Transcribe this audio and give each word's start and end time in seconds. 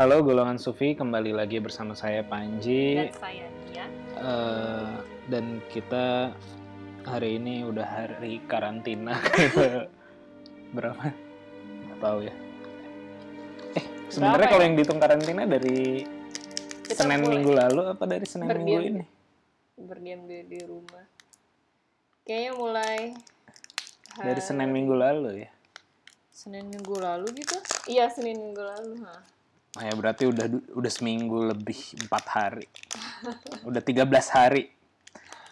Halo 0.00 0.24
golongan 0.24 0.56
Sufi, 0.56 0.96
kembali 0.96 1.36
lagi 1.36 1.60
bersama 1.60 1.92
saya 1.92 2.24
Panji. 2.24 2.96
dan 2.96 3.12
saya 3.12 3.46
Nia. 3.68 3.84
Eh, 4.16 4.92
dan 5.28 5.44
kita 5.68 6.32
hari 7.04 7.36
ini 7.36 7.68
udah 7.68 7.84
hari 7.84 8.40
karantina 8.48 9.20
berapa? 10.76 11.04
Nggak 11.84 11.98
tahu 12.00 12.18
ya. 12.24 12.34
Eh, 13.76 13.84
sebenarnya 14.08 14.48
kalau 14.48 14.64
ya? 14.64 14.66
yang 14.72 14.74
dihitung 14.74 15.00
karantina 15.00 15.42
dari 15.44 16.08
Kita 16.88 17.04
Senin 17.04 17.20
mulai 17.20 17.32
minggu 17.36 17.52
lalu 17.52 17.80
apa 17.92 18.04
dari 18.08 18.24
Senin 18.24 18.48
Berdiam. 18.48 18.64
minggu 18.64 18.82
ini? 18.96 19.04
berdiam 19.80 20.20
di, 20.24 20.38
di 20.44 20.60
rumah. 20.64 21.04
Kayaknya 22.24 22.52
mulai 22.56 22.98
Dari 24.16 24.32
hari- 24.32 24.44
Senin 24.44 24.72
minggu 24.72 24.96
lalu 24.96 25.44
ya. 25.44 25.50
Senin 26.32 26.72
minggu 26.72 26.96
lalu 26.96 27.36
gitu? 27.36 27.56
Iya 27.84 28.08
Senin 28.08 28.40
minggu 28.40 28.64
lalu. 28.64 28.96
Ha. 29.04 29.39
Oh 29.70 29.82
ya 29.82 29.94
berarti 29.94 30.26
udah 30.26 30.46
udah 30.72 30.90
seminggu 30.90 31.46
lebih 31.46 31.78
empat 32.00 32.24
hari. 32.26 32.66
udah 33.62 33.78
13 33.78 34.02
hari. 34.28 34.66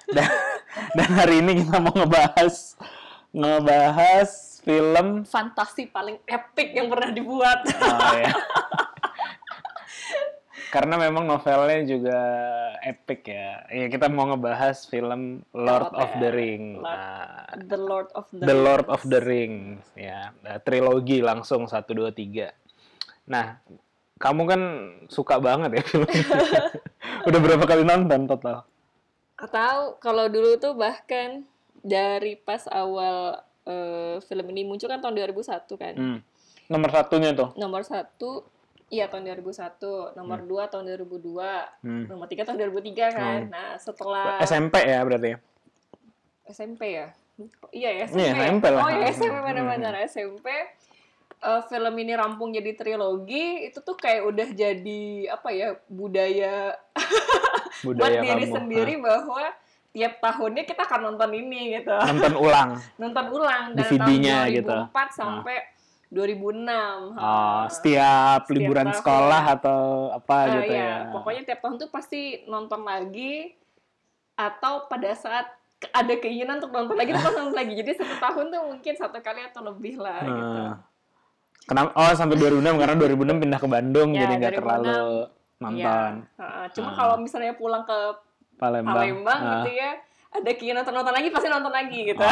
Dan, 0.09 0.27
dan 0.99 1.09
hari 1.13 1.39
ini 1.39 1.63
kita 1.63 1.79
mau 1.79 1.95
ngebahas 1.95 2.75
ngebahas 3.31 4.31
film 4.59 5.23
Fantasi 5.23 5.87
paling 5.87 6.19
epic 6.25 6.75
yang 6.75 6.89
pernah 6.89 7.11
dibuat. 7.11 7.63
Oh, 7.79 8.13
ya. 8.13 8.33
Karena 10.69 11.01
memang 11.01 11.25
novelnya 11.25 11.80
juga 11.87 12.19
epic 12.82 13.25
ya. 13.25 13.65
Ya 13.71 13.87
kita 13.87 14.10
mau 14.10 14.29
ngebahas 14.29 14.85
film 14.85 15.41
Lord 15.55 15.88
Lord 15.88 15.95
of 15.95 16.10
the 16.19 16.30
Ring. 16.30 16.65
Lord- 16.77 16.85
Nah, 16.85 17.65
The 17.65 17.79
Lord 17.79 18.09
of 18.13 18.27
the, 18.29 18.45
The 18.45 18.57
Lord 18.57 18.87
of 18.91 19.01
the 19.07 19.21
Rings 19.23 19.80
ya. 19.95 20.35
Nah, 20.43 20.59
trilogi 20.59 21.23
langsung 21.23 21.65
1 21.65 21.73
2 21.87 22.13
3. 22.13 22.53
Nah, 23.29 23.57
kamu 24.19 24.43
kan 24.51 24.61
suka 25.07 25.38
banget 25.38 25.79
ya 25.79 25.83
film. 25.87 26.07
Udah 27.29 27.41
berapa 27.41 27.65
kali 27.65 27.83
nonton 27.87 28.27
total? 28.27 28.66
Tahu 29.38 30.02
kalau 30.02 30.27
dulu 30.27 30.59
tuh 30.59 30.75
bahkan 30.75 31.47
dari 31.80 32.35
pas 32.35 32.66
awal 32.69 33.38
eh, 33.65 34.19
film 34.27 34.47
ini 34.51 34.66
muncul 34.66 34.91
kan 34.91 34.99
tahun 34.99 35.15
2001 35.30 35.79
kan. 35.79 35.95
Hmm. 35.95 36.19
Nomor 36.69 36.91
satunya 36.91 37.30
tuh. 37.33 37.55
Nomor 37.55 37.87
satu 37.87 38.45
Iya 38.88 39.05
tahun 39.13 39.29
2001, 39.45 40.16
nomor 40.16 40.49
dua 40.49 40.65
tahun 40.73 40.88
2002, 40.88 41.85
Hmm. 41.85 42.09
nomor 42.09 42.25
tiga 42.25 42.49
tahun 42.49 42.57
2003 42.73 43.13
kan. 43.13 43.41
Hmm. 43.45 43.53
Nah 43.53 43.77
setelah 43.77 44.41
SMP 44.41 44.80
ya 44.80 45.05
berarti. 45.05 45.37
ya? 45.37 45.38
SMP 46.49 46.82
ya? 46.97 47.07
Iya 47.69 47.91
ya 47.93 48.03
SMP. 48.09 48.16
Iya, 48.25 48.32
ya? 48.32 48.45
SMP 48.49 48.65
lah. 48.73 48.80
Oh 48.80 48.91
iya 48.91 49.07
SMP 49.13 49.29
Hmm. 49.37 49.45
benar-benar 49.45 49.95
SMP. 50.09 50.47
Eh, 51.41 51.63
film 51.65 51.95
ini 51.95 52.13
rampung 52.13 52.51
jadi 52.51 52.75
trilogi 52.75 53.63
itu 53.65 53.79
tuh 53.79 53.95
kayak 53.95 54.27
udah 54.27 54.49
jadi 54.51 55.03
apa 55.31 55.49
ya 55.49 55.79
budaya, 55.87 56.75
buat 57.87 57.95
Budaya 57.95 58.21
diri 58.21 58.45
kamu. 58.45 58.55
sendiri 58.55 58.95
bahwa 58.99 59.47
tiap 59.89 60.19
tahunnya 60.19 60.63
kita 60.65 60.83
akan 60.83 61.01
nonton 61.05 61.31
ini 61.33 61.79
gitu 61.79 61.91
Nah, 61.91 62.11
nonton 62.11 62.35
ulang. 62.35 62.71
nonton 63.03 63.27
ulang 63.31 63.65
dari 63.73 63.87
DVD-nya 63.95 64.34
tahun 64.34 64.50
2004 64.50 64.59
gitu. 64.59 64.75
sampai 65.15 65.56
2006 66.09 67.15
Oh, 67.15 67.62
setiap 67.69 68.43
liburan 68.50 68.89
tahun. 68.89 68.99
sekolah 68.99 69.43
atau 69.53 69.81
apa 70.12 70.34
Ah, 70.34 70.44
gitu 70.59 70.72
iya. 70.72 70.83
ya. 70.83 70.94
Pokoknya 71.12 71.43
tiap 71.44 71.61
tahun 71.61 71.77
tuh 71.78 71.89
pasti 71.89 72.21
nonton 72.44 72.83
lagi 72.83 73.55
atau 74.34 74.87
pada 74.87 75.15
saat 75.15 75.47
ada 75.88 76.10
keinginan 76.12 76.59
untuk 76.59 76.75
nonton 76.75 76.97
lagi, 76.97 77.15
terus 77.15 77.31
nonton 77.31 77.54
lagi. 77.54 77.72
Jadi 77.72 77.91
satu 77.94 78.16
tahun 78.16 78.44
tuh 78.48 78.62
mungkin 78.66 78.94
satu 78.97 79.19
kali 79.21 79.41
atau 79.44 79.62
lebih 79.65 79.94
lah 79.97 80.19
gitu. 80.21 80.62
Hmm. 81.58 81.69
Kenapa? 81.69 81.91
Oh, 81.94 82.12
sampai 82.12 82.36
2006 82.36 82.74
karena 82.76 82.94
2006 82.94 83.36
pindah 83.38 83.58
ke 83.58 83.69
Bandung 83.69 84.08
Ya, 84.10 84.20
jadi 84.22 84.32
nggak 84.36 84.52
2006. 84.52 84.60
terlalu 84.60 85.00
nonton. 85.58 86.12
Iya. 86.24 86.38
Ha, 86.38 86.64
Cuma 86.70 86.88
Ah. 86.88 86.96
kalau 86.96 87.14
misalnya 87.19 87.52
pulang 87.52 87.82
ke 87.82 87.98
Palembang. 88.54 88.94
Palembang 88.94 89.38
Ah. 89.38 89.50
gitu 89.60 89.70
ya, 89.72 89.91
ada 90.28 90.50
keinginan 90.50 90.84
nonton 90.84 91.10
lagi, 91.10 91.28
pasti 91.28 91.48
nonton 91.48 91.70
lagi 91.70 91.98
gitu. 92.04 92.20
Oh, 92.20 92.30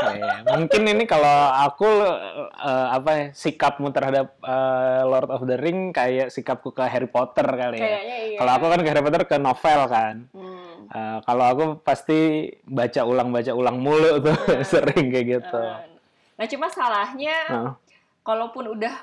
oke. 0.00 0.18
Mungkin 0.46 0.82
ini 0.88 1.04
kalau 1.04 1.36
aku 1.52 1.88
eh, 2.56 2.86
apa 2.90 3.10
ya, 3.10 3.24
sikapmu 3.30 3.90
terhadap 3.90 4.34
eh, 4.40 5.02
Lord 5.04 5.28
of 5.28 5.42
the 5.42 5.54
Ring 5.54 5.90
kayak 5.90 6.28
sikapku 6.28 6.70
ke 6.70 6.82
Harry 6.82 7.06
Potter 7.06 7.44
kali 7.44 7.76
ya. 7.76 7.82
Kayaknya 7.82 8.16
iya. 8.24 8.38
Kalau 8.38 8.52
aku 8.52 8.66
kan 8.68 8.78
ke 8.78 8.88
Harry 8.88 9.02
Potter 9.02 9.22
ke 9.24 9.36
novel 9.38 9.80
kan. 9.86 10.14
Hmm. 10.30 10.86
Eh, 10.86 11.18
kalau 11.22 11.44
aku 11.46 11.64
pasti 11.80 12.18
baca 12.62 13.00
ulang 13.02 13.28
baca 13.30 13.52
ulang 13.52 13.76
mulu 13.78 14.20
tuh 14.20 14.36
sering 14.72 15.08
kayak 15.08 15.26
gitu. 15.40 15.60
Nah, 16.34 16.46
cuma 16.46 16.66
salahnya 16.66 17.36
Nah, 17.46 17.72
kalaupun 18.24 18.72
udah 18.72 18.96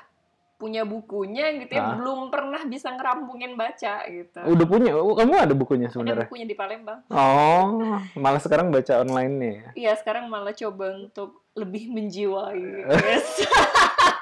punya 0.54 0.82
bukunya 0.82 1.50
gitu 1.56 1.72
ya, 1.72 1.82
Ah. 1.84 1.94
belum 1.96 2.30
pernah 2.30 2.62
bisa 2.62 2.86
ngerampungin 2.88 3.54
baca 3.54 4.06
gitu. 4.06 4.38
udah 4.38 4.62
punya, 4.64 4.94
kamu 4.94 5.34
ada 5.40 5.54
bukunya 5.56 5.86
Ada 5.86 5.94
sebenarnya? 5.96 6.26
bukunya 6.26 6.46
di 6.46 6.54
Palembang. 6.54 7.02
Oh, 7.08 7.82
malah 8.14 8.38
sekarang 8.38 8.70
baca 8.70 9.00
online 9.00 9.32
nih. 9.34 9.54
ya? 9.54 9.70
Iya, 9.74 9.92
sekarang 9.98 10.26
malah 10.26 10.52
coba 10.52 10.94
untuk 10.96 11.42
lebih 11.52 11.90
menjiwai 11.90 12.62
yes. 12.94 13.42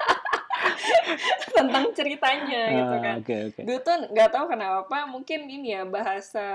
tentang 1.56 1.84
ceritanya 1.92 2.62
gitu 2.68 2.94
Ah, 2.94 3.02
kan. 3.02 3.14
Oke 3.20 3.36
oke. 3.48 3.60
Dulu 3.62 3.78
tuh 3.80 3.96
nggak 4.10 4.30
tahu 4.30 4.44
kenapa, 4.48 4.98
mungkin 5.06 5.40
ini 5.44 5.74
ya 5.74 5.82
bahasa 5.84 6.46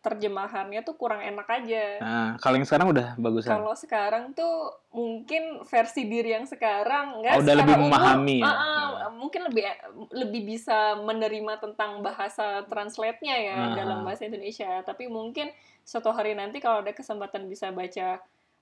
terjemahannya 0.00 0.80
tuh 0.80 0.94
kurang 0.94 1.20
enak 1.20 1.46
aja. 1.46 1.84
Nah, 2.00 2.28
kalau 2.38 2.56
yang 2.56 2.66
sekarang 2.66 2.88
udah 2.90 3.14
bagusan. 3.16 3.50
Kalau 3.52 3.74
sekarang 3.74 4.24
tuh 4.32 4.54
mungkin 4.90 5.62
versi 5.64 6.02
diri 6.04 6.34
yang 6.34 6.44
sekarang 6.44 7.22
nggak 7.22 7.34
Oh, 7.34 7.42
udah 7.42 7.54
lebih 7.56 7.74
umum, 7.74 7.86
memahami 7.88 8.38
ya? 8.42 8.46
ah, 8.46 8.56
ah, 9.06 9.12
mungkin 9.12 9.46
lebih 9.46 9.64
lebih 10.10 10.42
bisa 10.48 10.78
menerima 10.98 11.60
tentang 11.60 12.00
bahasa 12.00 12.66
translate-nya 12.66 13.36
ya 13.36 13.54
Ah. 13.56 13.74
dalam 13.76 14.02
bahasa 14.02 14.26
Indonesia. 14.26 14.82
Tapi 14.82 15.06
mungkin 15.06 15.50
suatu 15.80 16.10
hari 16.10 16.34
nanti 16.34 16.58
kalau 16.58 16.82
ada 16.82 16.90
kesempatan 16.90 17.46
bisa 17.46 17.70
baca 17.70 18.18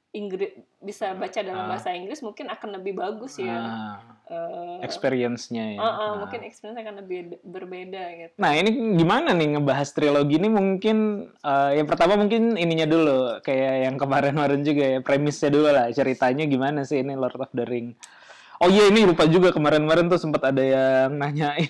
Inggris 0.09 0.57
bisa 0.81 1.13
baca 1.13 1.37
dalam 1.45 1.69
Ah. 1.69 1.77
bahasa 1.77 1.93
Inggris 1.93 2.25
mungkin 2.25 2.49
akan 2.49 2.81
lebih 2.81 2.97
bagus 2.97 3.37
ya. 3.37 3.53
Ah, 3.53 3.97
Eh, 4.29 4.85
experience-nya 4.85 5.77
ya. 5.77 5.79
ah, 5.79 5.85
ah, 5.85 5.97
Ah. 6.01 6.13
mungkin 6.21 6.45
experience 6.45 6.77
akan 6.77 7.01
lebih 7.01 7.41
berbeda 7.41 8.03
gitu. 8.15 8.35
Nah, 8.37 8.53
ini 8.53 8.69
gimana 8.97 9.33
nih 9.33 9.57
ngebahas 9.57 9.89
trilogi 9.93 10.37
ini 10.37 10.49
mungkin 10.49 10.97
eh, 11.39 11.71
yang 11.77 11.85
pertama 11.85 12.17
mungkin 12.17 12.57
ininya 12.57 12.85
dulu 12.85 13.41
kayak 13.41 13.75
yang 13.85 13.97
kemarin-kemarin 13.97 14.61
juga 14.65 14.85
ya, 14.85 14.99
premisnya 15.01 15.49
dulu 15.49 15.69
lah, 15.69 15.89
ceritanya 15.91 16.45
gimana 16.45 16.85
sih 16.85 17.01
ini 17.01 17.13
Lord 17.13 17.37
of 17.37 17.53
the 17.53 17.65
Ring. 17.65 17.93
Oh 18.59 18.69
iya, 18.69 18.89
ini 18.89 19.05
lupa 19.05 19.25
juga 19.25 19.53
kemarin-kemarin 19.53 20.09
tuh 20.09 20.19
sempat 20.19 20.41
ada 20.47 20.61
yang 20.61 21.15
nanyain. 21.15 21.69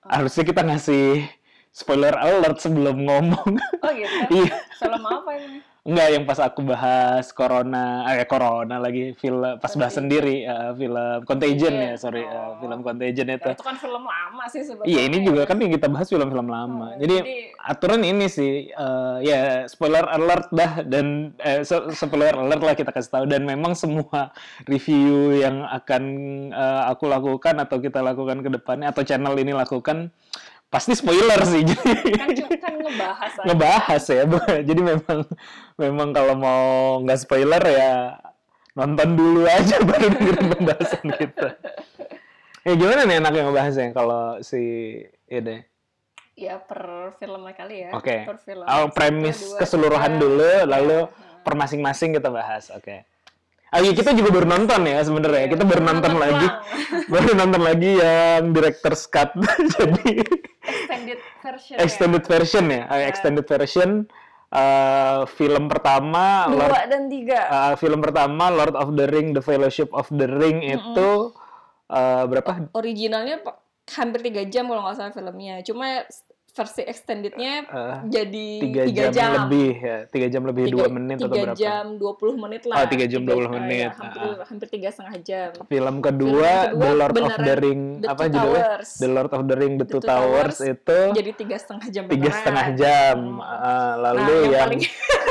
Harusnya 0.00 0.44
kita 0.44 0.62
ngasih 0.62 1.26
spoiler 1.70 2.14
alert 2.14 2.58
sebelum 2.58 3.06
ngomong. 3.06 3.50
Oh 3.84 3.92
gitu. 3.96 4.44
Iya. 4.44 4.54
Apa 4.84 5.32
ini? 5.40 5.58
Enggak, 5.80 6.08
yang 6.12 6.24
pas 6.28 6.36
aku 6.36 6.60
bahas 6.60 7.32
corona, 7.32 8.04
eh 8.12 8.28
corona 8.28 8.76
lagi 8.76 9.16
film 9.16 9.40
pas 9.56 9.72
bahas 9.72 9.96
sendiri 9.96 10.44
eh, 10.44 10.70
film 10.76 11.24
Contagion 11.24 11.72
ya, 11.72 11.92
sorry, 11.96 12.20
eh, 12.20 12.28
Oh. 12.28 12.60
film 12.60 12.84
Contagion 12.84 13.32
itu. 13.32 13.48
Nah, 13.48 13.56
itu 13.56 13.64
kan 13.64 13.80
film 13.80 14.04
lama 14.04 14.44
sih 14.52 14.60
sebenarnya. 14.60 14.92
Iya, 14.92 15.00
ini 15.08 15.18
juga 15.24 15.48
kan 15.48 15.56
yang 15.56 15.72
kita 15.72 15.88
bahas 15.88 16.12
film-film 16.12 16.52
lama. 16.52 16.92
Oh, 16.92 17.00
jadi, 17.00 17.16
jadi- 17.24 17.48
aturan 17.64 18.02
ini 18.04 18.28
sih 18.28 18.68
eh, 18.68 19.16
ya 19.24 19.40
spoiler 19.64 20.04
alert 20.04 20.52
dah 20.52 20.84
dan 20.84 21.32
eh, 21.40 21.64
spoiler 21.96 22.36
alert 22.36 22.60
lah 22.60 22.74
kita 22.76 22.92
kasih 22.92 23.10
tahu 23.16 23.24
dan 23.24 23.48
memang 23.48 23.72
semua 23.72 24.36
review 24.68 25.32
yang 25.32 25.64
akan 25.64 26.02
eh, 26.52 26.82
aku 26.92 27.08
lakukan 27.08 27.56
atau 27.56 27.80
kita 27.80 28.04
lakukan 28.04 28.44
ke 28.44 28.52
depannya 28.52 28.92
atau 28.92 29.00
channel 29.00 29.32
ini 29.34 29.56
lakukan 29.56 30.12
pasti 30.70 30.94
spoiler 30.94 31.40
sih. 31.44 31.66
Jadi 31.66 31.82
kan 32.14 32.30
kan 32.62 32.74
ngebahas 32.78 33.32
aja. 33.36 33.44
ngebahas 33.44 34.02
ya. 34.06 34.22
Jadi 34.62 34.80
memang 34.80 35.18
memang 35.76 36.08
kalau 36.14 36.34
mau 36.38 36.62
nggak 37.02 37.20
spoiler 37.20 37.62
ya 37.66 38.16
nonton 38.72 39.18
dulu 39.18 39.44
aja 39.44 39.82
baru 39.88 40.06
dengerin 40.14 40.46
pembahasan 40.54 41.06
kita. 41.18 41.48
Ya 42.62 42.72
gimana 42.78 43.02
nih 43.04 43.16
enaknya 43.18 43.42
ngebahasnya 43.50 43.88
kalau 43.90 44.38
si 44.40 44.62
ya 45.26 45.40
deh. 45.42 45.60
Ya 46.38 46.56
per 46.56 47.12
filmnya 47.20 47.52
kali 47.52 47.84
ya. 47.84 47.90
Oke. 47.92 48.24
Per 48.24 48.38
film. 48.40 48.64
Oh, 48.64 48.88
premis 48.88 49.58
keseluruhan 49.60 50.16
dulu, 50.16 50.40
Ya. 50.40 50.64
lalu 50.64 51.04
Nah. 51.04 51.44
per 51.44 51.52
masing-masing 51.52 52.16
kita 52.16 52.32
bahas. 52.32 52.72
Oke. 52.72 53.04
Oh 53.04 53.04
iya, 53.78 53.94
kita 53.94 54.10
juga 54.18 54.34
baru 54.34 54.46
nonton 54.50 54.82
ya 54.82 54.98
sebenarnya. 55.06 55.46
Kita 55.46 55.62
baru 55.62 55.82
nonton 55.86 56.12
ulang. 56.18 56.22
lagi. 56.26 56.46
baru 57.12 57.30
nonton 57.38 57.62
lagi 57.62 57.90
yang 58.02 58.50
director's 58.50 59.06
cut. 59.06 59.30
Jadi 59.78 60.26
extended 60.66 61.20
version. 61.38 61.76
extended 61.78 62.24
version 62.26 62.64
ya. 62.66 62.82
Uh, 62.90 62.98
Ya. 62.98 63.06
Extended 63.06 63.46
version 63.46 63.90
uh, 64.50 65.22
film 65.30 65.70
pertama 65.70 66.50
ya. 66.50 66.54
Lord 66.58 66.70
Dua 66.74 66.82
dan 66.90 67.02
tiga. 67.06 67.40
uh, 67.46 67.74
film 67.78 67.98
pertama 68.02 68.50
Lord 68.50 68.74
of 68.74 68.98
the 68.98 69.06
Ring 69.06 69.38
The 69.38 69.42
Fellowship 69.42 69.94
of 69.94 70.10
the 70.10 70.26
Ring 70.26 70.66
itu 70.66 71.30
uh, 71.86 72.24
berapa? 72.26 72.74
Originalnya 72.74 73.38
hampir 73.90 74.20
tiga 74.22 74.42
jam 74.46 74.66
kalau 74.66 74.82
nggak 74.86 74.96
salah 74.98 75.14
filmnya. 75.14 75.62
Cuma 75.62 76.02
versi 76.60 76.82
extendednya 76.84 77.54
Eh, 77.64 77.96
jadi 78.12 78.46
tiga 78.60 78.82
tiga 78.84 79.04
jam, 79.06 79.12
jam, 79.14 79.30
lebih 79.40 79.70
ya 79.74 79.96
tiga 80.06 80.26
jam 80.28 80.42
lebih 80.44 80.62
Tiga- 80.62 80.76
dua 80.76 80.86
menit 80.90 81.16
atau 81.16 81.26
tiga 81.26 81.40
berapa 81.46 81.56
jam 81.56 81.84
20 81.96 82.36
menit 82.38 82.62
lah 82.62 82.76
Oh, 82.76 82.86
tiga 82.86 83.04
jam 83.06 83.20
Tiga- 83.20 83.32
20 83.32 83.40
eh, 83.40 83.50
menit. 83.50 83.80
ya, 83.80 83.90
hampir 83.94 84.20
hampir 84.44 84.68
tiga 84.68 84.88
setengah 84.90 85.16
jam 85.20 85.50
film 85.64 85.96
kedua, 85.98 86.50
Film 86.60 86.66
kedua 86.68 86.76
The 86.76 86.90
Lord 86.92 87.16
of 87.18 87.36
the 87.40 87.54
Ring 87.56 87.80
The 87.96 88.06
apa 88.06 88.22
judulnya. 88.26 88.66
The 88.94 89.08
Lord 89.08 89.30
of 89.30 89.42
the 89.42 89.56
Ring 89.56 89.72
The, 89.72 89.78
The 89.80 89.88
Two 89.88 90.00
Towers, 90.02 90.56
Towers. 90.56 90.58
itu 90.70 90.98
jadi 91.16 91.30
tiga 91.32 91.56
setengah 91.56 91.86
jam 91.88 92.02
tiga 92.06 92.28
setengah 92.30 92.66
jam 92.74 93.16
Hmm. 93.20 93.38
Ah, 93.40 93.56
nah 93.96 94.12
lalu 94.12 94.20
yang, 94.20 94.50
yang, 94.50 94.62
paling 94.66 94.82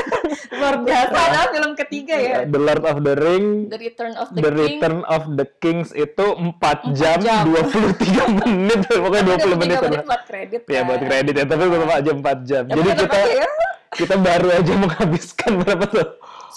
luar 0.52 0.74
biasa 0.80 1.16
adalah 1.16 1.46
film 1.54 1.72
ketiga 1.76 2.14
ya 2.16 2.36
The 2.44 2.60
Lord 2.60 2.84
of 2.84 2.96
the 3.00 3.14
Ring 3.14 3.44
The 3.66 3.78
Return 3.78 4.12
of 4.14 4.28
the, 4.28 4.38
The, 4.38 4.50
King 4.50 4.58
Return 4.58 4.98
of 5.06 5.22
the 5.30 5.46
Kings 5.56 5.90
itu 5.92 6.26
4 6.26 6.42
Empat 6.42 6.78
jam, 6.92 7.18
jam. 7.20 7.44
23 7.46 7.94
menit 8.40 8.80
pokoknya 8.84 9.22
20 9.38 9.46
menit, 9.56 9.76
tiga 9.76 9.80
menit 9.80 9.80
lah. 9.80 10.02
buat 10.04 10.22
kredit 10.24 10.60
ya 10.64 10.72
kan. 10.74 10.86
buat 10.86 11.00
kredit 11.00 11.19
ya 11.26 11.44
tapi 11.44 11.62
tetap 11.66 11.90
aja 11.90 12.10
4 12.12 12.22
jam 12.42 12.62
Tapi 12.64 12.76
jadi 12.78 12.90
kita 12.98 13.18
ya, 13.28 13.48
kita 13.92 14.14
baru 14.16 14.48
aja 14.50 14.72
menghabiskan 14.74 15.50
berapa 15.58 15.84
tuh 15.86 16.06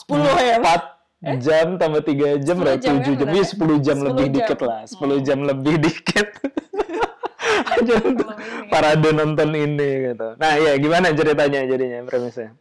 10 0.05 0.13
ya 0.39 0.55
4 0.59 1.39
jam 1.39 1.67
tambah 1.75 2.01
3 2.01 2.39
jam 2.39 2.55
10 2.55 2.61
berarti 2.61 2.83
jam 2.83 2.95
7 2.95 3.03
kan 3.03 3.15
jam 3.15 3.27
berarti? 3.27 3.33
Iya, 3.33 3.45
10 3.45 3.79
jam 3.79 3.97
10 3.97 4.07
lebih 4.07 4.25
jam. 4.25 4.35
dikit 4.35 4.59
lah 4.61 4.79
10 4.83 4.93
Hmm. 4.93 5.21
jam 5.21 5.39
lebih 5.41 5.75
dikit 5.79 6.27
aja 7.73 7.95
untuk 8.01 8.27
ini. 8.29 8.67
parade 8.67 9.09
nonton 9.11 9.49
ini 9.51 9.89
gitu 10.07 10.27
nah 10.35 10.53
ya 10.55 10.73
gimana 10.75 11.11
ceritanya 11.11 11.59
jadinya 11.63 11.99
premisnya 12.03 12.51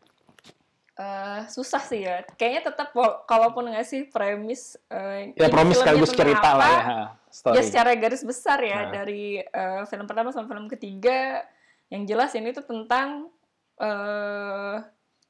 Eh, 0.92 1.40
susah 1.48 1.80
sih 1.80 2.04
ya. 2.04 2.20
Kayaknya 2.36 2.62
tetap 2.68 2.92
kalaupun 3.24 3.64
ngasih 3.66 4.12
premis 4.12 4.76
eh, 4.86 5.32
ya 5.34 5.48
filmnya 5.48 5.72
sekaligus 5.74 6.12
cerita 6.12 6.44
apa, 6.46 6.60
lah 6.60 6.68
ya 6.68 6.80
ha, 6.84 6.98
story 7.26 7.54
Ya 7.56 7.62
secara 7.64 7.90
garis 7.96 8.20
besar 8.20 8.60
ya 8.60 8.78
Nah. 8.82 8.90
dari 8.92 9.40
eh, 9.40 9.82
film 9.88 10.04
pertama 10.04 10.30
sampai 10.30 10.52
film 10.52 10.68
ketiga 10.68 11.48
yang 11.92 12.08
jelas 12.08 12.32
ini 12.32 12.56
tuh 12.56 12.64
tentang 12.64 13.28
eh, 13.76 14.76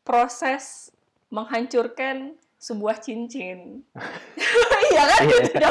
proses 0.06 0.94
menghancurkan 1.35 2.38
sebuah 2.62 3.03
cincin. 3.03 3.82
Iya 4.93 5.09
kan? 5.09 5.20
Iya. 5.25 5.70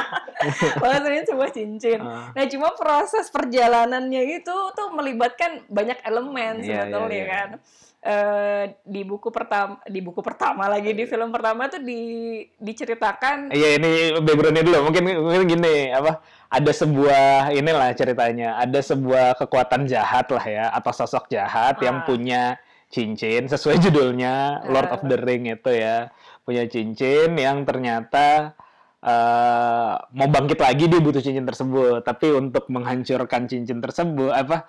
Bahasanya 0.82 1.24
sebuah 1.24 1.48
cincin. 1.48 1.96
Ah. 2.04 2.28
Nah, 2.36 2.44
cuma 2.44 2.76
proses 2.76 3.32
perjalanannya 3.32 4.36
itu 4.36 4.56
tuh 4.76 4.88
melibatkan 4.92 5.64
banyak 5.72 5.96
elemen 6.04 6.60
Iya, 6.60 6.84
sebetulnya 6.84 7.08
iya, 7.08 7.24
iya. 7.24 7.32
kan. 7.32 7.48
Eh, 8.04 8.64
di 8.84 9.00
buku 9.00 9.32
pertama 9.32 9.80
di 9.88 10.04
buku 10.04 10.20
pertama 10.20 10.68
lagi 10.68 10.92
di 10.92 11.08
film 11.08 11.32
pertama 11.32 11.72
tuh 11.72 11.80
di 11.80 12.36
diceritakan 12.60 13.48
Iya 13.48 13.80
ini 13.80 14.20
backgroundnya 14.20 14.60
dulu 14.60 14.92
mungkin 14.92 15.24
mungkin 15.24 15.48
gini 15.48 15.88
apa 15.88 16.20
ada 16.54 16.70
sebuah 16.70 17.50
inilah 17.50 17.90
ceritanya 17.98 18.62
ada 18.62 18.78
sebuah 18.78 19.34
kekuatan 19.42 19.90
jahat 19.90 20.30
lah 20.30 20.46
ya 20.46 20.64
atau 20.70 20.92
sosok 20.94 21.26
jahat 21.34 21.82
yang 21.82 22.02
Ah. 22.02 22.06
punya 22.06 22.42
cincin 22.94 23.50
sesuai 23.50 23.82
judulnya 23.82 24.62
Lord 24.70 24.90
of 24.94 25.02
the 25.10 25.18
Ring 25.18 25.50
itu 25.50 25.70
ya 25.74 26.14
punya 26.46 26.62
cincin 26.70 27.34
yang 27.34 27.66
ternyata 27.66 28.54
eh, 29.04 29.92
mau 30.16 30.28
bangkit 30.30 30.58
lagi 30.62 30.84
dia 30.88 31.00
butuh 31.02 31.20
cincin 31.20 31.44
tersebut. 31.44 32.00
Tapi 32.06 32.26
untuk 32.40 32.64
menghancurkan 32.72 33.44
cincin 33.50 33.78
tersebut 33.84 34.32
apa 34.32 34.64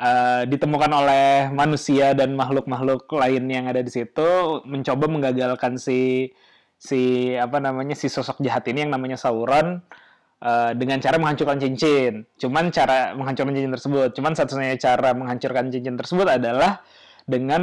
eh, 0.00 0.42
ditemukan 0.50 0.90
oleh 0.94 1.26
manusia 1.52 2.14
dan 2.16 2.34
makhluk-makhluk 2.34 3.06
lain 3.12 3.44
yang 3.50 3.66
ada 3.70 3.82
di 3.84 3.90
situ 3.92 4.62
mencoba 4.66 5.04
menggagalkan 5.10 5.76
si 5.78 6.32
si 6.78 7.34
apa 7.34 7.58
namanya 7.58 7.94
si 7.98 8.06
sosok 8.06 8.38
jahat 8.42 8.64
ini 8.70 8.86
yang 8.86 8.92
namanya 8.94 9.18
Sauron 9.18 9.82
eh, 10.42 10.72
dengan 10.78 10.98
cara 11.02 11.16
menghancurkan 11.18 11.58
cincin. 11.58 12.26
Cuman 12.38 12.70
cara 12.70 13.14
menghancurkan 13.14 13.54
cincin 13.54 13.72
tersebut, 13.74 14.08
cuman 14.14 14.32
satu-satunya 14.38 14.78
cara 14.78 15.10
menghancurkan 15.14 15.70
cincin 15.70 15.96
tersebut 15.98 16.26
adalah 16.26 16.82
dengan 17.28 17.60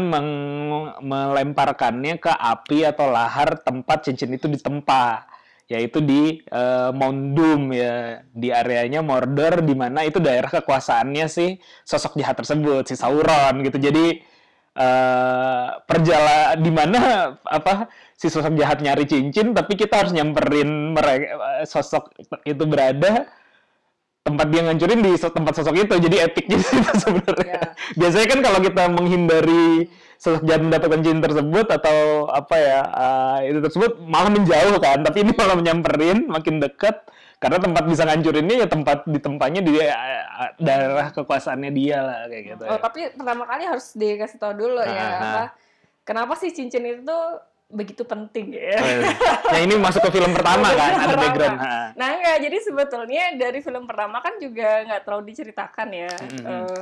melemparkannya 1.02 2.22
ke 2.22 2.30
api 2.30 2.86
atau 2.86 3.10
lahar 3.10 3.58
tempat 3.66 4.06
cincin 4.06 4.38
itu 4.38 4.46
ditempa. 4.46 5.26
Yaitu 5.66 5.98
di 6.06 6.46
eh, 6.46 6.90
Mount 6.94 7.34
Doom 7.34 7.74
ya. 7.74 8.22
Di 8.30 8.54
areanya 8.54 9.02
Mordor 9.02 9.66
di 9.66 9.74
mana 9.74 10.06
itu 10.06 10.22
daerah 10.22 10.54
kekuasaannya 10.54 11.26
si 11.26 11.58
sosok 11.82 12.22
jahat 12.22 12.38
tersebut 12.38 12.86
si 12.86 12.94
Sauron 12.94 13.66
gitu. 13.66 13.82
Jadi 13.82 14.22
eh 14.76 15.68
perjalanan 15.88 16.60
di 16.60 16.68
mana 16.68 17.02
apa 17.48 17.88
si 18.16 18.28
sosok 18.28 18.56
jahat 18.56 18.80
nyari 18.80 19.04
cincin 19.04 19.52
tapi 19.52 19.76
kita 19.76 20.00
harus 20.00 20.12
nyamperin 20.12 20.96
mereka 20.96 21.36
sosok 21.68 22.16
itu 22.44 22.64
berada 22.64 23.28
tempat 24.26 24.48
dia 24.50 24.66
ngancurin 24.66 25.00
di 25.00 25.12
tempat 25.14 25.54
sosok 25.54 25.76
itu 25.78 25.94
jadi 26.00 26.26
epicnya 26.26 26.58
di 26.58 26.66
situ 26.66 26.92
sebenarnya 27.04 27.44
Ya. 27.46 27.62
biasanya 27.94 28.28
kan 28.32 28.40
kalau 28.42 28.60
kita 28.60 28.84
menghindari 28.90 29.86
sosok 30.18 30.48
jahat 30.48 30.64
mendapatkan 30.64 31.00
cincin 31.04 31.22
tersebut 31.22 31.68
atau 31.70 31.98
apa 32.32 32.56
ya 32.58 32.80
eh, 32.88 33.38
itu 33.54 33.60
tersebut 33.62 34.02
malah 34.02 34.32
menjauh 34.32 34.80
kan 34.80 35.04
tapi 35.04 35.22
ini 35.22 35.32
malah 35.36 35.56
menyamperin 35.56 36.26
makin 36.26 36.58
dekat 36.58 37.06
karena 37.38 37.60
tempat 37.62 37.84
bisa 37.86 38.08
ngancurinnya 38.08 38.56
ya 38.64 38.68
tempat 38.68 39.06
di 39.06 39.20
tempatnya 39.22 39.62
di 39.62 39.76
eh, 39.78 39.92
eh, 39.92 40.52
daerah 40.58 41.12
kekuasaannya 41.14 41.70
dia 41.70 41.98
lah 42.02 42.20
kayak 42.26 42.44
gitu 42.56 42.64
Oh, 42.66 42.74
ya. 42.74 42.82
tapi 42.82 43.00
pertama 43.14 43.44
kali 43.46 43.64
harus 43.68 43.92
dikasih 43.94 44.40
tahu 44.40 44.54
dulu 44.56 44.82
ya 44.82 44.90
Ah, 44.90 45.04
ah. 45.04 45.20
apa 45.22 45.44
kenapa 46.02 46.34
sih 46.34 46.50
cincin 46.50 46.82
itu 46.82 47.18
begitu 47.66 48.06
penting 48.06 48.54
ya. 48.54 48.78
Nah 49.50 49.60
ini 49.60 49.74
masuk 49.82 50.06
ke 50.06 50.22
film 50.22 50.38
pertama 50.38 50.70
Film 50.70 50.80
kan 50.80 50.92
ada 50.94 51.06
pertama. 51.10 51.22
background. 51.26 51.58
Nah 51.98 52.10
enggak, 52.14 52.38
jadi 52.46 52.58
sebetulnya 52.62 53.24
dari 53.42 53.60
film 53.66 53.84
pertama 53.90 54.22
kan 54.22 54.38
juga 54.38 54.86
nggak 54.86 55.02
terlalu 55.02 55.24
diceritakan 55.34 55.88
ya. 55.90 56.14
Mm-mm. 56.14 56.46
Eh, 56.46 56.82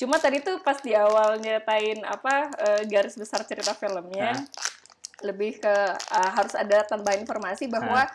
cuma 0.00 0.16
tadi 0.16 0.40
tuh 0.40 0.64
pas 0.64 0.80
di 0.80 0.96
awal 0.96 1.36
nyatain 1.38 2.00
apa 2.08 2.34
eh, 2.56 2.82
garis 2.88 3.20
besar 3.20 3.44
cerita 3.44 3.76
filmnya, 3.76 4.32
Hah? 4.32 4.40
lebih 5.28 5.60
ke 5.60 5.76
eh, 5.92 6.30
harus 6.32 6.56
ada 6.56 6.88
tambahan 6.88 7.20
informasi 7.20 7.68
bahwa 7.68 8.08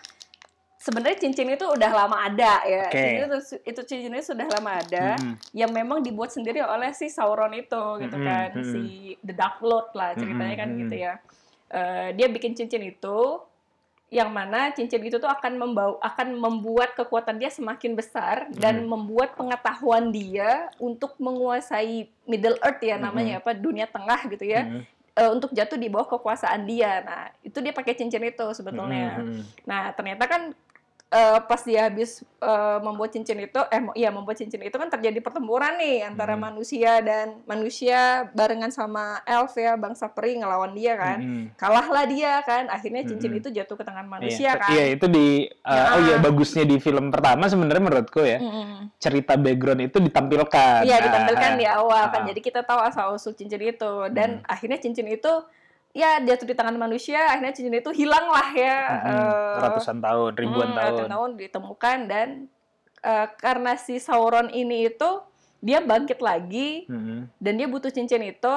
sebenarnya 0.82 1.22
cincin 1.22 1.54
itu 1.54 1.64
udah 1.64 1.92
lama 1.94 2.26
ada 2.26 2.66
ya. 2.66 2.90
Oke. 2.90 2.98
Cincin 2.98 3.22
itu, 3.22 3.38
itu 3.70 3.82
cincin 3.86 4.14
itu 4.18 4.26
sudah 4.34 4.50
lama 4.50 4.82
ada 4.82 5.22
Mm-mm. 5.22 5.38
yang 5.54 5.70
memang 5.70 6.02
dibuat 6.02 6.34
sendiri 6.34 6.60
oleh 6.66 6.90
si 6.98 7.06
Sauron 7.08 7.54
itu 7.54 8.02
gitu 8.02 8.18
Mm-mm, 8.18 8.28
kan, 8.28 8.50
si 8.66 9.14
The 9.22 9.38
Dark 9.38 9.62
Lord 9.62 9.94
lah 9.94 10.18
ceritanya 10.18 10.56
kan 10.58 10.74
Mm-mm, 10.74 10.82
gitu 10.90 10.98
ya. 10.98 11.16
Eh, 11.74 12.10
dia 12.14 12.30
bikin 12.30 12.54
cincin 12.54 12.86
itu 12.86 13.42
yang 14.14 14.30
mana 14.30 14.70
cincin 14.78 15.02
itu 15.02 15.18
tuh 15.18 15.26
akan 15.26 15.58
membawa 15.58 15.98
akan 16.06 16.38
membuat 16.38 16.94
kekuatan 16.94 17.42
dia 17.42 17.50
semakin 17.50 17.98
besar 17.98 18.46
dan 18.54 18.86
membuat 18.86 19.34
pengetahuan 19.34 20.14
dia 20.14 20.70
untuk 20.78 21.18
menguasai 21.18 22.06
Middle 22.30 22.62
Earth 22.62 22.78
ya 22.78 23.02
namanya 23.02 23.42
apa 23.42 23.58
dunia 23.58 23.90
tengah 23.90 24.22
gitu 24.30 24.46
ya 24.46 24.70
Mm-mm. 24.70 24.86
eh, 25.18 25.30
untuk 25.34 25.50
jatuh 25.50 25.82
di 25.82 25.90
bawah 25.90 26.06
kekuasaan 26.14 26.62
dia. 26.70 27.02
Nah, 27.02 27.34
itu 27.42 27.58
dia 27.58 27.74
pakai 27.74 27.98
cincin 27.98 28.22
itu 28.22 28.46
sebetulnya. 28.54 29.18
Mm-mm. 29.18 29.42
Nah, 29.66 29.98
ternyata 29.98 30.30
kan 30.30 30.54
eh, 31.14 31.38
pas 31.46 31.62
dia 31.62 31.86
habis 31.86 32.26
eh, 32.42 32.78
membuat 32.82 33.14
cincin 33.14 33.38
itu, 33.38 33.62
eh 33.70 33.82
iya 33.94 34.10
membuat 34.10 34.36
cincin 34.36 34.60
itu 34.60 34.74
kan 34.74 34.90
terjadi 34.90 35.22
pertempuran 35.22 35.78
nih 35.78 36.04
antara 36.04 36.34
Hmm. 36.34 36.50
manusia 36.50 36.98
dan 37.00 37.40
manusia 37.46 38.26
barengan 38.34 38.68
sama 38.68 39.22
elf 39.24 39.54
ya 39.54 39.78
bangsa 39.78 40.10
peri 40.10 40.42
ngelawan 40.42 40.74
dia 40.74 40.98
kan. 40.98 41.18
Mm-mm. 41.22 41.44
Kalahlah 41.54 42.10
dia 42.10 42.42
kan, 42.42 42.66
akhirnya 42.68 43.06
cincin 43.06 43.30
Mm-mm. 43.30 43.40
itu 43.46 43.54
jatuh 43.54 43.78
ke 43.78 43.86
tangan 43.86 44.10
Iya, 44.10 44.14
manusia 44.18 44.52
kan. 44.58 44.74
Iya 44.74 44.84
itu 44.90 45.06
di 45.06 45.28
uh, 45.62 45.86
oh 45.94 46.00
iya 46.02 46.16
Ya. 46.18 46.18
bagusnya 46.18 46.64
di 46.66 46.78
film 46.78 47.14
pertama 47.14 47.46
sebenarnya 47.46 47.84
menurutku 47.86 48.26
ya 48.26 48.42
Mm-mm. 48.42 48.98
cerita 48.98 49.38
background 49.38 49.82
itu 49.86 49.98
ditampilkan. 50.02 50.82
Iya 50.82 50.98
ditampilkan 51.00 51.52
Ah, 51.54 51.60
di 51.60 51.66
awal 51.70 52.04
kan, 52.10 52.22
ah. 52.24 52.28
jadi 52.34 52.40
kita 52.42 52.62
tahu 52.66 52.82
asal 52.82 53.14
usul 53.14 53.38
cincin 53.38 53.62
itu 53.62 53.94
dan 54.10 54.42
Hmm. 54.42 54.50
akhirnya 54.50 54.82
cincin 54.82 55.06
itu 55.06 55.30
ya 55.94 56.18
jatuh 56.20 56.44
di 56.44 56.54
tangan 56.54 56.76
manusia, 56.76 57.22
akhirnya 57.28 57.54
cincin 57.54 57.72
itu 57.72 57.94
hilang 57.94 58.26
lah 58.28 58.50
ya. 58.52 58.78
Mm-mm. 59.00 59.14
eh, 59.14 59.56
ratusan 59.62 59.98
tahun, 60.00 60.32
ribuan 60.36 60.68
Hmm, 60.68 60.76
tahun. 60.76 60.90
ratusan 60.90 61.12
tahun 61.12 61.32
ditemukan 61.38 61.98
dan 62.08 62.28
eh, 63.00 63.28
karena 63.38 63.72
si 63.76 63.96
Sauron 63.98 64.50
ini 64.50 64.90
itu 64.90 65.10
dia 65.60 65.80
bangkit 65.80 66.20
lagi 66.20 66.84
Mm-mm. 66.86 67.30
dan 67.38 67.54
dia 67.56 67.68
butuh 67.68 67.88
cincin 67.88 68.20
itu 68.22 68.56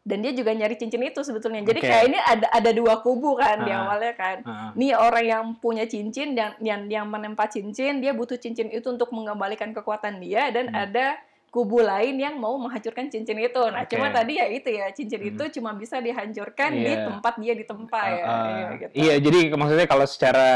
dan 0.00 0.18
dia 0.18 0.32
juga 0.32 0.50
nyari 0.50 0.72
cincin 0.74 1.02
itu 1.02 1.20
sebetulnya. 1.20 1.60
Jadi 1.62 1.80
Oke. 1.80 1.84
kayak 1.84 2.04
ini 2.06 2.16
ada 2.16 2.46
ada 2.48 2.70
dua 2.70 3.02
kubu 3.02 3.36
kan 3.36 3.60
di 3.60 3.68
Ah. 3.68 3.84
awalnya 3.84 4.14
kan. 4.14 4.36
Ah. 4.42 4.70
Nih 4.72 4.94
orang 4.94 5.20
yang 5.22 5.44
punya 5.56 5.84
cincin 5.84 6.32
yang 6.32 6.56
yang 6.58 6.80
yang 6.88 7.04
menempa 7.04 7.44
cincin, 7.44 7.98
dia 7.98 8.12
butuh 8.12 8.36
cincin 8.36 8.70
itu 8.70 8.88
untuk 8.88 9.10
mengembalikan 9.10 9.68
kekuatan 9.70 10.16
dia 10.18 10.48
dan 10.48 10.68
Hmm. 10.68 10.80
ada 10.80 11.20
kubu 11.48 11.80
lain 11.80 12.20
yang 12.20 12.36
mau 12.36 12.54
menghancurkan 12.56 13.08
cincin 13.08 13.40
itu. 13.40 13.62
Nah, 13.68 13.82
Oke. 13.82 13.96
cuma 13.96 14.12
tadi 14.12 14.36
ya 14.36 14.46
itu 14.46 14.68
ya, 14.68 14.92
cincin 14.92 15.20
Hmm. 15.20 15.30
itu 15.32 15.44
cuma 15.58 15.72
bisa 15.72 15.96
dihancurkan 15.98 16.70
di 16.72 16.92
Iya. 16.92 17.08
tempat 17.08 17.34
dia 17.40 17.54
ditempa 17.56 18.00
ya. 18.04 18.24
Uh, 18.24 18.44
Iya, 18.44 18.66
gitu. 18.76 18.92
Iya, 18.94 19.14
jadi 19.18 19.38
maksudnya 19.56 19.86
kalau 19.88 20.04
secara 20.04 20.48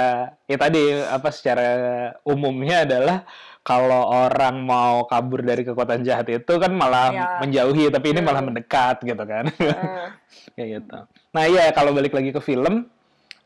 ya 0.44 0.56
tadi 0.56 0.82
apa 1.00 1.28
secara 1.32 1.68
umumnya 2.22 2.84
adalah 2.84 3.24
kalau 3.62 4.10
orang 4.26 4.58
mau 4.60 5.06
kabur 5.06 5.40
dari 5.40 5.62
kekuatan 5.62 6.02
jahat 6.02 6.28
itu 6.28 6.52
kan 6.58 6.70
malah 6.70 7.08
Iya. 7.08 7.26
menjauhi, 7.40 7.84
tapi 7.88 8.06
ini 8.10 8.20
Betul. 8.20 8.28
malah 8.28 8.42
mendekat 8.42 8.96
gitu 9.00 9.24
kan. 9.24 9.44
Eh, 9.48 10.06
Kayak 10.54 10.68
gitu. 10.76 10.98
Nah 11.32 11.44
iya 11.46 11.72
kalau 11.72 11.96
balik 11.96 12.12
lagi 12.12 12.30
ke 12.30 12.40
film, 12.40 12.84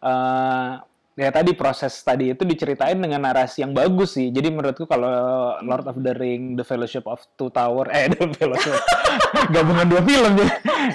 eh 0.02 0.70
ya 1.16 1.32
tadi 1.32 1.56
proses 1.56 1.96
tadi 1.98 2.30
itu 2.30 2.44
diceritain 2.44 2.94
dengan 2.94 3.24
narasi 3.24 3.64
yang 3.64 3.72
bagus 3.72 4.14
sih. 4.14 4.28
Jadi 4.28 4.52
menurutku 4.52 4.84
kalau 4.84 5.08
Lord 5.64 5.88
of 5.88 5.96
the 5.98 6.12
Ring, 6.12 6.54
The 6.54 6.62
Fellowship 6.62 7.08
of 7.08 7.24
Two 7.34 7.48
Tower, 7.48 7.88
eh 7.88 8.06
The 8.12 8.28
Fellowship, 8.30 8.76
gabungan 9.56 9.88
dua 9.88 10.02
film 10.04 10.32
ya. 10.36 10.48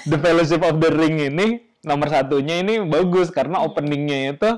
The 0.06 0.18
Fellowship 0.18 0.62
of 0.62 0.78
the 0.78 0.94
Ring 0.94 1.18
ini 1.20 1.48
nomor 1.82 2.14
satunya 2.14 2.62
ini 2.62 2.78
bagus 2.86 3.34
karena 3.34 3.66
openingnya 3.66 4.38
itu 4.38 4.50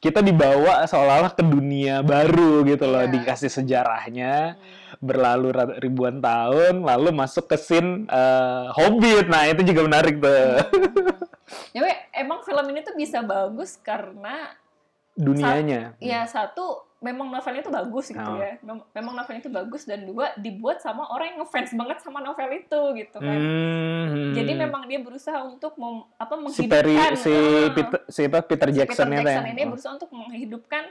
kita 0.00 0.24
dibawa 0.24 0.80
seolah-olah 0.88 1.36
ke 1.36 1.44
dunia 1.44 2.00
baru 2.00 2.64
gitu 2.64 2.88
loh, 2.88 3.04
Iya. 3.04 3.12
dikasih 3.12 3.52
sejarahnya 3.52 4.56
berlalu 4.96 5.52
ra- 5.52 5.76
ribuan 5.76 6.24
tahun, 6.24 6.80
lalu 6.80 7.12
masuk 7.12 7.44
ke 7.44 7.60
scene 7.60 8.08
eh, 8.08 8.64
Hobbit. 8.72 9.28
Nah 9.28 9.52
itu 9.52 9.60
juga 9.62 9.84
menarik 9.84 10.16
tuh 10.16 10.64
Ya, 11.76 11.84
emang 12.16 12.40
film 12.40 12.64
ini 12.72 12.80
tuh 12.80 12.96
bisa 12.96 13.20
bagus 13.20 13.76
karena 13.76 14.56
dunianya. 15.14 15.92
ya 15.98 16.24
satu 16.24 16.64
memang 16.98 17.28
novelnya 17.28 17.60
itu 17.60 17.72
bagus 17.72 18.06
gitu 18.08 18.22
Oh. 18.22 18.38
ya. 18.38 18.56
Mem- 18.60 18.86
Memang 18.92 19.12
novelnya 19.12 19.40
itu 19.40 19.50
bagus 19.50 19.82
dan 19.82 20.02
dua 20.02 20.30
dibuat 20.36 20.78
sama 20.78 21.04
orang 21.08 21.34
yang 21.34 21.38
ngefans 21.40 21.74
banget 21.74 21.98
sama 21.98 22.18
novel 22.18 22.46
itu 22.48 22.80
gitu 22.96 23.18
kan. 23.18 23.36
Hmm. 23.36 24.32
Jadi 24.32 24.52
memang 24.54 24.86
dia 24.86 24.98
berusaha 24.98 25.42
untuk 25.42 25.74
mem- 25.74 26.06
apa 26.14 26.32
si 26.48 26.64
Perry 26.64 26.94
menghidupkan 26.94 27.18
si 27.18 27.34
Peter 27.68 28.00
si 28.06 28.22
apa, 28.24 28.38
Peter 28.40 28.68
si 28.68 28.76
Jackson, 28.76 29.04
Peter 29.04 29.18
itu 29.18 29.26
Jackson 29.26 29.44
ya. 29.44 29.50
ini 29.50 29.62
berusaha 29.66 29.92
untuk 29.92 30.10
menghidupkan 30.10 30.84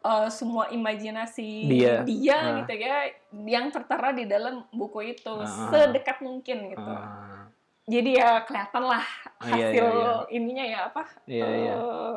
uh, 0.00 0.28
semua 0.30 0.70
imajinasi 0.70 1.50
Dia. 1.66 2.06
Ah. 2.06 2.56
gitu 2.56 2.72
ya 2.72 2.96
yang 3.44 3.68
tertera 3.68 4.12
di 4.12 4.24
dalam 4.24 4.64
buku 4.70 5.02
itu 5.10 5.34
Ah. 5.36 5.68
sedekat 5.68 6.22
mungkin 6.22 6.70
gitu. 6.70 6.80
Ah, 6.86 7.50
Jadi 7.84 8.14
ya 8.14 8.38
kelihatan 8.40 8.86
lah 8.86 9.02
Ah, 9.36 9.50
iya, 9.50 9.66
hasil 9.66 9.86
iya, 9.90 10.12
ininya 10.30 10.64
ya 10.64 10.78
apa? 10.86 11.02
Iya, 11.26 11.46
iya. 11.48 11.74
eh, 11.74 12.16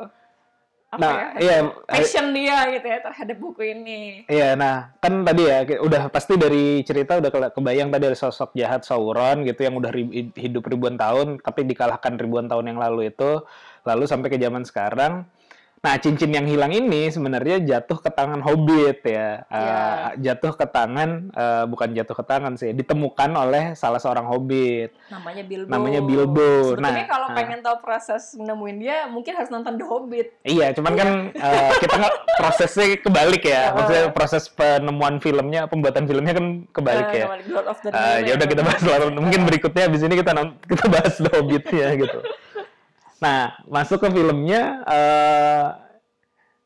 apa 0.94 1.02
Nah, 1.02 1.14
ya? 1.14 1.28
iya, 1.42 1.56
Passion 1.90 2.30
dia 2.30 2.58
gitu 2.70 2.86
ya 2.86 2.98
terhadap 3.02 3.36
buku 3.42 3.62
ini. 3.74 4.00
Iya, 4.30 4.54
nah 4.54 4.94
kan 5.02 5.26
tadi 5.26 5.42
ya 5.44 5.58
udah 5.82 6.06
pasti 6.08 6.38
dari 6.38 6.80
cerita 6.86 7.18
udah 7.18 7.50
kebayang 7.50 7.90
tadi 7.90 8.04
ada 8.08 8.18
sosok 8.18 8.54
jahat 8.54 8.86
Sauron 8.86 9.42
gitu 9.42 9.66
yang 9.66 9.74
udah 9.74 9.90
ri- 9.90 10.30
hidup 10.38 10.64
ribuan 10.70 10.94
tahun 10.94 11.42
tapi 11.42 11.66
dikalahkan 11.66 12.14
ribuan 12.14 12.46
tahun 12.46 12.74
yang 12.74 12.78
lalu 12.78 13.10
itu, 13.10 13.42
lalu 13.82 14.04
sampai 14.06 14.30
ke 14.30 14.38
zaman 14.38 14.62
sekarang. 14.62 15.26
Nah, 15.84 16.00
cincin 16.00 16.32
yang 16.32 16.48
hilang 16.48 16.72
ini 16.72 17.12
sebenarnya 17.12 17.60
jatuh 17.60 18.00
ke 18.00 18.08
tangan 18.08 18.40
Hobbit 18.40 19.04
ya, 19.04 19.44
Eh, 19.44 20.24
jatuh 20.24 20.56
ke 20.56 20.64
tangan 20.64 21.28
eh, 21.28 21.64
bukan 21.68 21.92
jatuh 21.92 22.16
ke 22.16 22.24
tangan 22.24 22.56
sih, 22.56 22.72
ditemukan 22.72 23.30
oleh 23.36 23.76
salah 23.76 24.00
seorang 24.00 24.24
Hobbit. 24.24 24.96
Namanya 25.12 25.44
Bilbo. 25.44 25.68
Namanya 25.68 26.00
Bilbo. 26.00 26.50
Sebetulnya 26.72 27.04
Nah, 27.04 27.04
kalau 27.04 27.28
ah. 27.28 27.36
pengen 27.36 27.60
tahu 27.60 27.76
proses 27.84 28.32
nemuin 28.32 28.76
dia, 28.80 28.98
mungkin 29.12 29.36
harus 29.36 29.52
nonton 29.52 29.76
The 29.76 29.84
Hobbit. 29.84 30.26
Iya, 30.40 30.72
cuman 30.72 30.92
kan 30.96 31.08
eh, 31.36 31.70
kita 31.76 31.94
nggak 32.00 32.14
prosesnya 32.40 32.86
kebalik 33.04 33.42
ya. 33.44 33.62
Maksudnya 33.76 34.04
proses 34.16 34.48
penemuan 34.48 35.20
filmnya, 35.20 35.68
pembuatan 35.68 36.08
filmnya 36.08 36.32
kan 36.32 36.46
kebalik 36.72 37.06
Eh, 37.12 37.18
ya. 37.20 37.26
Lord 37.52 37.68
of 37.68 37.78
the 37.84 37.92
Rings. 37.92 38.24
ya 38.24 38.32
udah 38.40 38.46
kita 38.48 38.62
bahas 38.64 38.80
lalu. 38.80 39.04
Mungkin 39.20 39.40
berikutnya 39.44 39.92
abis 39.92 40.00
ini 40.00 40.16
kita 40.16 40.32
kita 40.64 40.84
bahas 40.88 41.14
The 41.20 41.28
Hobbit 41.28 41.64
ya 41.68 41.92
gitu. 41.92 42.18
Nah, 43.24 43.56
masuk 43.64 44.04
ke 44.04 44.08
filmnya 44.12 44.84
eh 44.84 45.64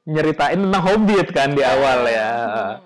nyeritain 0.09 0.59
tentang 0.59 0.83
Hobbit 0.83 1.29
kan 1.31 1.55
di 1.55 1.63
awal 1.63 2.09
ya. 2.09 2.31
Hmm. 2.35 2.77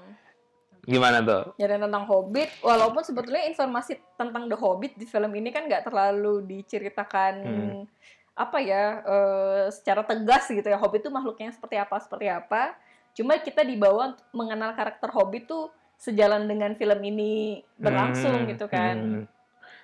Gimana 0.82 1.22
tuh? 1.22 1.54
Jadi 1.56 1.78
tentang 1.78 2.04
Hobbit, 2.04 2.50
walaupun 2.60 3.06
sebetulnya 3.06 3.46
informasi 3.46 3.96
tentang 4.18 4.50
The 4.50 4.58
Hobbit 4.58 4.98
di 4.98 5.06
film 5.06 5.30
ini 5.32 5.54
kan 5.54 5.70
nggak 5.70 5.86
terlalu 5.86 6.42
diceritakan 6.44 7.34
Hmm. 7.40 7.82
apa 8.34 8.58
ya 8.58 8.84
eh, 9.06 9.64
secara 9.70 10.02
tegas 10.02 10.50
gitu 10.50 10.66
ya. 10.66 10.76
Hobbit 10.76 11.06
itu 11.06 11.10
makhluknya 11.14 11.54
seperti 11.54 11.78
apa 11.78 11.96
seperti 12.02 12.26
apa. 12.28 12.74
Cuma 13.14 13.38
kita 13.38 13.62
dibawa 13.62 14.18
mengenal 14.34 14.74
karakter 14.74 15.08
Hobbit 15.14 15.46
tuh 15.46 15.70
sejalan 15.96 16.50
dengan 16.50 16.74
film 16.74 16.98
ini 16.98 17.62
berlangsung 17.78 18.42
Hmm, 18.42 18.48
gitu 18.50 18.66
kan. 18.66 18.96
hmm. 18.98 19.24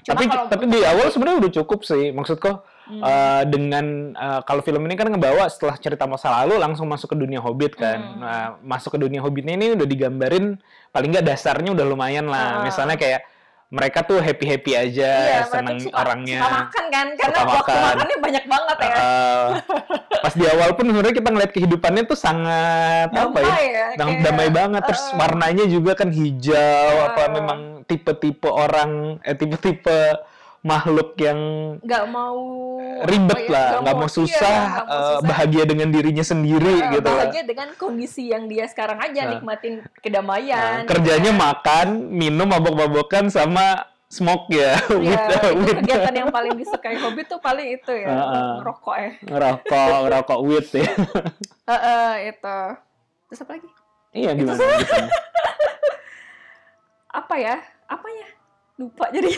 Cuma 0.02 0.12
Tapi 0.18 0.24
kalau 0.26 0.44
tapi 0.50 0.64
di 0.66 0.80
awal 0.82 1.06
sebenarnya 1.14 1.38
udah 1.46 1.52
cukup 1.62 1.80
sih. 1.86 2.10
Maksudku 2.10 2.50
Hmm. 2.88 3.04
eh, 3.04 3.42
dengan 3.52 3.84
eh, 4.16 4.40
kalau 4.48 4.64
film 4.64 4.80
ini 4.88 4.96
kan 4.96 5.12
ngebawa 5.12 5.44
setelah 5.52 5.76
cerita 5.76 6.08
masa 6.08 6.32
lalu 6.32 6.56
langsung 6.56 6.88
masuk 6.88 7.12
ke 7.12 7.16
dunia 7.20 7.36
Hobbit 7.38 7.76
kan. 7.76 8.00
Hmm. 8.00 8.20
Nah, 8.24 8.46
masuk 8.64 8.96
ke 8.96 8.98
dunia 9.04 9.20
Hobbit 9.20 9.44
ini 9.44 9.76
udah 9.76 9.84
digambarin 9.84 10.56
paling 10.88 11.12
nggak 11.12 11.28
dasarnya 11.28 11.76
udah 11.76 11.84
lumayan 11.84 12.32
lah. 12.32 12.60
Ah. 12.60 12.64
Misalnya 12.64 12.96
kayak 12.96 13.20
mereka 13.68 14.00
tuh 14.00 14.16
happy 14.24 14.48
happy 14.48 14.72
aja, 14.72 15.12
iya, 15.28 15.40
seneng 15.44 15.76
suka, 15.76 15.92
orangnya. 16.00 16.40
suka 16.40 16.56
makan 16.56 16.84
kan, 16.88 17.06
karena 17.20 17.36
Suka 17.36 17.44
waktu 17.52 17.60
makan. 17.68 17.84
makannya 17.84 18.16
banyak 18.24 18.44
banget 18.48 18.76
ya. 18.80 18.94
Eh, 18.96 19.48
pas 20.24 20.32
di 20.32 20.44
awal 20.48 20.70
pun 20.72 20.84
sebenarnya 20.88 21.16
kita 21.20 21.28
ngeliat 21.28 21.52
kehidupannya 21.52 22.02
tuh 22.08 22.16
sangat 22.16 23.08
apa 23.12 23.38
ya? 23.44 23.44
Damai 23.44 23.66
ya, 23.68 23.86
Dam- 24.00 24.08
kayak, 24.08 24.24
damai 24.24 24.48
banget 24.48 24.82
terus 24.88 25.04
eh, 25.04 25.16
warnanya 25.20 25.64
juga 25.68 25.92
kan 26.00 26.08
hijau 26.08 26.92
apa 27.12 27.20
eh. 27.20 27.28
memang 27.36 27.60
tipe-tipe 27.84 28.48
orang 28.48 29.20
eh 29.20 29.36
tipe-tipe 29.36 30.00
makhluk 30.68 31.16
yang 31.16 31.38
nggak 31.80 32.04
mau 32.06 32.36
ribet 33.08 33.40
ya, 33.46 33.48
lah, 33.48 33.68
nggak 33.80 33.96
mau 33.96 34.04
iya, 34.04 34.12
susah, 34.12 34.58
nggak 34.68 34.84
mau 34.84 34.92
eh, 34.92 35.08
susah. 35.08 35.24
bahagia 35.24 35.64
dengan 35.64 35.88
dirinya 35.88 36.22
sendiri 36.22 36.74
Nah, 36.76 36.92
gitu. 36.92 37.08
lah. 37.08 37.16
bahagia 37.24 37.42
dengan 37.42 37.68
kondisi 37.74 38.28
yang 38.28 38.44
dia 38.44 38.68
sekarang 38.68 39.00
aja 39.00 39.24
Nah. 39.24 39.30
nikmatin 39.32 39.80
Nah, 39.80 39.88
kedamaian 40.04 40.84
kerjanya 40.84 41.24
gitu 41.24 41.32
kan. 41.32 41.40
makan, 41.40 41.86
minum, 42.12 42.44
mabok-mabokan 42.44 43.32
sama 43.32 43.88
smoke 44.08 44.48
ya, 44.48 44.76
Iya, 44.88 45.24
with, 45.60 45.76
kegiatan 45.80 46.14
yang 46.16 46.28
paling 46.28 46.52
disukai 46.54 46.96
hobi 46.96 47.24
tuh 47.24 47.38
paling 47.38 47.72
itu 47.72 47.92
ya 47.92 48.08
Heeh. 48.08 48.52
ngerokok 48.60 48.96
ya 48.96 49.10
ngerokok, 49.24 49.94
ngerokok 50.04 50.38
weed 50.44 50.68
ya. 50.72 50.88
Heeh, 51.70 52.10
itu 52.32 52.58
terus 53.28 53.40
apa 53.40 53.52
lagi 53.56 53.70
iya 54.10 54.32
gimana? 54.32 54.56
gimana? 54.56 54.88
apa 57.20 57.34
ya 57.36 57.56
apanya 57.84 58.28
lupa 58.78 59.10
jadi 59.10 59.28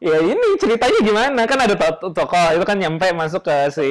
Ya 0.00 0.16
ini 0.16 0.56
ceritanya 0.56 0.96
gimana? 1.04 1.40
Kan 1.44 1.60
ada 1.60 1.76
to- 1.76 2.16
tokoh 2.16 2.56
itu 2.56 2.64
kan 2.64 2.72
nyampe 2.74 3.04
masuk 3.12 3.44
ke 3.44 3.52
si 3.68 3.84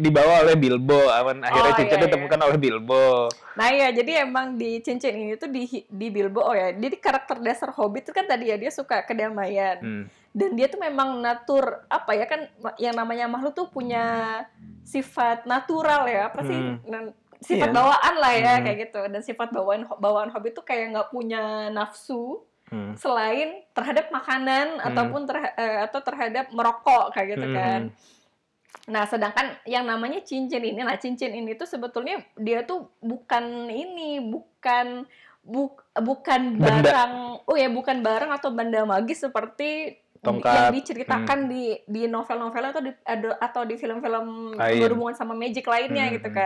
dibawa 0.00 0.40
oleh 0.40 0.56
Bilbo, 0.56 0.96
awan 0.96 1.44
akhirnya 1.44 1.70
Oh, 1.70 1.76
cincin 1.76 1.98
iya, 2.00 2.04
ditemukan 2.08 2.40
oleh 2.40 2.56
Bilbo. 2.56 3.28
nah 3.52 3.68
ya 3.68 3.92
jadi 3.92 4.24
emang 4.24 4.56
di 4.56 4.80
cincin 4.80 5.12
ini 5.12 5.36
tuh 5.36 5.52
di 5.52 5.68
di 5.84 6.08
Bilbo 6.08 6.40
oh 6.40 6.56
ya 6.56 6.72
jadi 6.72 6.96
karakter 6.96 7.44
dasar 7.44 7.68
hobbit 7.70 8.08
itu 8.08 8.10
kan 8.10 8.24
tadi 8.24 8.48
ya 8.48 8.56
dia 8.56 8.72
suka 8.72 9.04
kedamaian 9.04 9.76
Hmm. 9.76 10.04
dan 10.32 10.56
dia 10.56 10.64
tuh 10.64 10.80
memang 10.80 11.20
natur 11.20 11.84
apa 11.86 12.16
ya 12.16 12.24
kan 12.24 12.48
yang 12.80 12.96
namanya 12.96 13.28
makhluk 13.28 13.52
tuh 13.52 13.68
punya 13.68 14.40
sifat 14.82 15.44
natural 15.44 16.08
ya 16.08 16.32
apa 16.32 16.40
sih 16.40 16.56
Hmm. 16.56 17.12
Sifat 17.40 17.68
Iya. 17.68 17.74
bawaan 17.74 18.14
lah 18.16 18.32
ya 18.34 18.52
Hmm. 18.54 18.64
kayak 18.64 18.78
gitu 18.82 19.00
dan 19.02 19.20
sifat 19.20 19.48
bawaan 19.48 19.88
bawaan 19.94 20.28
hobi 20.28 20.50
tuh 20.50 20.60
kayak 20.60 20.92
nggak 20.92 21.08
punya 21.08 21.42
nafsu 21.68 22.44
Hmm. 22.68 22.94
selain 22.94 23.64
terhadap 23.70 24.08
makanan 24.08 24.76
Hmm. 24.76 24.86
ataupun 24.86 25.24
terha- 25.24 25.54
eh, 25.54 25.78
atau 25.82 26.00
terhadap 26.00 26.48
merokok 26.50 27.10
kayak 27.10 27.34
gitu 27.34 27.46
Hmm. 27.46 27.56
kan 27.56 27.82
nah 28.86 29.02
sedangkan 29.02 29.58
yang 29.64 29.82
namanya 29.82 30.20
cincin 30.20 30.60
ini 30.60 30.78
nah 30.78 30.94
cincin 30.94 31.30
ini 31.30 31.54
tuh 31.54 31.64
sebetulnya 31.64 32.20
dia 32.34 32.62
tuh 32.62 32.90
bukan 32.98 33.42
ini 33.66 34.18
bukan 34.20 35.02
buk- 35.40 35.86
bukan 35.92 36.54
Benda. 36.54 36.78
barang 36.80 37.12
oh 37.42 37.56
ya 37.56 37.66
bukan 37.68 37.98
barang 37.98 38.30
atau 38.30 38.50
benda 38.50 38.84
magis 38.84 39.18
seperti 39.20 39.96
Tongkat. 40.20 40.52
yang 40.52 40.66
diceritakan 40.72 41.38
di 41.46 41.80
di 41.82 42.04
novel-novel 42.04 42.64
atau 42.68 42.80
di 42.80 42.92
atau 43.40 43.62
di 43.64 43.74
film-film 43.74 44.54
berhubungan 44.54 45.14
sama 45.14 45.32
magic 45.32 45.64
lainnya 45.64 46.06
Hmm, 46.06 46.14
gitu 46.14 46.28
hmm. 46.28 46.36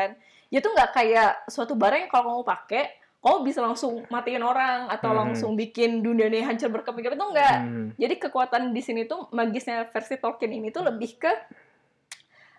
Dia 0.49 0.61
tuh 0.61 0.73
nggak 0.73 0.91
kayak 0.93 1.31
suatu 1.47 1.75
barang 1.75 2.07
yang 2.07 2.11
kalau 2.11 2.25
kamu 2.31 2.45
pakai, 2.45 2.85
kamu 3.19 3.37
bisa 3.43 3.61
langsung 3.61 4.05
matiin 4.09 4.45
orang 4.45 4.87
atau 4.89 5.11
Hmm. 5.11 5.19
langsung 5.25 5.57
bikin 5.57 6.05
dunia 6.05 6.29
ini 6.29 6.45
hancur 6.45 6.69
berkeping-keping 6.69 7.17
itu 7.17 7.29
enggak. 7.33 7.57
Hmm. 7.65 7.89
Jadi 7.97 8.15
kekuatan 8.21 8.63
di 8.71 8.81
sini 8.81 9.05
tuh 9.05 9.29
magisnya 9.31 9.89
versi 9.89 10.17
Tolkien 10.17 10.53
ini 10.53 10.69
tuh 10.69 10.85
lebih 10.85 11.17
ke 11.17 11.33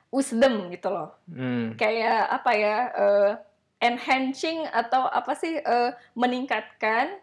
wisdom 0.09 0.71
gitu 0.71 0.89
loh. 0.89 1.13
Hmm. 1.27 1.75
Kayak 1.75 2.31
apa 2.31 2.51
ya? 2.55 2.77
eh, 2.91 3.31
enhancing 3.83 4.65
atau 4.71 5.05
apa 5.05 5.35
sih 5.35 5.59
eh, 5.59 5.91
meningkatkan 6.15 7.19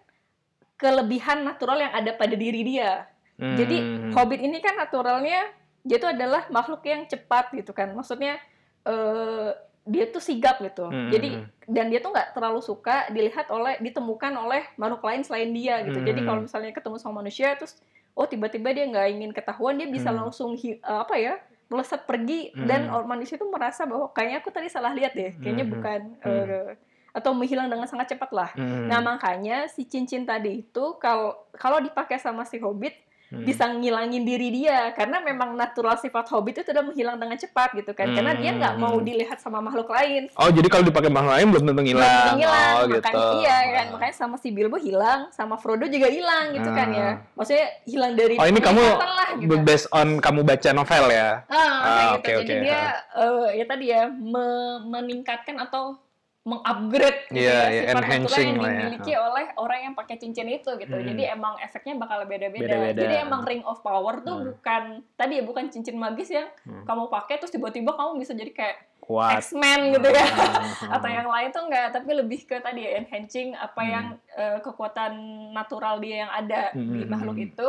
kelebihan 0.77 1.43
natural 1.43 1.79
yang 1.81 1.95
ada 1.95 2.13
pada 2.13 2.35
diri 2.35 2.63
dia. 2.63 3.07
Jadi 3.39 3.77
Hmm. 3.81 4.11
Hobbit 4.15 4.39
ini 4.39 4.63
kan 4.63 4.77
naturalnya 4.77 5.51
dia 5.83 5.97
itu 5.99 6.07
adalah 6.07 6.47
makhluk 6.47 6.85
yang 6.87 7.03
cepat 7.07 7.51
gitu 7.53 7.75
kan. 7.75 7.91
Maksudnya 7.91 8.39
eh, 8.83 9.51
dia 9.83 10.07
tuh 10.07 10.23
sigap 10.23 10.63
gitu. 10.63 10.87
Hmm. 10.87 11.11
Jadi 11.11 11.43
dan 11.67 11.91
dia 11.91 11.99
tuh 11.99 12.15
nggak 12.15 12.39
terlalu 12.39 12.63
suka 12.63 13.11
dilihat 13.11 13.51
oleh 13.51 13.79
ditemukan 13.83 14.33
oleh 14.39 14.63
makhluk 14.79 15.03
lain 15.03 15.23
selain 15.27 15.51
dia 15.51 15.83
gitu. 15.83 15.99
Jadi 15.99 16.23
Hmm. 16.23 16.29
kalau 16.31 16.41
misalnya 16.47 16.71
ketemu 16.71 16.97
sama 17.03 17.19
manusia 17.23 17.55
terus 17.59 17.79
oh 18.15 18.27
tiba-tiba 18.29 18.71
dia 18.71 18.87
nggak 18.87 19.07
ingin 19.11 19.31
ketahuan 19.35 19.75
dia 19.75 19.89
bisa 19.91 20.15
Hmm. 20.15 20.27
langsung 20.27 20.55
eh, 20.55 20.79
apa 20.85 21.19
ya 21.19 21.35
melesat 21.67 22.05
pergi 22.05 22.53
dan 22.53 22.87
Hmm. 22.87 22.95
orang 23.01 23.09
manusia 23.17 23.41
itu 23.41 23.49
merasa 23.49 23.89
bahwa 23.89 24.13
kayaknya 24.13 24.39
aku 24.45 24.51
tadi 24.53 24.69
salah 24.69 24.93
lihat 24.95 25.17
deh. 25.17 25.35
Kayaknya 25.41 25.65
Hmm. 25.67 25.73
bukan 25.75 26.01
Hmm. 26.21 26.31
eh, 26.31 26.71
atau 27.13 27.31
menghilang 27.37 27.69
dengan 27.69 27.85
sangat 27.85 28.17
cepat 28.17 28.31
lah. 28.33 28.51
Hmm. 28.57 28.89
Nah 28.89 29.03
makanya 29.03 29.69
si 29.69 29.85
cincin 29.85 30.25
tadi 30.25 30.65
itu 30.65 30.85
kalau 30.97 31.35
kalau 31.59 31.83
dipakai 31.83 32.17
sama 32.17 32.47
si 32.47 32.57
hobbit 32.57 32.95
Hmm. 33.33 33.49
bisa 33.49 33.65
ngilangin 33.65 34.23
diri 34.23 34.53
dia 34.53 34.93
karena 34.93 35.17
memang 35.19 35.57
natural 35.57 35.97
sifat 35.97 36.29
hobbit 36.29 36.53
itu 36.59 36.69
udah 36.69 36.85
menghilang 36.85 37.17
dengan 37.17 37.33
cepat 37.35 37.73
gitu 37.73 37.91
kan 37.91 38.13
karena 38.13 38.37
dia 38.37 38.53
nggak 38.53 38.77
mau 38.77 38.93
Hmm. 38.93 39.03
dilihat 39.03 39.41
sama 39.41 39.59
makhluk 39.59 39.89
lain 39.89 40.29
Oh, 40.37 40.53
jadi 40.53 40.69
kalau 40.69 40.85
dipakai 40.85 41.09
makhluk 41.09 41.33
lain 41.33 41.47
belum 41.49 41.65
tentu 41.65 41.75
Belum 41.75 41.89
hilang. 41.89 42.35
Oh, 42.37 42.85
makanya 42.85 42.93
gitu. 42.93 43.21
iya 43.41 43.57
kan 43.73 43.87
makanya 43.89 44.15
sama 44.15 44.37
si 44.37 44.53
Bilbo 44.53 44.77
hilang 44.77 45.33
sama 45.33 45.57
Frodo 45.57 45.89
juga 45.89 46.07
hilang 46.07 46.53
gitu 46.53 46.69
kan 46.71 46.89
ya 46.91 47.01
Ah. 47.03 47.15
maksudnya 47.33 47.67
hilang 47.83 48.13
dari 48.13 48.37
Oh, 48.37 48.45
ini 48.45 48.61
kamu 48.61 48.83
lah 49.01 49.31
gitu 49.35 49.55
based 49.63 49.89
on 49.91 50.21
kamu 50.21 50.41
baca 50.43 50.69
novel 50.71 51.05
ya? 51.09 51.29
Ah, 51.47 51.57
Ah, 51.57 51.73
kayak 51.81 52.13
oke, 52.13 52.21
gitu. 52.23 52.37
Jadi 52.39 52.53
oke. 52.53 52.63
dia 52.63 52.81
eh, 53.17 53.47
ya 53.55 53.65
tadi 53.65 53.85
ya 53.89 54.03
me- 54.07 54.81
meningkatkan 54.85 55.57
atau 55.57 55.97
mengupgrade 56.43 57.31
gitu 57.31 57.39
Iya, 57.39 57.55
ya, 57.55 57.63
iya, 57.71 57.81
sifat 57.87 58.03
enhancing 58.03 58.49
yang 58.49 58.59
lah 58.59 58.67
ya. 58.67 58.75
dimiliki 58.83 59.13
oleh 59.15 59.47
orang 59.55 59.81
yang 59.81 59.95
pakai 59.95 60.17
cincin 60.19 60.49
itu 60.51 60.71
gitu. 60.75 60.91
Hmm. 60.93 61.07
Jadi 61.07 61.23
emang 61.25 61.55
efeknya 61.57 61.95
bakal 61.97 62.27
beda-beda. 62.27 62.91
Jadi 62.91 63.15
emang 63.17 63.47
ring 63.47 63.63
of 63.63 63.79
power 63.81 64.19
tuh 64.21 64.37
Hmm. 64.37 64.47
bukan 64.51 64.83
tadi 65.15 65.39
ya 65.39 65.45
bukan 65.45 65.71
cincin 65.71 65.95
magis 65.95 66.29
yang 66.29 66.51
Hmm. 66.63 66.83
kamu 66.83 67.07
pakai 67.09 67.39
terus 67.39 67.51
tiba-tiba 67.51 67.93
kamu 67.93 68.19
bisa 68.19 68.35
jadi 68.35 68.51
kayak. 68.51 68.79
X-Men 69.03 69.93
gitu 69.93 70.09
ya. 70.09 70.25
Hmm. 70.25 70.91
Atau 70.95 71.09
yang 71.09 71.27
lain 71.27 71.51
tuh 71.51 71.63
enggak, 71.63 71.91
tapi 71.91 72.11
lebih 72.13 72.41
ke 72.43 72.59
tadi 72.59 72.81
ya 72.83 72.99
enhancing 72.99 73.55
apa 73.55 73.81
Hmm. 73.81 73.91
yang 73.91 74.07
eh, 74.33 74.59
kekuatan 74.59 75.13
natural 75.53 75.99
dia 75.99 76.27
yang 76.27 76.33
ada 76.33 76.71
di 76.73 77.03
Hmm. 77.03 77.07
makhluk 77.09 77.37
itu 77.37 77.69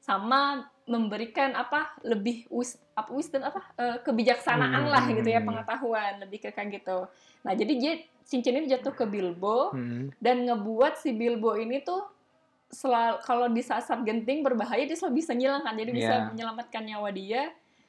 sama 0.00 0.64
memberikan 0.84 1.54
apa 1.54 1.94
lebih 2.02 2.50
wis 2.50 2.74
apa 2.96 3.12
wisdom 3.12 3.44
apa 3.44 3.60
eh, 3.76 3.96
kebijaksanaan 4.02 4.88
Hmm. 4.88 4.92
lah 4.92 5.04
gitu 5.06 5.28
ya 5.28 5.38
pengetahuan 5.38 6.18
lebih 6.18 6.42
ke 6.42 6.50
kayak 6.50 6.82
gitu. 6.82 7.06
Nah 7.44 7.52
jadi 7.54 7.72
dia 7.76 7.92
cincin 8.26 8.58
ini 8.58 8.66
jatuh 8.66 8.90
ke 8.90 9.04
Bilbo 9.04 9.70
Hmm. 9.70 10.10
dan 10.18 10.42
ngebuat 10.42 10.98
si 10.98 11.12
Bilbo 11.12 11.54
ini 11.54 11.78
tuh 11.80 12.02
selalu 12.70 13.18
kalau 13.22 13.46
di 13.46 13.60
saat-saat 13.60 14.02
genting 14.02 14.42
berbahaya 14.42 14.82
dia 14.82 14.94
selalu 14.94 15.18
bisa 15.18 15.34
ngilang 15.34 15.62
kan 15.62 15.74
jadi 15.74 15.90
bisa 15.90 16.14
Iya. 16.16 16.26
menyelamatkan 16.30 16.82
nyawa 16.86 17.10
dia 17.10 17.42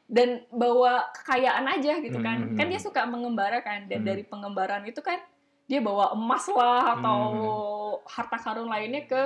dan 0.05 0.41
bawa 0.49 1.05
kekayaan 1.15 1.65
aja 1.69 1.93
gitu 2.01 2.17
kan 2.17 2.37
Hmm. 2.43 2.57
kan 2.57 2.65
dia 2.65 2.81
suka 2.81 3.05
mengembara 3.05 3.61
kan 3.61 3.85
dan 3.85 4.01
Hmm. 4.01 4.09
dari 4.09 4.23
pengembaraan 4.25 4.83
itu 4.83 4.99
kan 4.99 5.21
dia 5.65 5.79
bawa 5.79 6.11
emas 6.11 6.49
lah 6.49 6.97
atau 6.97 7.19
Hmm. 7.31 8.09
harta 8.09 8.37
karun 8.37 8.67
lainnya 8.67 9.05
ke 9.05 9.21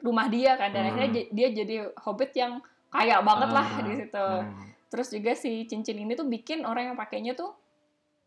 rumah 0.00 0.26
dia 0.26 0.54
kan 0.54 0.68
dan 0.68 0.82
Hmm. 0.82 0.90
akhirnya 0.90 1.10
dia 1.26 1.48
jadi 1.50 1.74
hobbit 1.96 2.32
yang 2.34 2.58
kaya 2.86 3.20
banget 3.20 3.50
lah 3.50 3.66
Ah. 3.70 3.80
di 3.80 3.92
situ 3.96 4.26
Hmm. 4.42 4.66
terus 4.86 5.08
juga 5.08 5.32
si 5.32 5.64
cincin 5.64 5.96
ini 5.96 6.12
tuh 6.12 6.26
bikin 6.26 6.64
orang 6.64 6.90
yang 6.90 6.96
pakainya 6.96 7.32
tuh 7.32 7.54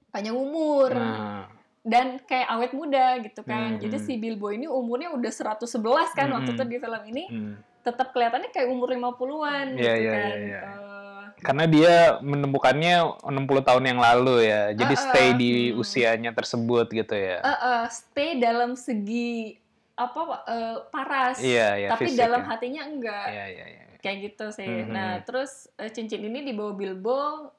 panjang 0.10 0.34
umur 0.34 0.90
Nah. 0.90 1.50
dan 1.84 2.16
kayak 2.22 2.48
awet 2.48 2.72
muda 2.72 3.20
gitu 3.20 3.42
kan. 3.42 3.76
Hmm. 3.76 3.82
Jadi 3.82 3.98
si 4.00 4.14
Bilbo 4.16 4.48
ini 4.48 4.66
umurnya 4.66 5.12
udah 5.12 5.28
111 5.28 6.14
kan 6.14 6.32
waktu 6.32 6.48
Hmm. 6.48 6.56
itu 6.56 6.64
di 6.66 6.78
film 6.78 7.02
ini 7.04 7.24
Hmm. 7.28 7.54
tetap 7.82 8.14
kelihatannya 8.14 8.50
kayak 8.50 8.70
umur 8.70 8.88
50-an 8.88 9.74
Iya, 9.74 9.84
gitu 9.92 10.00
iya, 10.00 10.14
kan. 10.14 10.24
iya, 10.24 10.38
iya. 10.40 10.62
Eh, 10.64 11.02
Karena 11.44 11.66
dia 11.68 11.94
menemukannya 12.24 12.96
60 13.22 13.60
tahun 13.60 13.84
yang 13.84 14.00
lalu 14.00 14.48
ya. 14.48 14.72
Jadi 14.72 14.94
Ah, 14.94 15.02
ah. 15.02 15.04
stay 15.04 15.28
di 15.34 15.52
Hmm. 15.68 15.82
usianya 15.82 16.32
tersebut 16.32 16.88
gitu 16.88 17.12
ya. 17.12 17.44
eh, 17.44 17.52
eh, 17.52 17.84
stay 17.90 18.40
dalam 18.40 18.80
segi 18.80 19.60
apa 19.94 20.22
eh, 20.50 20.78
paras. 20.90 21.38
Iya, 21.38 21.68
iya, 21.78 21.90
tapi 21.94 22.10
fisik 22.10 22.20
dalam 22.26 22.42
ya. 22.42 22.48
hatinya 22.50 22.82
enggak. 22.90 23.28
Iya, 23.30 23.46
iya, 23.50 23.66
iya. 23.70 23.84
Kayak 24.02 24.18
gitu 24.32 24.46
sih. 24.52 24.68
Mhm. 24.68 24.90
Nah, 24.90 25.12
terus 25.22 25.70
eh, 25.78 25.90
cincin 25.94 26.26
ini 26.26 26.42
dibawa 26.42 26.74
Bilbo 26.74 27.50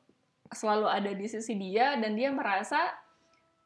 selalu 0.51 0.87
ada 0.91 1.11
di 1.15 1.27
sisi 1.27 1.55
dia 1.57 1.97
dan 1.99 2.15
dia 2.15 2.31
merasa 2.31 2.93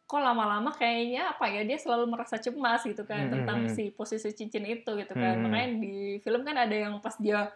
kok 0.08 0.25
lama-lama 0.25 0.72
kayaknya 0.72 1.37
apa 1.37 1.52
ya 1.52 1.68
dia 1.68 1.76
selalu 1.76 2.08
merasa 2.08 2.40
cemas 2.40 2.80
gitu 2.80 3.04
kan 3.04 3.28
Mhm. 3.28 3.32
tentang 3.34 3.58
si 3.68 3.92
posisi 3.92 4.32
cincin 4.32 4.64
itu 4.64 4.90
gitu 4.96 5.12
kan. 5.12 5.37
Mhm. 5.37 5.42
Makanya 5.44 5.68
di 5.80 5.96
film 6.25 6.40
kan 6.44 6.56
ada 6.56 6.72
yang 6.72 6.96
pas 7.00 7.16
dia 7.20 7.48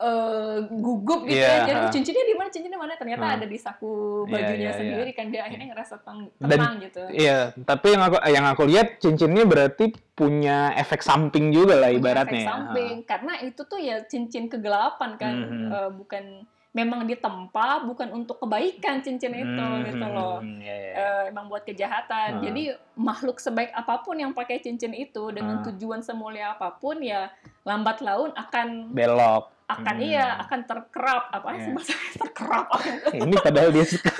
eh, 0.00 0.58
gugup 0.66 1.20
gitu 1.22 1.36
Iya, 1.36 1.52
ya, 1.54 1.66
jadi 1.66 1.80
cincinnya 1.92 2.24
di 2.24 2.32
mana? 2.32 2.48
Cincinnya 2.48 2.78
mana? 2.78 2.94
Ternyata 2.94 3.20
Hmm. 3.22 3.36
ada 3.36 3.44
di 3.44 3.54
saku 3.54 3.92
Iya, 4.22 4.32
bajunya 4.32 4.56
iya, 4.56 4.64
iya. 4.66 4.78
sendiri 4.80 5.10
kan 5.12 5.26
dia 5.28 5.42
akhirnya 5.44 5.68
ngerasa 5.70 5.94
teng- 6.00 6.32
Dan- 6.34 6.50
tenang 6.50 6.74
gitu. 6.80 7.02
Iya, 7.06 7.38
tapi 7.62 7.86
yang 7.90 8.02
aku 8.02 8.16
yang 8.26 8.46
aku 8.46 8.62
lihat 8.64 8.96
cincinnya 8.96 9.44
berarti 9.44 9.84
punya 10.10 10.72
efek 10.74 11.00
samping 11.00 11.48
juga 11.50 11.76
lah 11.76 11.88
punya 11.88 12.00
ibaratnya. 12.00 12.32
efek 12.34 12.48
samping 12.48 12.94
karena 13.04 13.32
itu 13.40 13.60
tuh 13.62 13.76
ya 13.78 14.00
cincin 14.02 14.48
kegelapan 14.48 15.10
kan 15.14 15.34
Mhm. 15.36 15.68
Eh, 15.70 15.90
bukan 15.94 16.24
memang 16.70 17.02
ditempa 17.02 17.82
bukan 17.82 18.14
untuk 18.14 18.38
kebaikan 18.38 19.02
cincin 19.02 19.34
itu 19.34 19.50
Hmm, 19.50 19.82
gitu 19.82 20.06
loh 20.06 20.38
hmm, 20.38 20.62
iya, 20.62 20.74
iya. 20.76 20.92
Eh, 20.94 21.22
emang 21.26 21.44
buat 21.44 21.66
kejahatan 21.66 22.38
Hmm. 22.38 22.42
jadi 22.42 22.62
makhluk 22.94 23.36
sebaik 23.36 23.74
apa 23.74 23.98
pun 23.98 24.14
yang 24.14 24.30
pakai 24.30 24.60
cincin 24.60 24.94
itu 24.94 25.28
dengan 25.28 25.58
Hmm. 25.58 25.66
tujuan 25.66 25.98
semulia 26.00 26.52
apa 26.52 26.70
pun 26.72 27.02
ya 27.02 27.26
lambat 27.70 27.98
laun 28.00 28.34
akan 28.34 28.90
Belok. 28.90 29.54
akan 29.64 29.94
Hmm. 29.94 30.02
iya 30.04 30.26
akan 30.40 30.60
terkerap 30.64 31.30
apa 31.30 31.48
sih 31.52 31.62
Iya. 31.62 31.70
bahasanya 31.72 32.10
terkerap 32.18 32.66
Ini 33.22 33.34
padahal 33.38 33.70
dia 33.70 33.86
suka 33.86 34.10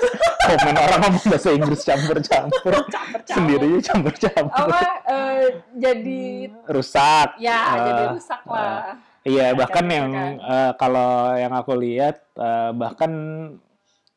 komen 0.41 0.75
orang 0.77 0.99
ngomong 1.01 1.25
bahasa 1.27 1.49
Inggris 1.51 1.81
campur-campur. 1.83 2.73
Sendirinya 3.29 3.81
campur-campur. 3.81 4.67
apa 4.69 4.81
eh, 5.05 5.43
jadi 5.75 6.23
Rusak. 6.65 7.27
ya 7.37 7.59
Eh, 7.69 7.83
jadi 7.83 8.03
rusak 8.09 8.41
lah 8.45 8.95
Iya, 9.21 9.45
Kayak 9.45 9.53
bahkan 9.53 9.83
gitu 9.83 9.93
yang 9.93 10.09
eh, 10.41 10.71
kalau 10.75 11.11
yang 11.35 11.53
aku 11.53 11.73
lihat 11.75 12.15
eh, 12.33 12.71
bahkan 12.73 13.11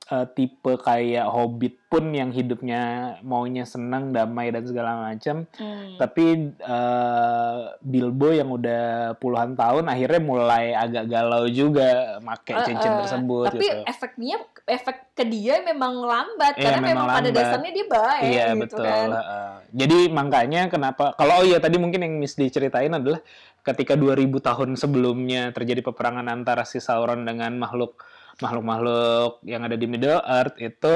eh, 0.06 0.26
tipe 0.30 0.76
kayak 0.76 1.24
Hobbit 1.24 1.80
pun 1.86 2.10
yang 2.10 2.28
hidupnya 2.28 2.82
maunya 3.20 3.64
senang, 3.64 4.10
damai 4.10 4.50
dan 4.50 4.62
segala 4.62 5.00
macam, 5.02 5.48
Hmm. 5.54 5.96
tapi 5.96 6.24
eh, 6.54 7.56
Bilbo 7.80 8.28
yang 8.28 8.50
udah 8.50 8.84
puluhan 9.16 9.54
tahun 9.54 9.86
akhirnya 9.86 10.20
mulai 10.20 10.64
agak 10.72 11.06
galau 11.06 11.46
juga 11.46 12.18
make 12.20 12.50
Eh, 12.50 12.64
cincin 12.64 12.90
eh, 12.90 12.98
tersebut 13.00 13.46
tapi 13.48 13.62
gitu. 13.62 13.80
efeknya 13.86 14.36
efek 14.66 14.96
ke 15.12 15.24
dia 15.24 15.60
memang 15.62 16.02
lambat 16.02 16.54
Iya, 16.54 16.64
karena 16.66 16.80
memang, 16.82 16.94
memang 17.00 17.06
pada 17.10 17.20
lambat. 17.22 17.38
dasarnya 17.38 17.70
dia 17.70 17.86
baik 17.86 18.24
Iya 18.26 18.46
gitu 18.50 18.60
betul. 18.60 18.84
kan. 18.84 19.08
heeh. 19.10 19.50
Jadi 19.74 19.98
makanya 20.10 20.62
kenapa 20.66 21.04
kalau 21.14 21.40
oh 21.40 21.44
iya 21.44 21.58
tadi 21.58 21.76
mungkin 21.76 22.00
yang 22.00 22.14
Miss 22.16 22.34
diceritain 22.34 22.90
adalah 22.90 23.20
ketika 23.62 23.94
2000 23.94 24.12
tahun 24.38 24.74
sebelumnya 24.74 25.48
terjadi 25.50 25.80
peperangan 25.80 26.26
antara 26.26 26.64
si 26.64 26.76
Sauron 26.76 27.24
dengan 27.24 27.56
makhluk 27.56 27.96
makhluk-makhluk 28.40 29.42
yang 29.44 29.62
ada 29.62 29.74
di 29.74 29.86
Middle 29.86 30.22
Earth 30.22 30.56
itu 30.58 30.94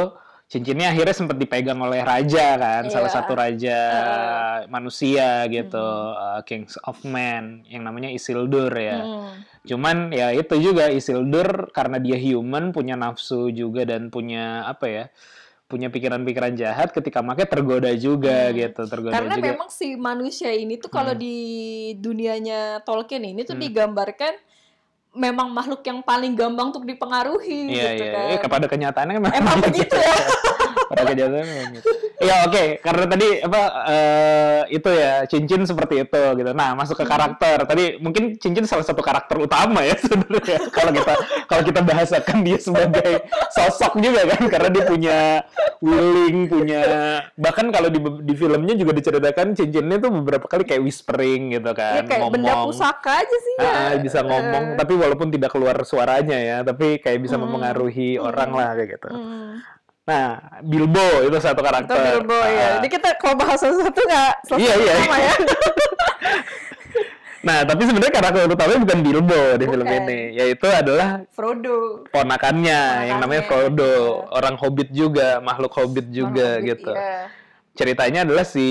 cincinnya 0.49 0.89
akhirnya 0.89 1.13
sempat 1.13 1.37
dipegang 1.37 1.77
oleh 1.77 2.01
raja 2.01 2.57
kan, 2.57 2.89
Iya. 2.89 2.93
salah 2.93 3.13
satu 3.13 3.37
raja 3.37 3.79
Heeh. 3.79 4.59
manusia 4.67 5.45
gitu, 5.47 5.77
uh, 6.17 6.41
Kings 6.49 6.81
of 6.89 6.97
Men 7.05 7.69
yang 7.69 7.85
namanya 7.85 8.09
Isildur 8.09 8.73
ya. 8.73 9.05
Hmm. 9.05 9.45
Cuman 9.69 10.09
ya 10.09 10.33
itu 10.33 10.57
juga 10.57 10.89
Isildur 10.89 11.69
karena 11.71 12.01
dia 12.01 12.17
human 12.17 12.73
punya 12.73 12.97
nafsu 12.97 13.53
juga 13.53 13.85
dan 13.85 14.09
punya 14.09 14.65
apa 14.65 14.87
ya? 14.89 15.07
punya 15.69 15.93
pikiran-pikiran 15.93 16.57
jahat 16.57 16.97
ketika 16.97 17.21
make 17.21 17.45
tergoda 17.45 17.93
juga 17.93 18.49
Hmm. 18.49 18.57
gitu, 18.57 18.89
tergoda 18.89 19.13
Karena 19.13 19.37
juga. 19.37 19.53
memang 19.53 19.69
si 19.69 20.01
manusia 20.01 20.49
ini 20.49 20.81
tuh 20.81 20.89
kalau 20.89 21.13
Hmm. 21.13 21.21
di 21.21 21.37
dunianya 21.93 22.81
Tolkien 22.89 23.21
ini 23.21 23.45
tuh 23.45 23.53
Hmm. 23.53 23.69
digambarkan 23.69 24.33
memang 25.17 25.51
makhluk 25.51 25.81
yang 25.83 26.05
paling 26.05 26.37
gampang 26.37 26.71
untuk 26.71 26.85
dipengaruhi 26.85 27.73
Iya 27.73 27.97
gitu 27.97 28.05
iya, 28.05 28.13
kan. 28.15 28.27
Iya, 28.31 28.39
kepada 28.39 28.67
kenyataannya 28.69 29.15
memang 29.19 29.33
Emang 29.35 29.59
begitu 29.65 29.97
ya. 29.97 30.17
memang 30.89 31.69
gitu. 31.75 31.89
Iya 32.19 32.51
oke, 32.51 32.65
karena 32.83 33.05
tadi 33.07 33.29
apa 33.39 33.61
eh, 33.87 34.61
itu 34.75 34.91
ya 34.91 35.23
cincin 35.25 35.63
seperti 35.63 36.03
itu 36.03 36.23
gitu. 36.35 36.51
Nah 36.51 36.75
masuk 36.75 36.99
ke 36.99 37.07
karakter 37.07 37.63
tadi 37.63 37.95
mungkin 37.99 38.35
cincin 38.35 38.67
salah 38.67 38.83
satu 38.83 38.99
karakter 39.01 39.39
utama 39.39 39.87
ya 39.87 39.95
sebenarnya 40.03 40.59
kalau 40.71 40.91
kita 40.91 41.13
kalau 41.47 41.63
kita 41.63 41.81
bahasakan 41.81 42.37
dia 42.43 42.59
sebagai 42.59 43.23
sosok 43.53 44.01
juga 44.01 44.27
kan 44.35 44.43
karena 44.49 44.69
dia 44.69 44.85
punya 44.85 45.19
willing 45.79 46.51
punya 46.51 46.81
bahkan 47.35 47.71
kalau 47.71 47.87
di 47.87 48.01
di 48.25 48.35
filmnya 48.35 48.75
juga 48.75 48.93
diceritakan 48.93 49.55
cincinnya 49.55 49.97
tuh 49.99 50.11
beberapa 50.11 50.47
kali 50.47 50.67
kayak 50.67 50.83
whispering 50.83 51.55
gitu 51.55 51.71
kan 51.71 52.03
kayak 52.03 52.27
benda 52.29 52.51
ngomong. 52.51 52.75
pusaka 52.75 53.23
aja 53.23 53.37
sih 53.39 53.55
ya. 53.59 53.71
Ah, 53.71 53.93
bisa 53.97 54.21
ngomong 54.21 54.65
Eh, 54.69 54.77
tapi 54.77 54.93
walaupun 54.95 55.29
tidak 55.29 55.51
keluar 55.51 55.77
suaranya 55.83 56.35
ya 56.35 56.59
tapi 56.63 56.99
kayak 56.99 57.23
bisa 57.23 57.39
Hmm. 57.39 57.47
mempengaruhi 57.47 58.19
Hmm. 58.19 58.27
orang 58.27 58.51
lah 58.51 58.71
kayak 58.75 58.89
gitu. 58.99 59.09
hmm. 59.09 59.78
Nah, 60.09 60.41
Bilbo 60.65 61.05
itu 61.21 61.37
satu 61.37 61.61
Itu 61.61 61.69
karakter. 61.69 62.01
Bilbo 62.17 62.33
ya. 62.41 62.49
Ah. 62.49 62.71
Jadi 62.81 62.89
kita 62.89 63.09
kalau 63.21 63.37
bahas 63.37 63.61
sesuatu 63.61 64.01
nggak 64.01 64.33
selesai 64.49 64.65
Iya, 64.65 64.75
iya. 64.81 64.95
sama 64.97 65.17
ya. 65.21 65.33
Nah, 67.39 67.63
tapi 67.63 67.87
sebenarnya 67.87 68.13
karakter 68.13 68.51
utamanya 68.51 68.81
bukan 68.83 68.99
Bilbo 68.99 69.41
di 69.57 69.65
film 69.65 69.87
Bukan. 69.87 70.05
ini, 70.05 70.21
yaitu 70.35 70.67
adalah 70.67 71.23
Frodo. 71.31 72.03
ponakannya 72.11 72.81
yang 73.09 73.23
namanya 73.23 73.47
Ponakannya. 73.47 73.79
Frodo, 73.79 73.95
orang 74.35 74.55
Hobbit 74.59 74.91
juga, 74.91 75.39
makhluk 75.39 75.71
Hobbit 75.71 76.11
juga 76.11 76.59
Makhluk 76.59 76.67
gitu. 76.67 76.93
Iya. 76.93 77.17
Ceritanya 77.79 78.27
adalah 78.27 78.43
si 78.43 78.67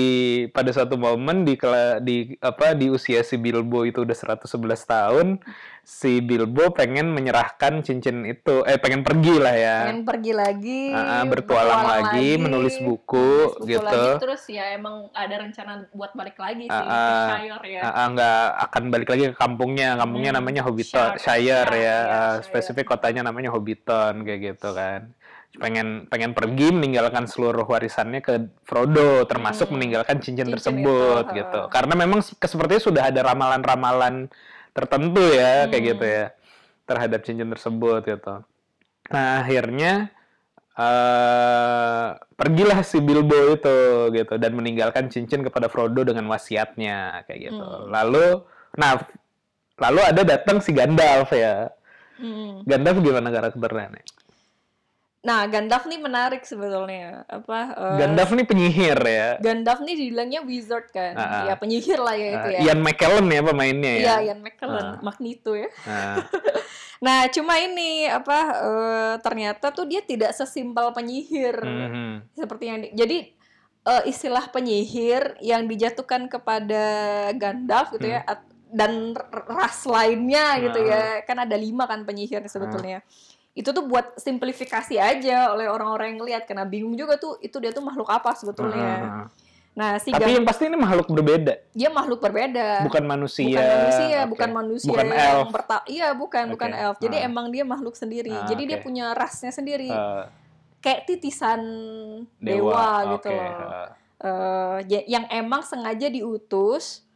pada 0.52 0.68
suatu 0.68 1.00
momen 1.00 1.48
di 1.48 1.56
di 2.04 2.16
apa 2.38 2.76
di 2.76 2.92
usia 2.92 3.24
si 3.24 3.40
Bilbo 3.40 3.82
itu 3.82 4.04
udah 4.04 4.12
111 4.12 4.44
tahun, 4.84 5.26
si 5.80 6.20
Bilbo 6.20 6.68
pengen 6.70 7.08
menyerahkan 7.10 7.80
cincin 7.80 8.28
itu 8.28 8.60
eh 8.62 8.76
pengen 8.76 9.00
pergi 9.00 9.40
lah 9.40 9.54
ya. 9.56 9.76
pengen 9.88 10.04
pergi 10.04 10.32
lagi 10.36 10.82
Ah, 10.90 11.20
ah, 11.20 11.22
bertualang 11.24 11.82
lagi, 11.88 12.36
menulis 12.36 12.76
buku, 12.78 13.16
menulis 13.16 13.56
buku 13.56 13.68
gitu. 13.72 13.80
lagi, 13.80 14.10
terus 14.20 14.42
ya 14.44 14.76
emang 14.76 15.08
ada 15.16 15.34
rencana 15.40 15.72
buat 15.90 16.12
balik 16.12 16.36
lagi 16.36 16.68
sih 16.68 16.86
ah. 16.86 17.40
Shire 17.40 17.64
ya 17.64 17.82
ah, 17.88 18.06
nggak 18.12 18.42
akan 18.68 18.82
balik 18.92 19.08
lagi 19.08 19.24
ke 19.32 19.36
kampungnya. 19.36 19.96
Kampungnya 19.96 20.30
Hmm, 20.30 20.38
namanya 20.38 20.60
Hobbiton, 20.62 21.16
Shire, 21.16 21.16
Shire, 21.16 21.64
Shire, 21.64 21.80
ya. 21.80 21.80
ya, 21.80 21.96
Shire. 22.04 22.44
spesifik 22.44 22.84
kotanya 22.86 23.24
namanya 23.24 23.48
Hobbiton 23.48 24.20
kayak 24.20 24.40
gitu 24.52 24.76
kan. 24.76 25.16
Pengen 25.58 26.06
pengen 26.06 26.32
pergi 26.32 26.70
meninggalkan 26.70 27.26
seluruh 27.26 27.66
warisannya 27.66 28.22
ke 28.22 28.46
Frodo, 28.62 29.26
termasuk 29.26 29.68
Hmm. 29.68 29.74
meninggalkan 29.78 30.22
cincin, 30.22 30.46
Cincin 30.46 30.54
tersebut 30.54 31.24
itu, 31.28 31.36
gitu. 31.42 31.60
Karena 31.68 31.94
memang 31.98 32.22
se- 32.22 32.38
sepertinya 32.38 32.82
sudah 32.82 33.02
ada 33.10 33.20
ramalan-ramalan 33.26 34.30
tertentu 34.70 35.24
ya 35.34 35.66
kayak 35.66 35.82
Hmm. 35.82 35.90
gitu 35.90 36.04
ya 36.06 36.24
terhadap 36.86 37.20
cincin 37.26 37.50
tersebut 37.50 38.00
gitu. 38.06 38.34
Nah, 39.10 39.42
akhirnya 39.42 40.14
eh 40.78 42.06
pergilah 42.38 42.86
si 42.86 43.02
Bilbo 43.02 43.50
itu 43.50 43.78
gitu 44.14 44.34
dan 44.38 44.54
meninggalkan 44.54 45.10
cincin 45.10 45.42
kepada 45.42 45.66
Frodo 45.66 46.06
dengan 46.06 46.30
wasiatnya 46.30 47.26
kayak 47.26 47.50
gitu. 47.50 47.66
Hmm. 47.66 47.90
Lalu 47.90 48.46
nah 48.78 48.94
lalu 49.74 50.00
ada 50.06 50.22
datang 50.22 50.62
si 50.62 50.70
Gandalf 50.70 51.34
ya. 51.34 51.66
Hmm. 52.22 52.62
Gandalf 52.62 53.02
gimana 53.02 53.26
karakternya 53.34 53.98
nih? 53.98 54.04
Nah 55.18 55.44
Gandalf 55.44 55.84
nih 55.84 55.98
menarik 55.98 56.42
sebetulnya 56.42 57.26
apa 57.26 57.58
eh, 57.74 57.96
Gandalf 57.98 58.30
nih 58.30 58.46
penyihir 58.46 58.98
ya. 58.98 59.28
Gandalf 59.36 59.80
nih 59.80 59.94
dibilangnya 59.96 60.40
wizard 60.40 60.86
kan 60.88 61.12
Ah, 61.12 61.22
ah. 61.22 61.44
ya 61.44 61.54
penyihir 61.54 61.98
lah 61.98 62.14
ya 62.14 62.28
itu 62.32 62.48
Eh, 62.48 62.54
ya 62.54 62.60
Ian 62.64 62.80
McKellen 62.80 63.26
ya 63.26 63.40
pemainnya 63.42 63.92
ya. 63.92 64.00
Iya, 64.00 64.14
Ian 64.24 64.40
McKellen, 64.40 64.86
Ah. 64.88 65.00
Magneto 65.00 65.52
ya. 65.52 65.68
Nah, 65.84 66.16
Nah, 66.98 67.26
cuma 67.28 67.54
ini 67.56 68.06
apa 68.06 68.38
eh, 68.58 69.14
ternyata 69.18 69.70
tuh 69.70 69.86
dia 69.86 70.02
tidak 70.02 70.34
sesimpel 70.34 70.90
penyihir 70.90 71.54
mhm. 71.56 72.26
seperti 72.32 72.64
yang 72.64 72.78
di- 72.80 72.90
jadi 72.92 73.18
eh, 73.84 74.02
istilah 74.04 74.46
penyihir 74.48 75.38
yang 75.40 75.64
dijatuhkan 75.64 76.26
kepada 76.26 76.84
Gandalf 77.32 77.90
gitu 77.92 78.06
ya 78.08 78.22
at- 78.22 78.42
dan 78.68 79.14
r- 79.14 79.46
ras 79.48 79.82
lainnya 79.82 80.58
gitu 80.60 80.78
ya. 80.80 81.22
Kan 81.22 81.38
ada 81.38 81.54
lima 81.54 81.86
kan 81.86 82.02
penyihir 82.02 82.42
sebetulnya. 82.44 83.00
Itu 83.58 83.74
tuh 83.74 83.82
buat 83.84 84.14
simplifikasi 84.14 84.94
aja 84.94 85.50
oleh 85.50 85.66
orang-orang 85.66 86.14
yang 86.14 86.22
lihat 86.22 86.46
karena 86.46 86.62
bingung 86.62 86.94
juga 86.94 87.18
tuh 87.18 87.42
itu 87.42 87.58
dia 87.58 87.74
tuh 87.74 87.82
makhluk 87.82 88.06
apa 88.06 88.30
sebetulnya. 88.32 88.92
Ah. 89.02 89.26
Nah, 89.74 89.94
si 89.98 90.10
Tapi 90.10 90.34
yang 90.34 90.42
pasti 90.42 90.66
ini 90.66 90.74
makhluk 90.74 91.06
berbeda, 91.06 91.54
dia 91.70 91.86
makhluk 91.86 92.18
berbeda. 92.18 92.82
bukan 92.82 93.04
manusia. 93.04 93.46
bukan 93.50 93.66
manusia, 93.78 94.18
Oke. 94.18 94.30
bukan 94.30 94.50
manusia 94.50 94.90
Bukan 94.90 95.06
yang 95.06 95.18
elf. 95.38 95.48
berta- 95.50 95.86
iya 95.86 96.08
bukan 96.12 96.44
bukan 96.50 96.70
Oke. 96.70 96.82
elf. 96.82 96.96
Jadi 96.98 97.16
Ah. 97.18 97.26
emang 97.26 97.46
dia 97.50 97.62
makhluk 97.62 97.94
sendiri. 97.94 98.30
Ah, 98.32 98.46
Jadi 98.46 98.62
dia 98.66 98.78
oke. 98.78 98.86
punya 98.86 99.10
rasnya 99.14 99.50
sendiri. 99.50 99.90
Eh, 99.90 100.24
Kayak 100.78 101.06
titisan 101.06 101.58
dewa, 102.38 103.18
gitu 103.18 103.26
oke. 103.26 103.34
loh. 103.34 103.86
Eh, 104.18 104.78
ya- 104.88 105.06
yang 105.08 105.24
emang 105.28 105.62
sengaja 105.62 106.06
diutus 106.08 107.06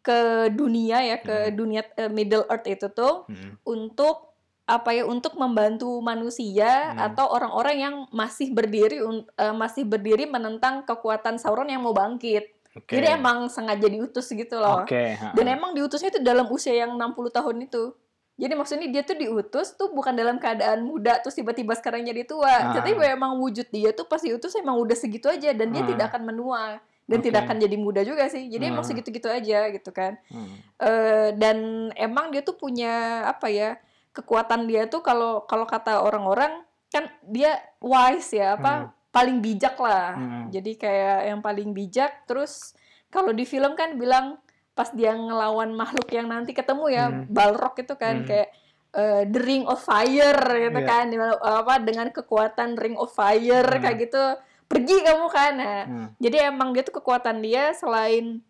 ke 0.00 0.18
dunia 0.50 1.00
ya 1.00 1.16
ke 1.16 1.48
Hmm. 1.48 1.54
dunia 1.54 1.80
eh, 1.94 2.08
Middle 2.08 2.44
Earth 2.44 2.66
itu 2.66 2.88
tuh 2.88 3.24
mhm. 3.24 3.62
untuk 3.62 4.31
apa 4.62 4.94
ya 4.94 5.02
untuk 5.04 5.34
membantu 5.34 5.98
manusia 5.98 6.94
Hmm. 6.94 7.12
atau 7.12 7.26
orang-orang 7.28 7.76
yang 7.76 7.94
masih 8.10 8.54
berdiri 8.54 9.02
eh, 9.34 9.50
masih 9.52 9.82
berdiri 9.82 10.24
menentang 10.24 10.86
kekuatan 10.86 11.36
Sauron 11.36 11.66
yang 11.66 11.82
mau 11.82 11.92
bangkit. 11.92 12.46
Oke. 12.72 12.96
Jadi 12.96 13.06
emang 13.12 13.52
sengaja 13.52 13.84
diutus 13.84 14.26
gitu 14.26 14.56
loh. 14.56 14.88
Ha. 14.88 15.36
Dan 15.36 15.44
emang 15.44 15.76
diutusnya 15.76 16.08
itu 16.08 16.24
dalam 16.24 16.48
usia 16.48 16.72
yang 16.72 16.96
60 16.96 17.28
tahun 17.28 17.68
itu. 17.68 17.92
Jadi 18.32 18.52
maksudnya 18.56 18.88
dia 18.88 19.02
tuh 19.04 19.12
diutus 19.12 19.76
tuh 19.76 19.92
bukan 19.92 20.16
dalam 20.16 20.40
keadaan 20.40 20.80
muda 20.80 21.20
terus 21.20 21.36
tiba-tiba 21.36 21.76
sekarang 21.76 22.00
jadi 22.00 22.24
tua. 22.24 22.48
Ah. 22.48 22.72
Jadi 22.72 22.96
memang 22.96 23.36
wujud 23.36 23.68
dia 23.68 23.92
tuh 23.92 24.08
pasti 24.08 24.32
diutus 24.32 24.56
emang 24.56 24.80
udah 24.80 24.96
segitu 24.96 25.28
aja 25.28 25.52
dan 25.52 25.68
dia 25.68 25.84
Ah. 25.84 25.88
tidak 25.90 26.04
akan 26.10 26.22
menua 26.24 26.80
dan 27.04 27.18
Oke. 27.20 27.28
tidak 27.28 27.44
akan 27.44 27.60
jadi 27.60 27.76
muda 27.76 28.00
juga 28.02 28.24
sih. 28.32 28.48
Jadi 28.48 28.72
emang 28.72 28.82
Ah. 28.82 28.88
segitu-gitu 28.88 29.28
aja 29.28 29.68
gitu 29.68 29.90
kan. 29.92 30.16
Hmm. 30.32 30.56
Eh, 30.80 31.28
dan 31.36 31.56
emang 31.92 32.32
dia 32.32 32.40
tuh 32.40 32.56
punya 32.56 33.26
apa 33.28 33.52
ya? 33.52 33.76
Kekuatan 34.12 34.68
dia 34.68 34.84
tuh 34.86 35.00
kalau 35.00 35.44
kalau 35.44 35.64
kata 35.64 36.00
orang-orang 36.00 36.60
kan 36.88 37.08
dia 37.24 37.56
wise 37.80 38.36
ya, 38.36 38.54
apa 38.54 38.72
Hmm. 38.72 38.88
paling 39.08 39.38
bijak 39.40 39.76
lah. 39.76 40.16
Hmm. 40.16 40.44
Jadi 40.48 40.76
kayak 40.76 41.18
yang 41.28 41.40
paling 41.40 41.72
bijak 41.72 42.24
terus 42.24 42.76
kalau 43.08 43.32
di 43.32 43.44
film 43.44 43.72
kan 43.72 43.96
bilang 43.96 44.36
pas 44.72 44.88
dia 44.88 45.12
ngelawan 45.12 45.72
makhluk 45.72 46.08
yang 46.08 46.28
nanti 46.28 46.52
ketemu 46.52 46.84
ya 46.88 47.04
Hmm. 47.08 47.24
Balrog 47.28 47.76
itu 47.76 47.92
kan 47.94 48.20
Hmm. 48.20 48.28
kayak 48.28 48.48
eh, 48.92 49.24
the 49.24 49.40
ring 49.40 49.64
of 49.64 49.80
fire 49.80 50.36
gitu 50.36 50.76
Iya. 50.76 50.84
kan 50.84 51.04
Di 51.08 51.16
mana, 51.16 51.32
apa 51.40 51.80
dengan 51.80 52.08
kekuatan 52.08 52.76
ring 52.76 52.96
of 52.96 53.08
fire 53.08 53.64
Hmm. 53.64 53.80
kayak 53.80 53.96
gitu 54.04 54.22
pergi 54.68 54.96
kamu 55.00 55.26
kan 55.28 55.52
nah, 55.56 55.80
Hmm. 55.84 56.08
jadi 56.16 56.48
emang 56.48 56.72
dia 56.72 56.80
tuh 56.80 56.96
kekuatan 56.96 57.40
dia 57.40 57.72
selain 57.72 58.40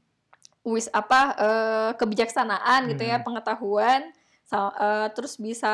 wis 0.62 0.87
apa 0.90 1.20
eh, 1.37 1.90
kebijaksanaan 1.94 2.90
gitu 2.90 3.03
ya 3.03 3.18
Hmm. 3.18 3.27
pengetahuan 3.27 4.11
sa- 4.53 4.77
eh, 4.77 5.09
terus 5.17 5.41
bisa 5.41 5.73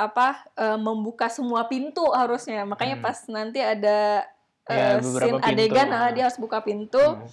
apa 0.00 0.46
eh, 0.54 0.78
membuka 0.78 1.26
semua 1.26 1.66
pintu 1.66 2.06
harusnya 2.08 2.62
makanya 2.62 2.96
Hmm. 2.96 3.04
pas 3.04 3.18
nanti 3.26 3.58
ada 3.58 4.22
Ya, 4.62 4.94
eh, 4.94 5.02
scene 5.02 5.42
adegan 5.42 5.90
pintu. 5.90 5.98
ah, 5.98 6.10
dia 6.14 6.24
harus 6.24 6.38
buka 6.38 6.62
pintu 6.62 7.02
Hmm. 7.02 7.26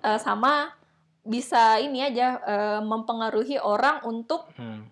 eh, 0.00 0.16
sama 0.18 0.72
bisa 1.20 1.76
ini 1.76 2.00
aja 2.00 2.40
eh, 2.40 2.80
mempengaruhi 2.80 3.60
orang 3.60 4.00
untuk 4.02 4.48
Hmm. 4.56 4.88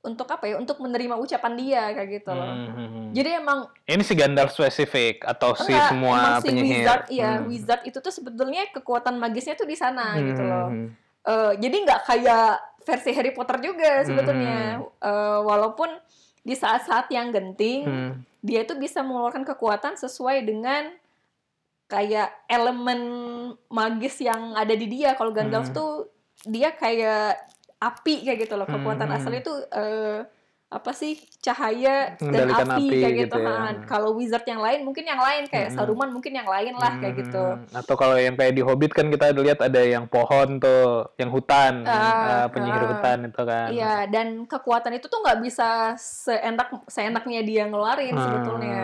untuk 0.00 0.24
apa 0.24 0.48
ya 0.48 0.56
untuk 0.56 0.80
menerima 0.80 1.20
ucapan 1.20 1.52
dia 1.52 1.82
kayak 1.92 2.08
gitu 2.16 2.30
loh 2.30 2.48
Hmm, 2.48 2.64
hmm, 2.66 2.88
hmm. 2.88 3.06
jadi 3.12 3.30
emang 3.36 3.68
Ini 3.84 4.00
si 4.00 4.14
Gandalf 4.14 4.50
spesifik 4.50 5.20
atau 5.22 5.52
si 5.52 5.68
enggak, 5.68 5.84
semua 5.86 6.16
emang 6.16 6.34
si 6.34 6.46
penyihir? 6.48 6.64
wizard 6.80 7.02
iya 7.10 7.30
Hmm. 7.34 7.44
wizard 7.44 7.82
itu 7.84 7.98
tuh 7.98 8.08
sebetulnya 8.08 8.72
kekuatan 8.72 9.20
magisnya 9.20 9.52
tuh 9.52 9.64
di 9.64 9.76
sana 9.76 10.16
Hmm, 10.16 10.24
gitu 10.24 10.42
loh 10.42 10.68
Eh, 11.20 11.52
jadi 11.60 11.76
nggak 11.84 12.00
kayak 12.06 12.48
versi 12.88 13.12
Harry 13.12 13.36
Potter 13.36 13.60
juga 13.60 14.00
sebetulnya 14.00 14.80
Hmm. 14.80 14.88
Eh, 15.04 15.40
walaupun 15.44 15.92
di 16.40 16.56
saat-saat 16.56 17.12
yang 17.12 17.28
genting 17.28 17.84
hmm. 17.84 18.12
dia 18.40 18.64
itu 18.64 18.72
bisa 18.80 19.04
mengeluarkan 19.04 19.44
kekuatan 19.44 20.00
sesuai 20.00 20.48
dengan 20.48 20.88
kayak 21.88 22.32
elemen 22.48 23.00
magis 23.68 24.20
yang 24.20 24.56
ada 24.56 24.72
di 24.72 24.88
dia. 24.88 25.12
Kalau 25.12 25.32
Gandalf 25.32 25.68
Hmm. 25.72 25.76
tuh 25.76 25.92
dia 26.48 26.72
kayak 26.72 27.36
api 27.78 28.24
kayak 28.24 28.48
gitu 28.48 28.56
loh. 28.56 28.64
Kekuatan 28.64 29.08
Hmm. 29.08 29.16
asalnya 29.20 29.42
tuh 29.44 29.58
eh, 29.68 30.24
apa 30.68 30.92
sih 30.92 31.16
cahaya 31.40 32.12
dan 32.20 32.52
api, 32.52 32.60
api 32.60 32.86
kayak 32.92 33.14
gitu 33.24 33.36
gitu. 33.36 33.38
ya. 33.40 33.56
Ha, 33.56 33.88
Kalau 33.88 34.12
wizard 34.12 34.44
yang 34.44 34.60
lain 34.60 34.84
mungkin 34.84 35.08
yang 35.08 35.16
lain 35.16 35.48
kayak 35.48 35.72
Hmm. 35.72 35.76
Saruman 35.80 36.12
mungkin 36.12 36.36
yang 36.36 36.44
lain 36.44 36.76
lah 36.76 37.00
kayak 37.00 37.14
Hmm, 37.16 37.22
gitu. 37.24 37.44
Atau 37.72 37.94
kalau 37.96 38.20
yang 38.20 38.36
kayak 38.36 38.52
di 38.52 38.60
Hobbit 38.60 38.92
kan 38.92 39.08
kita 39.08 39.32
lihat 39.32 39.64
ada 39.64 39.80
yang 39.80 40.04
pohon 40.04 40.60
tuh, 40.60 41.08
yang 41.16 41.32
hutan, 41.32 41.88
Ah, 41.88 42.44
eh, 42.44 42.46
penyihir 42.52 42.84
ah. 42.84 42.88
hutan 42.92 43.18
itu 43.24 43.42
kan. 43.42 43.68
Iya, 43.72 43.94
dan 44.12 44.44
kekuatan 44.44 44.92
itu 44.92 45.08
tuh 45.08 45.24
nggak 45.24 45.40
bisa 45.40 45.96
seenak 45.96 46.68
seenaknya 46.84 47.40
dia 47.40 47.64
ngeluarin 47.64 48.12
Ah. 48.12 48.20
sebetulnya. 48.20 48.82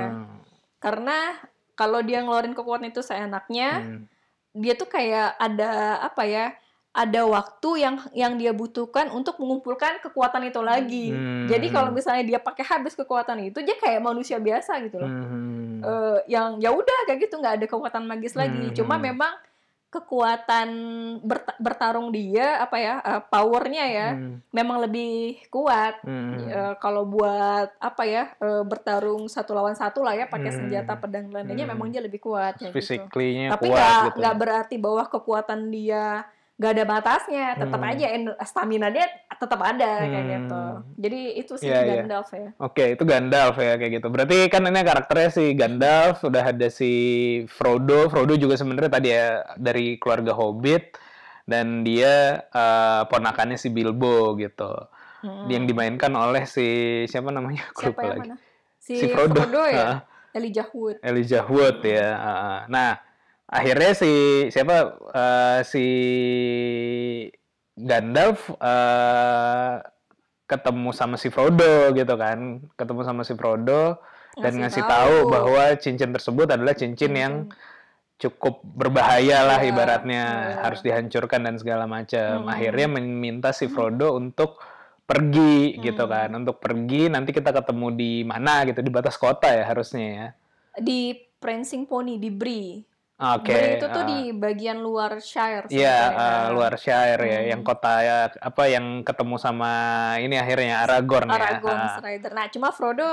Karena 0.81 1.37
kalau 1.77 2.01
dia 2.01 2.25
ngeluarin 2.25 2.57
kekuatan 2.57 2.89
itu 2.89 3.05
seenaknya, 3.05 3.85
Hmm. 3.85 4.09
dia 4.57 4.73
tuh 4.73 4.89
kayak 4.89 5.37
ada 5.37 6.01
apa 6.01 6.25
ya 6.25 6.57
ada 6.95 7.27
waktu 7.27 7.71
yang 7.77 7.95
yang 8.15 8.33
dia 8.35 8.51
butuhkan 8.51 9.11
untuk 9.11 9.35
mengumpulkan 9.37 9.99
kekuatan 10.01 10.47
itu 10.47 10.63
lagi 10.63 11.11
Hmm. 11.11 11.45
jadi 11.45 11.67
kalau 11.69 11.91
misalnya 11.91 12.23
dia 12.25 12.39
pakai 12.39 12.63
habis 12.63 12.95
kekuatan 12.95 13.43
itu 13.45 13.59
dia 13.61 13.75
kayak 13.75 13.99
manusia 14.01 14.39
biasa 14.39 14.79
gitu 14.81 14.99
loh 14.99 15.11
Hmm. 15.11 15.83
Eh, 15.83 16.19
yang 16.29 16.57
ya 16.59 16.71
udah 16.71 16.99
kayak 17.05 17.21
gitu 17.21 17.37
nggak 17.37 17.55
ada 17.59 17.67
kekuatan 17.67 18.05
magis 18.05 18.33
lagi 18.33 18.71
Hmm. 18.71 18.73
cuma 18.73 18.95
memang 18.97 19.35
kekuatan 19.91 20.69
berta- 21.21 21.55
bertarung 21.57 22.11
dia 22.11 22.59
apa 22.59 22.77
ya 22.77 22.95
eh, 23.01 23.23
powernya 23.25 23.85
ya 23.87 24.09
Hmm. 24.13 24.43
memang 24.51 24.79
lebih 24.81 25.39
kuat 25.49 25.99
Hmm. 26.01 26.35
Eh, 26.45 26.75
kalau 26.79 27.03
buat 27.05 27.75
apa 27.75 28.03
ya 28.03 28.35
eh, 28.37 28.63
bertarung 28.63 29.27
satu 29.27 29.51
lawan 29.51 29.75
satu 29.75 30.01
lah 30.01 30.13
ya 30.13 30.27
pakai 30.27 30.51
Hmm. 30.51 30.59
senjata 30.63 30.95
pedang 30.95 31.27
Belandanya 31.27 31.65
Hmm. 31.65 31.73
memang 31.75 31.89
dia 31.89 32.01
lebih 32.01 32.19
kuat 32.19 32.55
kayak 32.57 32.71
gitu 32.71 33.07
tapi 33.51 33.67
nggak 33.69 34.03
gitu. 34.05 34.19
nggak 34.19 34.37
berarti 34.37 34.77
bahwa 34.77 35.03
kekuatan 35.05 35.61
dia 35.69 36.27
nggak 36.55 36.71
ada 36.71 36.85
batasnya 36.87 37.47
tetap 37.57 37.77
Hmm. 37.77 37.91
aja 37.91 38.07
stamina 38.43 38.87
dia 38.87 39.11
tetap 39.35 39.59
ada 39.59 39.91
kayak 40.01 40.23
Hmm. 40.23 40.31
gitu 40.31 40.63
jadi 40.97 41.21
itu 41.35 41.53
sih 41.57 41.67
Iya, 41.67 41.81
iya. 41.81 41.95
Gandalf 41.99 42.31
ya 42.31 42.49
Oke, 42.57 42.85
itu 42.95 43.03
Gandalf 43.03 43.57
ya 43.57 43.75
kayak 43.75 43.93
gitu. 43.93 44.07
Berarti 44.07 44.39
kan 44.47 44.63
ini 44.63 44.81
karakternya 44.81 45.29
si 45.29 45.45
Gandalf, 45.53 46.23
udah 46.23 46.45
ada 46.47 46.69
si 46.69 46.93
Frodo. 47.49 48.07
Frodo 48.07 48.35
juga 48.35 48.55
sebenarnya 48.55 48.93
tadi 48.93 49.09
ya 49.11 49.27
dari 49.57 49.99
keluarga 49.99 50.31
Hobbit 50.33 50.95
dan 51.45 51.83
dia 51.83 52.15
eh, 52.47 53.03
ponakannya 53.05 53.57
si 53.57 53.69
Bilbo 53.69 54.33
gitu. 54.37 54.71
Mm-mm. 55.21 55.49
Yang 55.49 55.65
dimainkan 55.67 56.13
oleh 56.15 56.45
si 56.45 56.67
siapa 57.05 57.29
namanya? 57.29 57.67
Siapa 57.75 57.99
yang 57.99 58.11
lagi. 58.15 58.21
mana 58.23 58.37
si, 58.79 58.93
Si 58.95 59.07
Frodo. 59.09 59.41
Frodo, 59.41 59.63
ya 59.67 59.83
Ah. 59.83 59.99
Elijah 60.33 60.69
Wood 60.71 60.97
Elijah 61.01 61.45
Wood 61.45 61.79
ya. 61.83 62.09
ah, 62.13 62.29
ah. 62.29 62.59
Nah, 62.67 62.91
akhirnya 63.55 63.93
si 63.95 64.13
siapa 64.51 64.77
eh, 65.15 65.61
si 65.63 65.85
Gandalf 67.75 68.55
eh, 68.55 69.75
ketemu 70.47 70.91
sama 70.95 71.17
si 71.17 71.33
Frodo 71.33 71.91
gitu 71.91 72.15
kan, 72.15 72.63
ketemu 72.77 73.01
sama 73.03 73.23
si 73.23 73.35
Frodo 73.35 73.99
dan 74.37 74.55
Ngasih 74.55 74.61
ngasih 74.61 74.83
tahu. 74.85 74.91
tahu 74.93 75.33
bahwa 75.33 75.65
cincin 75.79 76.11
tersebut 76.11 76.47
adalah 76.51 76.75
cincin 76.75 77.13
yang 77.15 77.35
cukup 78.15 78.63
berbahaya 78.63 79.43
lah 79.43 79.59
Iya, 79.59 79.71
ibaratnya 79.75 80.23
iya. 80.23 80.59
harus 80.63 80.81
dihancurkan 80.83 81.43
dan 81.43 81.59
segala 81.59 81.91
macam. 81.91 82.47
Mm. 82.47 82.51
Akhirnya 82.51 82.87
meminta 82.93 83.51
si 83.51 83.67
Frodo 83.67 84.15
untuk 84.15 84.63
pergi 85.05 85.83
gitu 85.83 86.07
Mm. 86.07 86.11
kan, 86.11 86.29
untuk 86.35 86.57
pergi 86.59 87.11
nanti 87.11 87.35
kita 87.35 87.51
ketemu 87.51 87.87
di 87.93 88.13
mana 88.23 88.63
gitu 88.65 88.81
di 88.81 88.91
batas 88.91 89.19
kota 89.19 89.51
ya 89.51 89.67
harusnya 89.67 90.07
ya. 90.07 90.29
di 90.75 91.15
Prancing 91.39 91.87
Pony 91.87 92.19
di 92.19 92.31
Bree. 92.31 92.83
Oke. 93.15 93.55
Bree 93.55 93.79
itu 93.79 93.87
tuh 93.87 94.03
ah. 94.03 94.09
di 94.11 94.21
bagian 94.35 94.79
luar 94.83 95.23
Shire. 95.23 95.71
Iya, 95.71 95.99
eh, 96.11 96.47
luar 96.51 96.75
Shire 96.75 97.23
ya, 97.23 97.41
Hmm. 97.47 97.51
yang 97.55 97.61
kota 97.63 97.95
ya, 98.03 98.19
apa 98.43 98.63
yang 98.67 99.07
ketemu 99.07 99.39
sama 99.39 99.73
ini 100.19 100.35
akhirnya 100.35 100.83
Aragorn, 100.83 101.31
Aragorn 101.31 101.79
ya. 101.79 101.87
Ah. 101.87 101.97
Strider. 102.03 102.33
Nah, 102.35 102.47
cuma 102.51 102.75
Frodo 102.75 103.07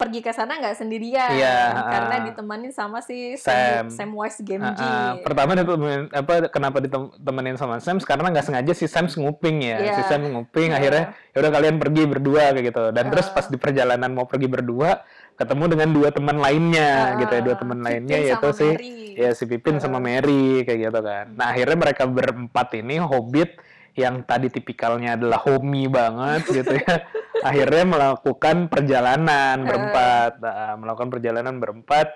pergi 0.00 0.24
ke 0.24 0.32
sana 0.32 0.56
nggak 0.56 0.72
sendirian 0.72 1.36
Iya, 1.36 1.76
karena 1.92 2.14
ah. 2.16 2.20
ditemanin 2.24 2.72
sama 2.72 3.04
si 3.04 3.36
Sam. 3.36 3.92
Sam 3.92 4.16
Samwise 4.16 4.40
Ah, 4.40 4.44
Gamgee. 4.48 4.80
ah. 4.80 5.12
pertama 5.20 5.52
ditemenin, 5.52 6.08
apa 6.08 6.32
kenapa 6.48 6.80
ditemenin 6.80 7.60
sama 7.60 7.76
Sam? 7.78 8.00
Karena 8.00 8.32
nggak 8.32 8.46
sengaja 8.48 8.72
si 8.72 8.88
Sam 8.88 9.04
nguping 9.04 9.60
ya, 9.60 9.76
Iya. 9.76 9.92
si 10.00 10.02
Sam 10.08 10.24
nguping 10.24 10.72
Iya. 10.72 10.78
akhirnya 10.80 11.04
ya 11.30 11.38
udah 11.44 11.52
kalian 11.52 11.76
pergi 11.76 12.02
berdua 12.08 12.42
kayak 12.56 12.64
gitu. 12.72 12.82
Dan 12.96 13.04
terus 13.12 13.26
Ah. 13.28 13.32
pas 13.36 13.46
di 13.46 13.58
perjalanan 13.60 14.10
mau 14.10 14.24
pergi 14.24 14.48
berdua 14.48 15.04
ketemu 15.36 15.64
dengan 15.68 15.88
dua 15.92 16.08
teman 16.08 16.36
lainnya 16.36 16.88
Ah, 16.88 17.18
gitu 17.20 17.32
ya, 17.36 17.42
dua 17.44 17.56
teman 17.56 17.78
lainnya 17.80 18.16
sama 18.16 18.24
yaitu 18.24 18.48
si 18.56 18.68
ya 19.16 19.30
si 19.32 19.44
Pipin 19.44 19.76
sama 19.76 19.96
Ah. 19.96 20.02
Mary 20.02 20.64
kayak 20.64 20.88
gitu 20.88 21.00
kan. 21.00 21.26
Nah 21.36 21.52
akhirnya 21.52 21.76
mereka 21.76 22.08
berempat 22.08 22.72
ini 22.74 22.96
Hobbit 22.96 23.60
yang 24.00 24.24
tadi 24.24 24.48
tipikalnya 24.48 25.14
adalah 25.20 25.38
homey 25.44 25.86
banget 25.86 26.42
gitu 26.48 26.74
ya. 26.80 27.04
Akhirnya 27.48 27.84
melakukan 27.88 28.68
perjalanan 28.68 29.64
berempat, 29.64 30.40
Nah, 30.44 30.76
melakukan 30.76 31.08
perjalanan 31.08 31.56
berempat 31.56 32.08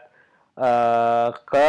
eh, 0.60 1.28
ke 1.48 1.68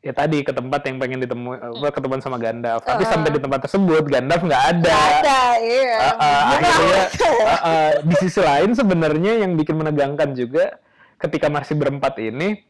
ya 0.00 0.16
tadi 0.16 0.40
ke 0.40 0.52
tempat 0.56 0.80
yang 0.88 0.96
pengen 0.96 1.20
ditemu 1.20 1.60
apa, 1.60 1.88
ketemuan 1.92 2.24
sama 2.24 2.40
Gandalf. 2.40 2.84
Tapi 2.84 3.04
sampai 3.04 3.36
di 3.36 3.40
tempat 3.40 3.68
tersebut 3.68 4.04
Gandalf 4.08 4.42
nggak 4.44 4.64
ada. 4.76 4.88
Nggak 4.88 5.12
ada, 5.20 5.42
iya. 5.60 5.96
Ah, 5.96 6.12
Gimana? 6.16 6.56
akhirnya 6.56 7.04
ah, 7.52 7.52
ah, 7.52 7.90
di 8.00 8.14
sisi 8.16 8.40
lain 8.40 8.70
sebenarnya 8.72 9.32
yang 9.44 9.52
bikin 9.56 9.76
menegangkan 9.76 10.32
juga 10.32 10.80
ketika 11.20 11.52
masih 11.52 11.76
berempat 11.76 12.16
ini 12.16 12.64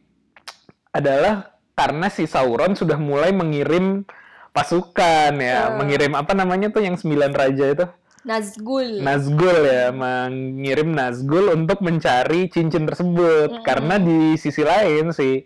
adalah 0.91 1.55
karena 1.71 2.11
si 2.11 2.27
Sauron 2.27 2.75
sudah 2.75 2.99
mulai 2.99 3.31
mengirim 3.31 4.03
pasukan 4.51 5.31
ya, 5.35 5.71
Ah. 5.71 5.79
mengirim 5.79 6.13
apa 6.13 6.31
namanya 6.31 6.67
tuh 6.67 6.83
yang 6.83 6.95
sembilan 6.95 7.31
raja 7.31 7.65
itu 7.67 7.85
Nazgul. 8.21 9.01
Nazgul 9.01 9.57
ya, 9.65 9.89
mengirim 9.89 10.93
Nazgul 10.93 11.49
untuk 11.49 11.81
mencari 11.81 12.45
cincin 12.47 12.85
tersebut 12.85 13.49
Mm-mm. 13.49 13.65
karena 13.65 13.97
di 13.97 14.37
sisi 14.37 14.61
lain 14.61 15.09
si 15.09 15.41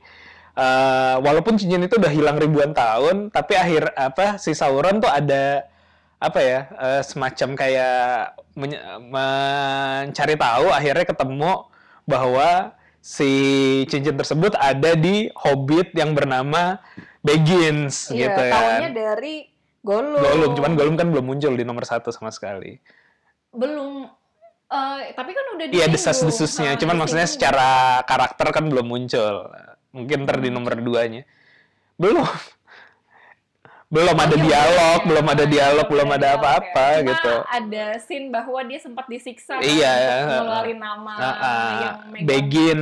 eh, 0.56 1.16
walaupun 1.18 1.56
cincin 1.56 1.84
itu 1.84 1.96
udah 1.96 2.12
hilang 2.12 2.36
ribuan 2.36 2.72
tahun, 2.72 3.28
tapi 3.30 3.56
akhir 3.56 3.96
apa 3.96 4.36
si 4.36 4.52
Sauron 4.52 5.00
tuh 5.00 5.08
ada 5.08 5.64
apa 6.18 6.40
ya 6.40 6.60
eh, 6.74 7.02
semacam 7.02 7.50
kayak 7.56 7.96
menye- 8.56 8.84
mencari 9.08 10.36
tahu 10.36 10.68
akhirnya 10.70 11.06
ketemu 11.06 11.52
bahwa 12.04 12.72
si 13.00 13.32
cincin 13.86 14.16
tersebut 14.16 14.52
ada 14.56 14.96
di 14.96 15.30
Hobbit 15.32 15.94
yang 15.94 16.12
bernama 16.12 16.82
Baggins 17.26 17.96
Iya, 18.08 18.30
gitu 18.30 18.40
ya. 18.40 18.54
tahunya 18.54 18.90
dari 18.92 19.36
Gollum. 19.82 20.18
Gollum, 20.18 20.52
cuman 20.54 20.72
Gollum 20.74 20.96
kan 20.96 21.08
belum 21.10 21.26
muncul 21.26 21.54
di 21.54 21.66
nomor 21.66 21.84
satu 21.84 22.10
sama 22.10 22.30
sekali. 22.30 22.78
belum 23.50 24.04
eh, 24.68 25.16
tapi 25.16 25.32
kan 25.32 25.46
udah 25.56 25.66
Iya 25.66 25.88
disinggung. 25.88 25.94
desas-desusnya, 25.96 26.72
Ah, 26.74 26.78
cuman 26.78 26.96
maksudnya 27.00 27.24
disinggung. 27.24 27.50
secara 27.56 27.70
karakter 28.04 28.48
kan 28.52 28.66
belum 28.68 28.84
muncul. 28.84 29.48
Mungkin 29.90 30.28
ntar 30.28 30.38
di 30.38 30.52
nomor 30.52 30.76
duanya. 30.78 31.24
Belum. 31.96 32.22
Belum 33.86 34.18
ada 34.18 34.34
Oh, 34.34 34.42
iya, 34.42 34.44
dialog, 34.44 34.98
iya. 34.98 35.08
belum 35.08 35.26
ada 35.30 35.46
dialog, 35.46 35.88
belum 35.88 36.10
ada 36.10 36.18
dialog, 36.26 36.42
apa-apa 36.42 36.84
ya. 36.84 36.98
Cuma 36.98 37.10
gitu. 37.14 37.34
ada 37.48 37.86
scene 38.02 38.28
bahwa 38.28 38.60
dia 38.66 38.80
sempat 38.82 39.06
disiksa 39.06 39.56
kan, 39.56 39.64
Iya, 39.64 39.92
untuk 39.94 40.10
ya. 40.10 40.18
ngeluarin 40.42 40.80
nama 40.82 41.14
ah, 41.14 41.30
yang 41.30 41.96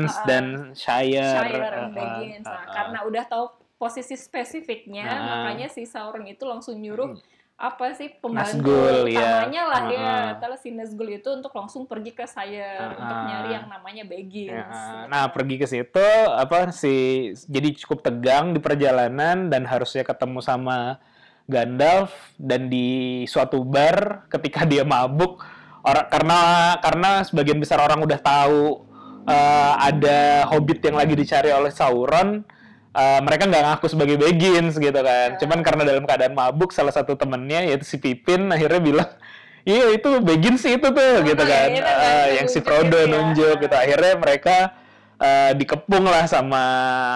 ah, 0.07 0.23
dan 0.25 0.45
Shire. 0.73 1.27
Shire 1.27 1.59
ah, 1.59 1.91
Nah, 1.91 2.49
ah. 2.49 2.63
karena 2.71 2.99
udah 3.03 3.23
tahu 3.27 3.45
posisi 3.83 4.15
spesifiknya, 4.15 5.03
Ah. 5.03 5.19
makanya 5.43 5.67
si 5.67 5.83
Sauron 5.83 6.23
itu 6.23 6.47
langsung 6.47 6.79
nyuruh 6.79 7.19
apa 7.53 7.91
sih 7.93 8.09
pembantu 8.17 8.63
Nazgul, 8.65 8.97
ya. 9.11 9.43
utamanya 9.43 9.63
lah 9.69 9.83
ya, 9.85 9.99
Ah, 10.01 10.09
ah. 10.09 10.29
terus 10.39 10.59
si 10.63 10.71
Nazgul 10.71 11.09
itu 11.13 11.29
untuk 11.29 11.51
langsung 11.53 11.83
pergi 11.83 12.11
ke 12.11 12.23
Shire 12.23 12.79
Ah, 12.79 12.95
untuk 12.95 13.17
ah. 13.19 13.25
nyari 13.27 13.49
yang 13.53 13.67
namanya 13.67 14.03
Baggins. 14.07 14.55
Ya, 14.55 15.05
nah 15.05 15.27
pergi 15.29 15.55
ke 15.59 15.67
situ 15.67 16.07
apa 16.31 16.71
si 16.71 16.95
jadi 17.45 17.75
cukup 17.77 18.01
tegang 18.01 18.55
di 18.55 18.59
perjalanan 18.59 19.51
dan 19.51 19.67
harusnya 19.67 20.01
ketemu 20.01 20.39
sama 20.39 20.97
Gandalf 21.43 22.09
dan 22.39 22.71
di 22.71 23.21
suatu 23.27 23.67
bar 23.67 24.25
ketika 24.31 24.63
dia 24.63 24.87
mabuk 24.87 25.43
orang 25.83 26.07
karena 26.07 26.39
karena 26.79 27.09
sebagian 27.21 27.59
besar 27.59 27.83
orang 27.83 27.99
udah 27.99 28.15
tahu 28.17 28.87
eh, 29.27 29.73
ada 29.77 30.47
hobbit 30.49 30.79
yang 30.81 30.95
lagi 30.95 31.13
dicari 31.13 31.51
oleh 31.51 31.69
Sauron 31.69 32.47
eh, 32.93 33.19
mereka 33.25 33.49
nggak 33.49 33.63
ngaku 33.67 33.85
sebagai 33.89 34.15
Baggins 34.21 34.77
gitu 34.77 34.99
kan 35.01 35.35
cuman 35.41 35.59
karena 35.65 35.83
dalam 35.83 36.03
keadaan 36.05 36.33
mabuk 36.33 36.69
salah 36.71 36.93
satu 36.93 37.17
temennya 37.17 37.65
yaitu 37.65 37.85
si 37.85 37.97
Pipin 37.97 38.49
akhirnya 38.49 38.81
bilang 38.81 39.11
Iya 39.63 39.95
itu 39.95 40.19
Baggins 40.19 40.59
itu 40.67 40.87
tuh 40.91 41.13
gitu 41.23 41.39
kan, 41.39 41.71
itu 41.71 41.79
kan, 41.79 42.03
Eh, 42.03 42.27
yang 42.35 42.51
si 42.51 42.59
Frodo 42.59 42.99
ya. 42.99 43.07
nunjuk 43.07 43.63
gitu. 43.63 43.71
Akhirnya 43.71 44.19
mereka 44.19 44.75
eh, 45.23 45.55
dikepung 45.55 46.03
lah 46.03 46.27
sama 46.27 46.59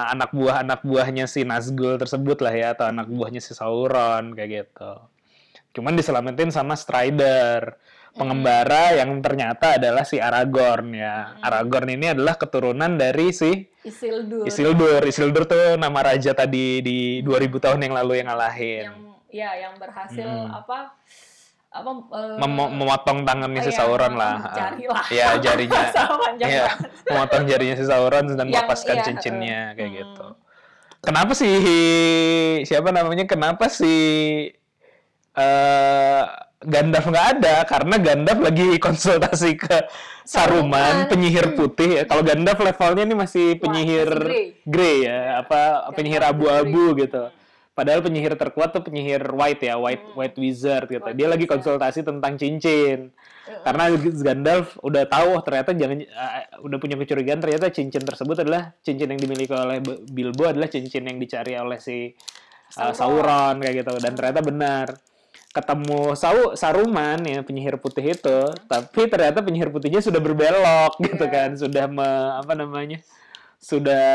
anak 0.08 0.32
buah 0.32 0.64
anak 0.64 0.80
buahnya 0.80 1.28
si 1.28 1.44
Nazgul 1.44 2.00
tersebut 2.00 2.40
lah 2.40 2.56
ya 2.56 2.72
atau 2.72 2.88
anak 2.88 3.12
buahnya 3.12 3.44
si 3.44 3.52
Sauron 3.52 4.32
kayak 4.32 4.64
gitu. 4.64 4.92
Cuman 5.76 6.00
diselamatin 6.00 6.48
sama 6.48 6.80
Strider, 6.80 7.76
pengembara 8.18 8.98
yang 8.98 9.14
ternyata 9.22 9.78
adalah 9.78 10.04
si 10.04 10.18
Aragorn 10.18 10.98
ya. 10.98 11.38
Aragorn 11.40 11.94
ini 11.94 12.12
adalah 12.12 12.36
keturunan 12.36 12.98
dari 12.98 13.30
si 13.30 13.70
Isildur 13.86 14.50
Isildur. 14.50 15.02
Isildur 15.06 15.46
tuh 15.46 15.78
nama 15.78 16.02
raja 16.02 16.34
tadi 16.34 16.82
di 16.82 16.98
2000 17.22 17.64
tahun 17.64 17.80
yang 17.86 17.94
lalu 17.94 18.14
yang 18.20 18.28
ngalahin. 18.28 18.86
yang 18.90 18.98
ya 19.28 19.50
yang 19.60 19.74
berhasil 19.78 20.26
Hmm. 20.26 20.56
apa 20.56 20.96
apa 21.68 21.92
eh, 21.94 22.38
Mem- 22.42 22.74
memotong 22.80 23.28
tangannya 23.28 23.62
si 23.62 23.70
iya, 23.70 23.78
Sauron 23.78 24.14
lah. 24.18 24.36
jari 24.60 24.84
lah. 24.90 25.06
Ya 25.14 25.28
jarinya. 25.38 25.84
Iya, 26.38 26.68
banget. 26.74 26.78
memotong 27.12 27.44
jarinya 27.46 27.76
si 27.78 27.86
Sauron 27.86 28.26
dan 28.34 28.46
melepaskan 28.50 28.98
iya, 28.98 29.06
cincinnya 29.06 29.60
eh, 29.72 29.76
kayak 29.78 29.92
hmm. 29.94 30.00
gitu. 30.02 30.28
Kenapa 31.06 31.32
sih 31.38 31.56
siapa 32.66 32.90
namanya? 32.90 33.30
Kenapa 33.30 33.70
si 33.70 33.94
eh 35.38 36.24
Gandalf 36.58 37.06
nggak 37.06 37.28
ada? 37.38 37.56
Karena 37.70 37.96
Gandalf 38.02 38.40
lagi 38.42 38.68
konsultasi 38.86 39.54
ke 39.56 39.86
Saruman, 40.24 41.06
Saruman. 41.06 41.10
penyihir 41.10 41.54
putih. 41.54 42.02
ya. 42.02 42.04
Kalau 42.06 42.26
Gandalf 42.26 42.60
levelnya 42.60 43.04
ini 43.06 43.16
masih 43.16 43.62
penyihir 43.62 44.10
masih 44.10 44.46
grey 44.66 44.98
ya, 45.06 45.42
apa 45.46 45.94
penyihir 45.94 46.22
Gandalf 46.22 46.36
abu-abu 46.36 46.84
grey. 46.94 47.06
gitu. 47.06 47.24
Padahal 47.78 48.02
penyihir 48.02 48.34
terkuat 48.34 48.74
tuh 48.74 48.82
penyihir 48.82 49.22
white 49.38 49.62
ya, 49.62 49.78
white 49.78 50.02
Hmm. 50.02 50.18
white 50.18 50.38
wizard 50.42 50.90
gitu. 50.90 51.06
White 51.06 51.14
Dia 51.14 51.28
lagi 51.30 51.46
konsultasi 51.46 52.02
tentang 52.02 52.34
cincin 52.36 53.14
karena 53.64 53.88
Gandalf 53.96 54.76
udah 54.84 55.08
tahu 55.08 55.40
oh, 55.40 55.42
ternyata 55.46 55.72
jangan 55.72 56.04
eh, 56.04 56.46
udah 56.60 56.78
punya 56.84 57.00
kecurigaan 57.00 57.40
ternyata 57.40 57.72
cincin 57.72 58.04
tersebut 58.04 58.44
adalah 58.44 58.76
cincin 58.84 59.08
yang 59.08 59.22
dimiliki 59.22 59.56
oleh 59.56 59.80
Bilbo 60.04 60.52
adalah 60.52 60.68
cincin 60.68 61.08
yang 61.08 61.16
dicari 61.16 61.56
oleh 61.56 61.80
si 61.80 62.12
uh. 62.76 62.92
Sauron 62.92 63.64
kayak 63.64 63.88
gitu 63.88 63.94
dan 64.04 64.20
ternyata 64.20 64.44
benar 64.44 64.88
ketemu 65.58 66.14
Sau 66.14 66.54
Saruman 66.54 67.18
ya 67.20 67.42
penyihir 67.42 67.76
putih 67.76 68.14
itu 68.14 68.38
tapi 68.66 69.06
ternyata 69.06 69.42
penyihir 69.42 69.68
putihnya 69.68 69.98
sudah 70.00 70.18
berbelok 70.18 70.94
gitu 71.02 71.20
Iya. 71.20 71.34
kan 71.34 71.50
sudah 71.54 71.86
me- 71.88 72.06
apa 72.38 72.54
namanya 72.54 73.02
sudah 73.58 74.06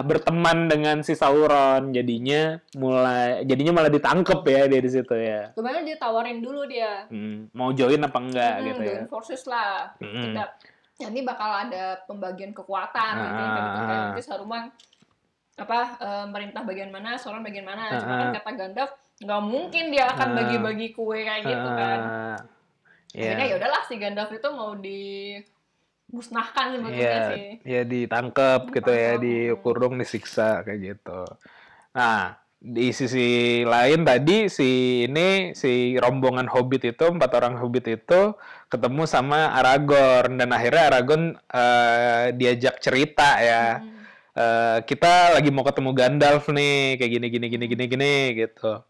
berteman 0.00 0.66
dengan 0.66 1.02
si 1.02 1.12
Sauron 1.12 1.90
jadinya 1.90 2.56
mulai 2.72 3.42
jadinya 3.42 3.74
malah 3.74 3.90
ditangkep 3.90 4.40
ya 4.46 4.62
dia 4.64 4.78
di 4.78 4.88
situ 4.88 5.10
ya 5.12 5.50
Kemarin 5.52 5.82
dia 5.82 5.98
tawarin 5.98 6.38
dulu 6.38 6.62
dia. 6.64 7.10
Hmm, 7.10 7.50
mau 7.50 7.70
join 7.70 7.98
apa 7.98 8.14
enggak 8.16 8.54
Hmm, 8.54 8.66
gitu 8.68 8.82
ya 8.84 9.00
forces 9.06 9.42
lah. 9.44 9.90
Mm-mm. 9.98 10.22
Kita 10.30 10.44
ya 10.96 11.06
ini 11.08 11.20
bakal 11.20 11.50
ada 11.66 11.98
pembagian 12.00 12.54
kekuatan 12.54 13.12
gitu 13.18 13.26
Ah, 13.26 13.50
kan 13.50 13.62
gitu 13.66 13.80
kan. 13.80 13.90
ah. 13.90 14.02
Nanti 14.06 14.22
Saruman 14.22 14.62
apa 15.52 15.78
eh, 15.98 16.24
merintah 16.30 16.62
bagian 16.62 16.88
mana, 16.88 17.18
Sauron 17.18 17.42
bagian 17.42 17.66
mana. 17.66 17.98
Cuma 17.98 18.06
Ah, 18.08 18.18
kan 18.20 18.28
ah. 18.28 18.34
kata 18.38 18.50
Gandalf 18.54 18.92
nggak 19.22 19.42
mungkin 19.42 19.84
dia 19.88 20.10
akan 20.10 20.28
Ah. 20.28 20.34
bagi-bagi 20.36 20.88
kue 20.90 21.22
kayak 21.22 21.42
gitu 21.42 21.68
kan. 21.72 22.00
Ah, 22.02 22.38
Akhirnya 23.12 23.44
Iya. 23.44 23.52
ya 23.52 23.56
udahlah 23.60 23.82
si 23.84 23.94
Gandalf 23.96 24.32
itu 24.32 24.48
mau 24.48 24.72
dimusnahkan 24.72 26.66
sebetulnya 26.72 26.96
Iya, 26.96 27.28
sih. 27.28 27.46
ya 27.62 27.82
ditangkap 27.84 28.60
gitu 28.68 28.88
ya, 28.88 29.14
Ditangkap, 29.14 29.20
dikurung, 29.20 29.94
disiksa 29.96 30.48
kayak 30.62 30.80
gitu. 30.82 31.20
Nah, 31.92 32.36
di 32.56 32.88
sisi 32.90 33.26
lain 33.62 34.00
tadi 34.02 34.46
si 34.46 34.68
ini 35.04 35.50
si 35.52 35.98
rombongan 35.98 36.46
hobbit 36.46 36.88
itu 36.88 37.04
empat 37.04 37.34
orang 37.34 37.58
hobbit 37.58 37.90
itu 37.92 38.32
ketemu 38.66 39.02
sama 39.04 39.50
Aragorn 39.52 40.38
dan 40.38 40.48
akhirnya 40.50 40.88
Aragorn 40.88 41.24
eh, 41.52 42.30
diajak 42.32 42.78
cerita 42.78 43.38
ya 43.38 43.64
Hmm. 43.76 43.90
Eh, 44.32 44.78
kita 44.88 45.36
lagi 45.36 45.52
mau 45.52 45.60
ketemu 45.60 45.92
Gandalf 45.92 46.48
nih 46.48 46.96
kayak 46.96 47.12
gini 47.12 47.26
gini 47.28 47.46
gini 47.50 47.64
gini 47.68 47.84
gini 47.84 48.12
gitu 48.34 48.80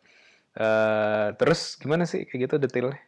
Eh, 0.52 1.26
terus 1.40 1.80
gimana 1.80 2.04
sih 2.04 2.28
kayak 2.28 2.40
gitu 2.44 2.54
detailnya 2.60 3.00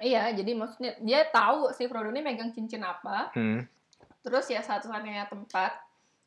Iya, 0.00 0.32
jadi 0.32 0.56
maksudnya 0.56 0.96
dia 0.98 1.28
tahu 1.28 1.70
si 1.76 1.84
Frodo 1.84 2.08
ini 2.08 2.24
megang 2.24 2.50
cincin 2.50 2.80
apa, 2.80 3.28
hmm. 3.36 3.68
terus 4.24 4.48
ya 4.48 4.58
satu-satunya 4.58 5.28
tempat 5.28 5.76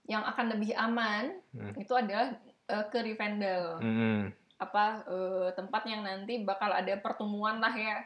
yang 0.06 0.21
akan 0.23 0.54
lebih 0.54 0.78
aman 0.78 1.34
Hmm. 1.52 1.73
itu 1.76 1.89
adalah 1.91 2.38
eh, 2.69 2.86
ke 2.88 3.02
Rivendell. 3.02 3.82
Hmm. 3.82 4.30
Apa 4.62 5.04
eh, 5.04 5.49
tempat 5.58 5.84
yang 5.89 6.06
nanti 6.06 6.45
bakal 6.45 6.69
ada 6.69 6.93
pertemuan 6.95 7.58
lah 7.58 7.73
ya 7.73 8.06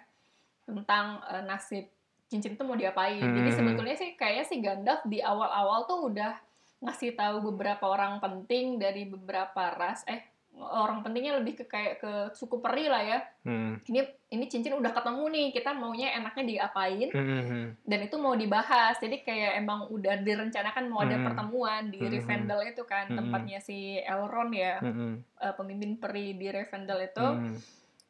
tentang 0.64 1.20
eh, 1.28 1.44
nasib 1.44 1.86
cincin 2.26 2.56
itu 2.56 2.64
mau 2.64 2.80
diapain. 2.80 3.20
Jadi 3.20 3.50
Hmm. 3.52 3.58
sebetulnya 3.60 3.96
sih 4.00 4.16
kayaknya 4.16 4.46
si 4.48 4.56
Gandalf 4.64 5.04
di 5.04 5.20
awal-awal 5.20 5.84
tuh 5.84 6.10
udah 6.10 6.32
ngasih 6.80 7.12
tahu 7.14 7.44
beberapa 7.52 7.86
orang 7.86 8.18
penting 8.18 8.80
dari 8.80 9.04
beberapa 9.04 9.76
ras 9.76 10.08
eh 10.08 10.24
orang 10.58 11.06
pentingnya 11.06 11.38
lebih 11.38 11.54
ke 11.62 11.66
kayak 11.70 12.02
ke 12.02 12.12
suku 12.34 12.58
peri 12.58 12.90
lah 12.90 13.02
ya. 13.02 13.20
Hmm. 13.46 13.78
Ini 13.86 14.02
ini 14.28 14.46
cincin 14.50 14.74
udah 14.74 14.92
ketemu 14.92 15.24
nih, 15.30 15.46
kita 15.54 15.72
maunya 15.72 16.12
enaknya 16.18 16.44
diapain 16.44 17.08
Hmm, 17.14 17.26
hmm, 17.26 17.44
hmm. 17.46 17.66
dan 17.86 18.00
itu 18.02 18.16
mau 18.18 18.34
dibahas. 18.34 18.98
Jadi 18.98 19.22
kayak 19.22 19.62
emang 19.62 19.88
udah 19.88 20.18
direncanakan 20.20 20.84
mau 20.90 21.06
ada 21.06 21.16
Hmm. 21.16 21.26
pertemuan 21.30 21.94
di 21.94 22.02
Hmm. 22.02 22.12
Rivendell 22.12 22.62
itu 22.66 22.84
kan, 22.84 23.06
Hmm. 23.08 23.18
tempatnya 23.22 23.60
si 23.62 24.02
Elrond 24.02 24.52
ya, 24.52 24.82
Hmm, 24.82 24.94
hmm. 24.94 25.14
eh, 25.40 25.54
pemimpin 25.54 25.92
peri 25.96 26.34
di 26.34 26.48
Rivendell 26.50 27.06
itu. 27.06 27.28
Hmm. 27.28 27.56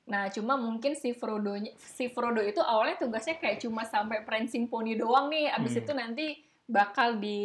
Nah, 0.08 0.32
cuma 0.32 0.56
mungkin 0.56 0.96
si 0.96 1.12
Frodo 1.12 1.60
si 1.76 2.08
Frodo 2.08 2.40
itu 2.40 2.64
awalnya 2.64 2.96
tugasnya 2.96 3.36
kayak 3.38 3.60
cuma 3.60 3.84
sampai 3.84 4.24
prancing 4.24 4.72
poni 4.72 4.96
doang 4.96 5.28
nih. 5.28 5.52
Abis 5.52 5.76
Hmm. 5.76 5.82
itu 5.84 5.92
nanti 5.92 6.28
bakal 6.68 7.16
di 7.16 7.40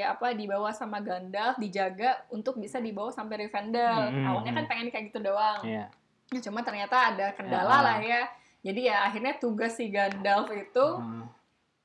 apa 0.00 0.30
dibawa 0.30 0.70
sama 0.70 1.02
Gandalf 1.02 1.58
dijaga 1.58 2.22
untuk 2.30 2.54
bisa 2.56 2.78
dibawa 2.78 3.10
sampai 3.10 3.46
Rivendell. 3.46 4.14
Hmm. 4.14 4.26
Awalnya 4.30 4.52
kan 4.62 4.64
pengen 4.70 4.88
kayak 4.88 5.10
gitu 5.10 5.18
doang. 5.20 5.60
Iya. 5.66 5.90
Ya, 6.30 6.40
cuma 6.46 6.62
ternyata 6.62 7.10
ada 7.10 7.34
kendala 7.34 7.66
Ya. 7.66 7.82
lah 7.82 7.98
ya. 7.98 8.22
Jadi 8.62 8.80
ya 8.86 9.04
akhirnya 9.04 9.34
tugas 9.36 9.74
si 9.74 9.90
Gandalf 9.90 10.48
itu 10.54 10.86
Hmm. 10.96 11.26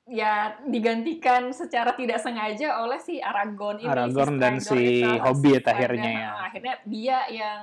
ya 0.05 0.53
digantikan 0.61 1.49
secara 1.49 1.97
tidak 1.97 2.21
sengaja 2.21 2.77
oleh 2.77 3.01
si 3.01 3.17
Aragorn 3.17 3.81
ini 3.81 3.89
Aragorn 3.89 4.37
dan 4.37 4.61
Strider 4.61 4.85
si 4.85 5.01
itu, 5.01 5.09
Hobbit 5.17 5.63
akhirnya 5.65 6.05
ya. 6.13 6.29
Nah, 6.29 6.45
akhirnya 6.45 6.75
dia 6.85 7.17
yang 7.33 7.61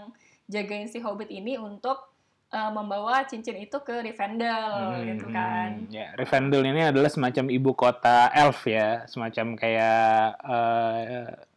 jagain 0.50 0.90
si 0.90 0.98
Hobbit 0.98 1.30
ini 1.30 1.54
untuk 1.54 2.11
uh, 2.52 2.70
membawa 2.70 3.24
cincin 3.24 3.56
itu 3.58 3.74
ke 3.80 4.00
Rivendell 4.00 4.70
Hmm, 4.70 5.04
gitu 5.08 5.26
kan 5.28 5.88
Ya, 5.88 6.12
Rivendell 6.14 6.64
ini 6.64 6.84
adalah 6.84 7.08
semacam 7.08 7.48
ibu 7.48 7.72
kota 7.72 8.28
elf 8.30 8.64
ya, 8.64 9.04
semacam 9.06 9.56
kayak 9.56 10.36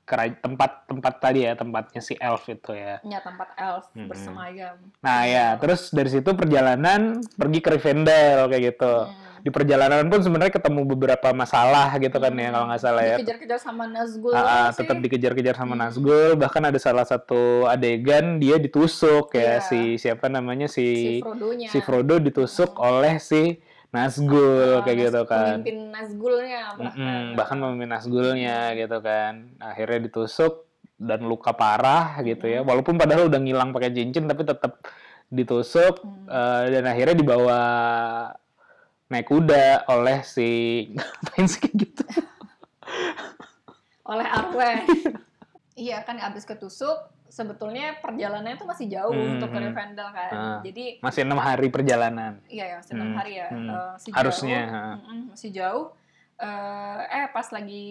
kera- 0.05 0.37
tempat 0.37 0.85
tempat 0.85 1.13
tadi 1.17 1.39
ya, 1.43 1.53
tempatnya 1.53 1.97
si 1.99 2.13
elf 2.15 2.45
itu 2.45 2.71
ya. 2.71 3.01
ya 3.01 3.19
tempat 3.19 3.49
elf 3.57 3.85
Hmm. 3.91 4.07
bersemayam 4.07 4.77
Nah 5.01 5.25
ya, 5.25 5.45
terus 5.55 5.89
dari 5.89 6.09
situ 6.09 6.29
perjalanan 6.31 7.01
pergi 7.31 7.59
ke 7.59 7.69
Rivendell 7.71 8.47
kayak 8.47 8.63
gitu. 8.71 8.93
Hmm. 9.05 9.34
Di 9.45 9.53
perjalanan 9.53 10.09
pun 10.09 10.19
sebenarnya 10.19 10.49
ketemu 10.51 10.81
beberapa 10.87 11.29
masalah 11.29 11.93
gitu 11.95 12.17
kan 12.17 12.33
ya, 12.33 12.49
Hmm. 12.49 12.53
kalau 12.55 12.65
nggak 12.65 12.81
salah 12.81 13.03
ya. 13.05 13.15
dikejar-kejar 13.15 13.59
sama 13.61 13.85
Nazgul 13.85 14.33
Ah, 14.33 14.41
ah, 14.41 14.69
tetap 14.73 14.97
dikejar-kejar 14.97 15.53
sama 15.53 15.73
Hmm. 15.73 15.81
Nazgul, 15.85 16.33
bahkan 16.33 16.65
ada 16.65 16.79
salah 16.81 17.05
satu 17.05 17.69
adegan 17.69 18.41
dia 18.41 18.57
ditusuk 18.57 19.29
ya 19.31 19.61
Iya. 19.61 19.61
si 19.61 19.79
siapa 19.95 20.25
namanya 20.27 20.65
si 20.65 20.81
si 20.81 21.11
Frodo-nya 21.21 21.69
si 21.69 21.77
Frodo 21.79 22.17
ditusuk 22.17 22.73
oleh 22.75 23.21
si 23.21 23.61
Nazgul 23.93 24.75
Ah, 24.75 24.83
kayak 24.83 24.97
gitu 25.05 25.21
kan. 25.23 25.61
pemimpin 25.61 25.77
Nazgulnya 25.87 26.61
bahkan 26.73 26.97
Mm-mm, 26.97 27.23
bahkan 27.35 27.57
pemimpin 27.59 27.89
Nazgulnya 27.91 28.57
gitu 28.73 28.97
kan. 28.99 29.33
Akhirnya 29.57 29.99
ditusuk 30.01 30.53
dan 30.97 31.21
luka 31.21 31.53
parah 31.53 32.17
gitu 32.19 32.43
ya. 32.43 32.59
Walaupun 32.59 32.97
padahal 32.97 33.29
udah 33.29 33.37
ngilang 33.37 33.69
pakai 33.69 33.93
cincin 33.93 34.25
tapi 34.25 34.41
tetap 34.41 34.81
ditusuk 35.27 36.01
Hmm. 36.01 36.25
eh, 36.27 36.65
dan 36.71 36.83
akhirnya 36.87 37.13
dibawa 37.13 37.59
naik 39.05 39.25
kuda 39.25 39.65
oleh 39.87 40.21
si 40.21 40.49
ngapain 40.93 41.45
sih 41.45 41.59
kayak 41.59 41.75
gitu. 41.77 42.03
oleh 44.03 44.27
Arwen. 44.27 44.85
iya 45.75 46.01
kan 46.01 46.17
abis 46.17 46.43
ketusuk 46.43 46.95
sebetulnya 47.25 47.99
perjalanannya 47.99 48.55
tuh 48.55 48.65
masih 48.65 48.87
jauh 48.87 49.11
Hmm, 49.11 49.35
untuk 49.35 49.49
ke 49.49 49.57
hmm. 49.57 49.65
Rivendell 49.67 50.09
kan. 50.09 50.31
Ah. 50.31 50.59
Jadi 50.61 51.01
Masih 51.01 51.21
enam 51.21 51.37
hari 51.37 51.67
perjalanan. 51.67 52.39
iya 52.47 52.65
ya 52.65 52.75
masih 52.79 52.93
enam 52.93 53.07
Hmm, 53.07 53.17
hari 53.17 53.33
ya. 53.35 53.47
hmm. 53.49 53.67
Eh, 53.67 53.89
masih 53.91 54.11
Harusnya, 54.13 54.59
jauh. 54.63 54.95
Mm-mm, 54.95 55.19
masih 55.33 55.49
jauh. 55.51 55.85
Eh, 56.37 56.99
eh 57.13 57.31
pas 57.31 57.47
lagi 57.47 57.87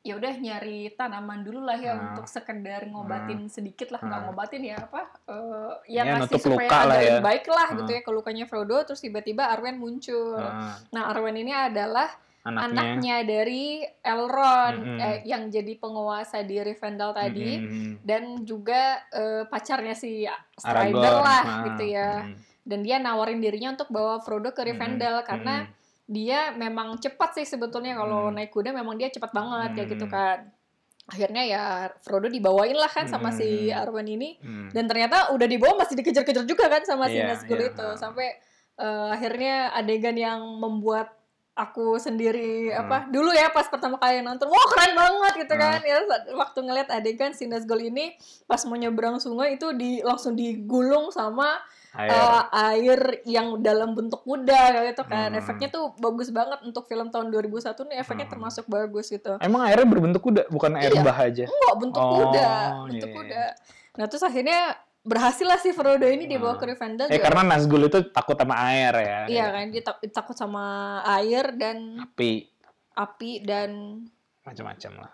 ya 0.00 0.14
udah 0.14 0.28
nyari 0.36 0.92
tanaman 0.92 1.40
dulu 1.40 1.64
lah 1.64 1.72
ya 1.74 1.90
Ah. 1.90 2.04
untuk 2.06 2.28
sekedar 2.28 2.84
ngobatin 2.84 3.48
sedikit 3.48 3.88
lah 3.88 3.96
nggak 3.98 4.12
Ah. 4.14 4.24
ngobatin 4.28 4.60
ya 4.62 4.76
apa 4.76 5.00
eh 5.24 5.72
ya, 5.88 6.04
Ya, 6.04 6.12
ngasih 6.14 6.36
nutup 6.36 6.40
supaya 6.52 6.68
agak 6.68 7.00
ya. 7.00 7.16
baik 7.18 7.44
lah 7.48 7.68
gitu 7.72 7.88
Ah. 7.88 7.96
ya 7.96 8.00
ke 8.00 8.10
lukanya 8.12 8.44
Frodo 8.44 8.76
terus 8.82 9.00
tiba-tiba 9.00 9.48
Arwen 9.48 9.76
muncul. 9.76 10.36
Nah, 10.36 10.76
Nah 10.86 11.02
Arwen 11.08 11.32
ini 11.34 11.48
adalah 11.48 12.12
anaknya. 12.42 12.60
anaknya 12.68 13.16
dari 13.24 13.64
Elrond 14.02 14.76
Mm-mm. 14.78 14.98
eh, 15.00 15.18
yang 15.24 15.48
jadi 15.48 15.72
penguasa 15.74 16.42
di 16.42 16.56
Rivendell 16.58 17.14
tadi 17.14 17.50
Mm-mm. 17.56 18.04
dan 18.04 18.22
juga 18.42 18.82
eh, 19.08 19.48
pacarnya 19.48 19.94
si 19.94 20.28
Strider 20.54 20.92
Aragorn. 20.92 21.24
lah 21.24 21.42
Ah, 21.42 21.64
gitu 21.66 21.84
ya. 21.88 22.10
mm. 22.22 22.36
Dan 22.62 22.78
dia 22.80 22.96
nawarin 22.96 23.40
dirinya 23.40 23.72
untuk 23.72 23.88
bawa 23.88 24.20
Frodo 24.20 24.50
ke 24.50 24.60
Rivendell 24.62 25.16
Mm-mm. 25.16 25.26
karena 25.26 25.56
Mm-mm. 25.64 25.80
Dia 26.04 26.50
memang 26.52 26.98
cepat 26.98 27.34
sih 27.34 27.46
sebetulnya 27.46 27.94
kalau 27.94 28.28
Hmm. 28.28 28.36
naik 28.36 28.50
kuda 28.50 28.70
memang 28.70 28.94
dia 28.94 29.08
cepat 29.08 29.30
banget 29.30 29.70
kayak 29.74 29.88
gitu 29.90 30.06
Hmm. 30.06 30.12
kan. 30.12 30.38
Akhirnya 31.04 31.42
ya 31.42 31.62
Frodo 32.00 32.26
dibawain 32.26 32.74
lah 32.74 32.86
kan 32.86 33.06
sama 33.06 33.30
si 33.30 33.68
Hmm. 33.68 33.80
Arwen 33.80 34.06
ini 34.08 34.38
Mm. 34.38 34.70
dan 34.70 34.84
ternyata 34.86 35.30
udah 35.30 35.44
dibawa 35.44 35.74
masih 35.76 35.98
dikejar-kejar 35.98 36.44
juga 36.44 36.70
kan 36.70 36.82
sama 36.82 37.10
si 37.10 37.18
Iya, 37.18 37.26
Nazgul 37.28 37.58
iya. 37.58 37.68
itu 37.68 37.86
sampai 37.96 38.28
eh, 38.72 39.08
akhirnya 39.10 39.68
adegan 39.72 40.16
yang 40.16 40.40
membuat 40.56 41.12
aku 41.52 41.98
sendiri 41.98 42.70
Hmm. 42.70 42.80
apa 42.82 42.96
dulu 43.06 43.28
ya 43.30 43.50
pas 43.50 43.68
pertama 43.68 44.00
kali 44.00 44.24
nonton 44.24 44.48
wah 44.48 44.66
keren 44.70 44.96
banget 44.96 45.44
gitu 45.44 45.54
Hmm. 45.54 45.60
kan 45.60 45.80
ya 45.82 45.96
waktu 46.32 46.58
ngeliat 46.60 46.88
adegan 46.88 47.36
si 47.36 47.44
Nazgul 47.44 47.82
ini 47.84 48.16
pas 48.46 48.64
mau 48.64 48.72
nyebrang 48.72 49.18
sungai 49.18 49.54
itu 49.54 49.74
di 49.74 50.00
langsung 50.00 50.32
digulung 50.32 51.10
sama 51.10 51.60
Air. 51.94 52.08
eh, 52.08 52.42
air 52.72 53.00
yang 53.24 53.60
dalam 53.60 53.92
bentuk 53.92 54.20
kuda 54.22 54.48
kayak 54.72 54.86
gitu 54.90 55.04
kan 55.04 55.28
Hmm. 55.28 55.38
efeknya 55.38 55.68
tuh 55.68 55.92
bagus 55.94 56.28
banget 56.28 56.60
untuk 56.62 56.84
film 56.84 57.08
tahun 57.08 57.28
2001 57.28 57.84
nih 57.84 57.98
efeknya 57.98 58.24
Hmm. 58.24 58.32
termasuk 58.32 58.64
bagus 58.66 59.06
gitu 59.06 59.36
Emang 59.38 59.60
airnya 59.62 59.84
berbentuk 59.84 60.22
kuda, 60.22 60.48
bukan 60.48 60.72
air 60.74 60.88
Iya. 60.90 61.02
bah 61.02 61.18
aja. 61.18 61.44
enggak 61.44 61.74
bentuk 61.78 62.00
Oh, 62.00 62.12
kuda 62.18 62.48
bentuk 62.86 63.06
iya, 63.06 63.14
kuda 63.14 63.44
nah 63.92 64.06
terus 64.06 64.22
akhirnya 64.22 64.60
berhasil 65.02 65.44
lah 65.44 65.58
si 65.58 65.68
Frodo 65.70 66.06
ini 66.06 66.24
dibawa 66.24 66.54
Hmm. 66.54 66.60
ke 66.60 66.66
Rivendell 66.66 67.08
Eh 67.08 67.14
juga. 67.14 67.24
karena 67.26 67.42
Nazgul 67.46 67.82
itu 67.84 67.98
takut 68.08 68.36
sama 68.36 68.54
air 68.64 68.94
ya. 68.96 69.18
iya 69.26 69.46
kan 69.50 69.64
dia 69.68 69.82
tak- 69.82 70.00
takut 70.08 70.32
sama 70.34 70.64
air 71.12 71.52
dan 71.52 72.00
Api 72.00 72.48
api 72.92 73.40
dan 73.40 74.00
macam-macam 74.42 74.92
lah. 74.98 75.12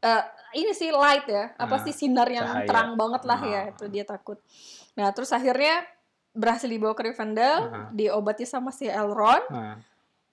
eh, 0.00 0.22
ini 0.54 0.70
sih 0.70 0.90
light 0.90 1.24
ya 1.24 1.54
apa 1.54 1.70
Ah, 1.72 1.80
sih 1.80 1.90
sinar 1.92 2.28
yang 2.28 2.44
cahaya. 2.44 2.66
terang 2.66 2.92
banget 2.94 3.22
lah 3.22 3.40
ya 3.40 3.60
Ah. 3.60 3.70
itu 3.70 3.84
dia 3.88 4.02
takut 4.02 4.36
nah 4.94 5.10
terus 5.10 5.30
akhirnya 5.30 5.82
berhasil 6.30 6.66
dibawa 6.66 6.94
ke 6.94 7.02
Rivendell 7.04 7.60
Ah. 7.66 7.88
diobati 7.90 8.42
sama 8.42 8.70
si 8.70 8.86
Elrond 8.86 9.46
Nah, 9.50 9.78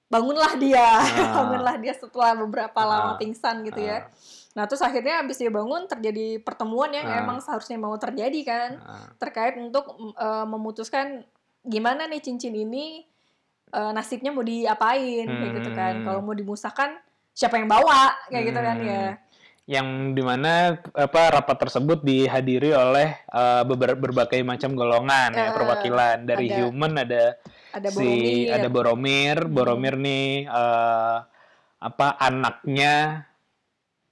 bangunlah 0.07 0.53
dia 0.55 0.81
Ah. 0.81 1.01
bangunlah 1.37 1.75
dia 1.77 1.93
setelah 1.93 2.33
beberapa 2.35 2.79
lama 2.79 3.13
Ah. 3.13 3.17
pingsan 3.17 3.61
gitu 3.63 3.79
ya 3.79 4.01
ah, 4.01 4.09
nah 4.51 4.63
terus 4.65 4.81
akhirnya 4.81 5.21
abis 5.21 5.37
dia 5.37 5.47
bangun 5.47 5.85
terjadi 5.85 6.37
pertemuan 6.37 6.89
yang 6.89 7.05
Ah. 7.05 7.21
emang 7.21 7.39
seharusnya 7.39 7.77
mau 7.77 7.93
terjadi 7.95 8.39
kan 8.41 8.69
ah. 8.79 9.07
terkait 9.17 9.55
untuk 9.55 9.85
eh, 10.13 10.45
memutuskan 10.45 11.21
gimana 11.61 12.05
nih 12.05 12.19
cincin 12.19 12.53
ini 12.53 13.05
eh, 13.69 13.91
nasibnya 13.91 14.29
mau 14.29 14.43
diapain 14.43 15.23
kayak 15.23 15.51
gitu 15.57 15.69
kan 15.71 15.93
Hmm. 15.95 16.03
kalau 16.03 16.19
mau 16.19 16.33
dimusahkan 16.33 16.97
siapa 17.31 17.55
yang 17.55 17.65
bawa 17.65 18.11
kayak 18.27 18.51
gitu 18.51 18.59
kan 18.59 18.77
Hmm. 18.77 18.85
ya 18.85 19.03
Yang 19.71 19.87
di 20.11 20.21
mana 20.21 20.51
apa 20.91 21.21
rapat 21.31 21.57
tersebut 21.57 22.03
dihadiri 22.03 22.75
oleh 22.75 23.15
eh, 23.23 23.63
beber- 23.63 23.95
berbagai 23.97 24.43
macam 24.43 24.75
golongan 24.75 25.31
ya 25.31 25.47
Eh, 25.47 25.51
perwakilan 25.55 26.17
dari 26.21 26.45
ada- 26.45 26.57
human 26.59 26.91
ada, 26.97 27.23
ada 27.71 27.87
si 27.87 28.03
Boromir 28.03 28.51
ada 28.51 28.67
Boromir, 28.67 29.37
Hmm. 29.39 29.53
Boromir 29.55 29.95
nih 29.95 30.27
eh, 30.43 31.17
apa 31.81 32.07
anaknya 32.19 33.25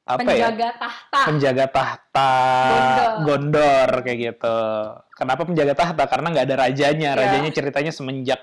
apa 0.09 0.25
ya 0.25 0.49
penjaga 0.49 0.69
tahta 0.73 1.19
penjaga 1.21 1.65
tahta 1.69 2.31
Gondor. 2.65 3.09
Gondor 3.21 3.89
kayak 4.01 4.17
gitu. 4.17 4.59
Kenapa 5.13 5.41
penjaga 5.43 5.73
tahta? 5.75 6.03
Karena 6.07 6.27
nggak 6.33 6.45
ada 6.49 6.55
rajanya. 6.57 7.09
Iya. 7.13 7.19
Rajanya 7.19 7.51
ceritanya 7.53 7.91
semenjak 7.91 8.41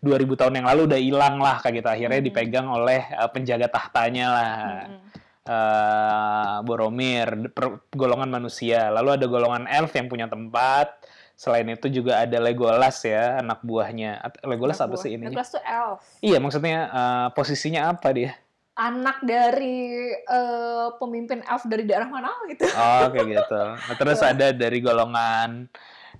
2000 0.00 0.08
tahun 0.34 0.56
yang 0.56 0.66
lalu 0.66 0.80
udah 0.88 0.96
hilang 0.96 1.36
lah 1.36 1.60
kayak 1.60 1.74
gitu. 1.78 1.88
Akhirnya 1.90 2.16
Hmm. 2.16 2.26
dipegang 2.26 2.66
oleh 2.66 3.04
uh, 3.12 3.28
penjaga 3.28 3.68
tahtanya 3.68 4.26
lah. 4.30 4.48
Mm-mm. 4.88 5.11
Eh, 5.42 6.56
Boromir, 6.62 7.50
per- 7.50 7.86
golongan 7.92 8.30
manusia. 8.30 8.90
Lalu 8.90 9.20
ada 9.20 9.26
golongan 9.26 9.64
elf 9.66 9.92
yang 9.94 10.06
punya 10.06 10.26
tempat. 10.26 11.02
Selain 11.32 11.66
itu 11.66 11.90
juga 11.90 12.22
ada 12.22 12.38
Legolas 12.38 13.02
ya, 13.02 13.42
anak 13.42 13.66
buahnya. 13.66 14.22
Legolas 14.46 14.78
Anak 14.78 14.86
apa 14.86 14.94
buah. 14.94 15.02
sih 15.02 15.10
ini? 15.18 15.24
Legolas 15.26 15.50
tuh 15.50 15.62
elf. 15.64 16.00
Iya, 16.22 16.38
maksudnya 16.38 16.78
eh, 16.90 17.28
posisinya 17.34 17.90
apa 17.90 18.08
dia? 18.14 18.32
Anak 18.72 19.20
dari 19.26 20.08
eh, 20.14 20.88
pemimpin 20.96 21.42
elf 21.44 21.66
dari 21.66 21.82
daerah 21.84 22.06
mana 22.06 22.30
gitu. 22.46 22.62
Oh, 22.70 23.10
kayak 23.10 23.26
gitu. 23.26 23.62
Nah, 23.74 23.96
terus 23.98 24.20
ada 24.22 24.54
dari 24.54 24.78
golongan 24.78 25.66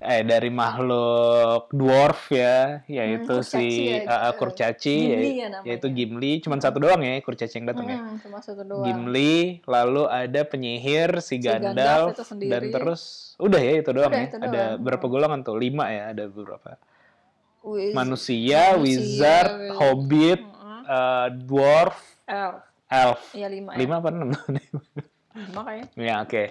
eh 0.03 0.23
dari 0.23 0.51
makhluk 0.51 1.71
dwarf 1.71 2.29
ya, 2.29 2.83
yaitu 2.85 3.39
Hmm, 3.39 3.47
kurcaci 3.47 3.71
si 3.71 3.87
ya, 3.87 3.97
eh, 4.03 4.35
kurcaci, 4.35 4.97
Gimli 4.99 5.09
ya- 5.09 5.23
ya 5.23 5.47
namanya. 5.49 5.67
yaitu 5.71 5.87
Gimli. 5.89 6.33
Cuman 6.43 6.59
satu 6.59 6.79
doang 6.79 7.01
ya 7.01 7.17
kurcaci 7.19 7.55
yang 7.57 7.71
datang 7.71 7.87
ya. 7.87 7.99
Hmm, 7.99 8.19
cuma 8.19 8.39
satu 8.39 8.63
doang. 8.63 8.83
Gimli, 8.83 9.63
lalu 9.65 10.03
ada 10.05 10.41
penyihir 10.43 11.23
si 11.23 11.39
Si 11.39 11.39
Gandalf 11.39 12.19
dan 12.39 12.63
terus 12.69 13.03
udah 13.39 13.59
ya 13.59 13.73
itu 13.79 13.91
doang 13.91 14.11
Udah, 14.11 14.21
ya. 14.21 14.29
itu 14.29 14.37
Ada 14.37 14.51
doang. 14.51 14.83
berapa 14.83 15.07
golongan 15.07 15.41
tuh? 15.41 15.57
Lima 15.57 15.85
ya, 15.89 16.03
ada 16.11 16.27
beberapa. 16.27 16.77
Wiz- 17.63 17.95
Manusia, 17.95 18.75
manusia, 18.75 18.83
wizard, 18.83 19.51
wiz- 19.55 19.75
hobbit, 19.79 20.41
eh, 20.83 21.29
dwarf, 21.47 21.95
elf. 22.27 22.59
elf. 22.91 23.21
Iya 23.33 23.47
lima. 23.47 23.71
ya. 23.73 23.79
Lima 23.79 23.95
apa 24.03 24.09
enam? 24.11 24.29
Lima 25.49 25.61
kayaknya. 25.65 25.89
Ya 25.97 26.15
oke. 26.21 26.45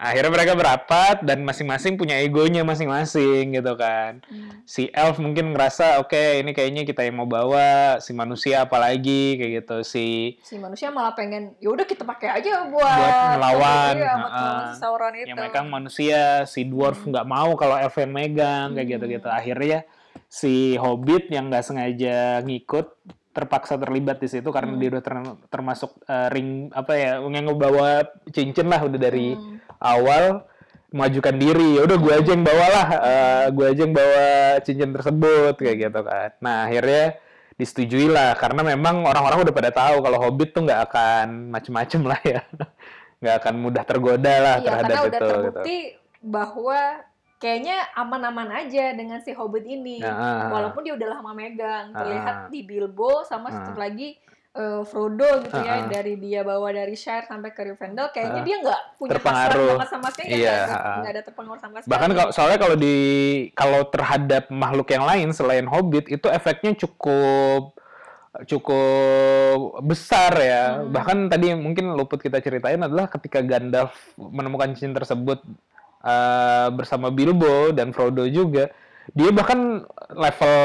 Akhirnya 0.00 0.32
mereka 0.32 0.56
berapat 0.56 1.20
dan 1.20 1.44
masing-masing 1.44 1.94
punya 1.94 2.16
egonya 2.16 2.64
masing-masing 2.64 3.52
gitu 3.52 3.76
kan. 3.76 4.24
Hmm. 4.24 4.64
Si 4.64 4.88
elf 4.88 5.20
mungkin 5.20 5.52
ngerasa 5.52 6.00
oke 6.00 6.40
ini 6.40 6.50
kayaknya 6.50 6.82
kita 6.82 7.04
yang 7.04 7.20
mau 7.20 7.28
bawa, 7.28 8.00
si 8.00 8.10
manusia 8.10 8.64
apalagi 8.64 9.36
kayak 9.36 9.52
gitu. 9.60 9.84
Si 9.84 10.40
Si 10.40 10.56
manusia 10.56 10.88
malah 10.88 11.12
pengen, 11.12 11.52
ya 11.60 11.68
udah 11.68 11.84
kita 11.84 12.02
pakai 12.02 12.32
aja 12.32 12.64
buat 12.66 12.80
Buat 12.80 13.36
melawan, 13.36 13.92
Iya, 13.92 14.12
melawan 14.16 14.64
si 14.72 14.80
Sauron 14.80 15.12
itu. 15.14 15.28
yang 15.28 15.36
megang 15.38 15.68
manusia, 15.68 16.20
si 16.44 16.64
dwarf 16.64 17.04
nggak 17.04 17.26
mau 17.26 17.52
kalau 17.54 17.76
elf 17.76 17.92
yang 17.94 18.10
megang 18.10 18.72
kayak 18.72 18.86
Hmm. 18.86 18.94
gitu-gitu. 18.96 19.28
Akhirnya 19.28 19.84
si 20.26 20.54
hobbit 20.74 21.28
yang 21.28 21.52
nggak 21.52 21.60
sengaja 21.62 22.40
ngikut 22.40 22.88
terpaksa 23.30 23.76
terlibat 23.76 24.16
di 24.16 24.26
situ 24.26 24.48
karena 24.48 24.72
Hmm. 24.72 24.80
dia 24.80 24.88
udah 24.90 25.02
ter- 25.04 25.36
termasuk 25.46 25.92
eh, 26.02 26.28
ring 26.30 26.72
apa 26.72 26.92
ya 26.94 27.10
yang 27.20 27.46
ngebawa 27.46 28.02
cincin 28.26 28.66
lah 28.66 28.80
udah 28.80 28.96
dari 28.98 29.36
Hmm. 29.36 29.60
Awal 29.80 30.44
mengajukan 30.90 31.34
diri 31.34 31.78
ya 31.78 31.86
udah 31.86 31.96
gue 31.96 32.12
aja 32.12 32.30
yang 32.34 32.42
bawa 32.42 32.66
lah 32.66 32.86
gue 33.48 33.66
aja 33.66 33.80
yang 33.86 33.94
bawa 33.94 34.24
cincin 34.60 34.90
tersebut 34.90 35.54
kayak 35.56 35.76
gitu 35.88 36.00
kan 36.02 36.30
nah 36.42 36.66
akhirnya 36.66 37.14
disetujui 37.54 38.08
lah 38.08 38.34
karena 38.34 38.64
memang 38.64 39.04
orang-orang 39.04 39.44
udah 39.44 39.54
pada 39.54 39.70
tahu 39.70 40.00
kalau 40.00 40.18
hobbit 40.18 40.50
tuh 40.50 40.64
nggak 40.64 40.80
akan 40.90 41.26
macem-macem 41.52 42.00
lah 42.04 42.20
ya 42.24 42.40
nggak 43.20 43.34
akan 43.38 43.54
mudah 43.60 43.84
tergoda 43.84 44.34
lah 44.40 44.56
Iya, 44.58 44.64
terhadap 44.66 44.88
karena 44.88 44.96
udah 44.96 45.04
itu 45.04 45.14
gitu. 45.14 45.28
terbukti 45.28 45.78
bahwa 46.20 46.80
kayaknya 47.36 47.76
aman-aman 47.96 48.48
aja 48.52 48.92
dengan 48.92 49.16
si 49.24 49.32
Hobbit 49.32 49.64
ini. 49.64 49.96
Nah, 49.96 50.52
Walaupun 50.52 50.84
dia 50.84 50.92
udah 50.92 51.08
lama 51.08 51.32
megang. 51.32 51.88
Ah. 51.92 52.04
Terlihat 52.04 52.36
di 52.52 52.60
Bilbo 52.64 53.24
sama 53.24 53.48
Ah. 53.48 53.64
satu 53.64 53.80
lagi 53.80 54.16
eh, 54.52 54.82
Frodo 54.82 55.28
gitu 55.40 55.56
ya. 55.56 55.74
Ah. 55.76 55.86
Dari 55.86 56.14
dia 56.16 56.40
bawa 56.42 56.68
dari 56.68 56.92
Shire 56.92 57.22
sampai 57.24 57.50
ke 57.50 57.62
Rivendell. 57.62 58.10
Kayaknya 58.10 58.40
Ah. 58.40 58.44
dia 58.44 58.56
nggak 58.58 58.80
punya 58.96 59.10
Terpengaruh. 59.14 59.70
banget 59.74 59.90
sama 59.90 60.08
sekali. 60.10 60.28
Iya, 60.32 60.50
nggak 60.50 60.66
ada, 60.74 60.90
nggak 60.96 61.12
ada 61.12 61.22
terpengaruh 61.22 61.60
sama 61.60 61.76
sekali. 61.78 61.90
bahkan 61.90 62.10
kalau 62.12 62.30
soalnya 62.30 62.58
kalau 62.58 62.76
di 62.76 62.96
kalau 63.52 63.80
terhadap 63.86 64.44
makhluk 64.48 64.88
yang 64.88 65.04
lain 65.04 65.28
selain 65.30 65.64
hobbit 65.64 66.06
itu 66.08 66.26
efeknya 66.26 66.74
cukup 66.76 67.78
cukup 68.46 69.58
besar 69.82 70.32
ya 70.34 70.62
Hmm. 70.78 70.90
bahkan 70.90 71.18
tadi 71.26 71.50
mungkin 71.52 71.92
luput 71.92 72.18
kita 72.18 72.38
ceritain 72.38 72.78
adalah 72.78 73.06
ketika 73.06 73.40
Gandalf 73.40 73.90
menemukan 74.16 74.70
cincin 74.70 74.92
tersebut 74.92 75.42
eh, 76.00 76.68
bersama 76.70 77.10
Bilbo 77.10 77.70
dan 77.70 77.90
Frodo 77.90 78.24
juga 78.24 78.70
dia 79.14 79.30
bahkan 79.34 79.84
level 80.10 80.56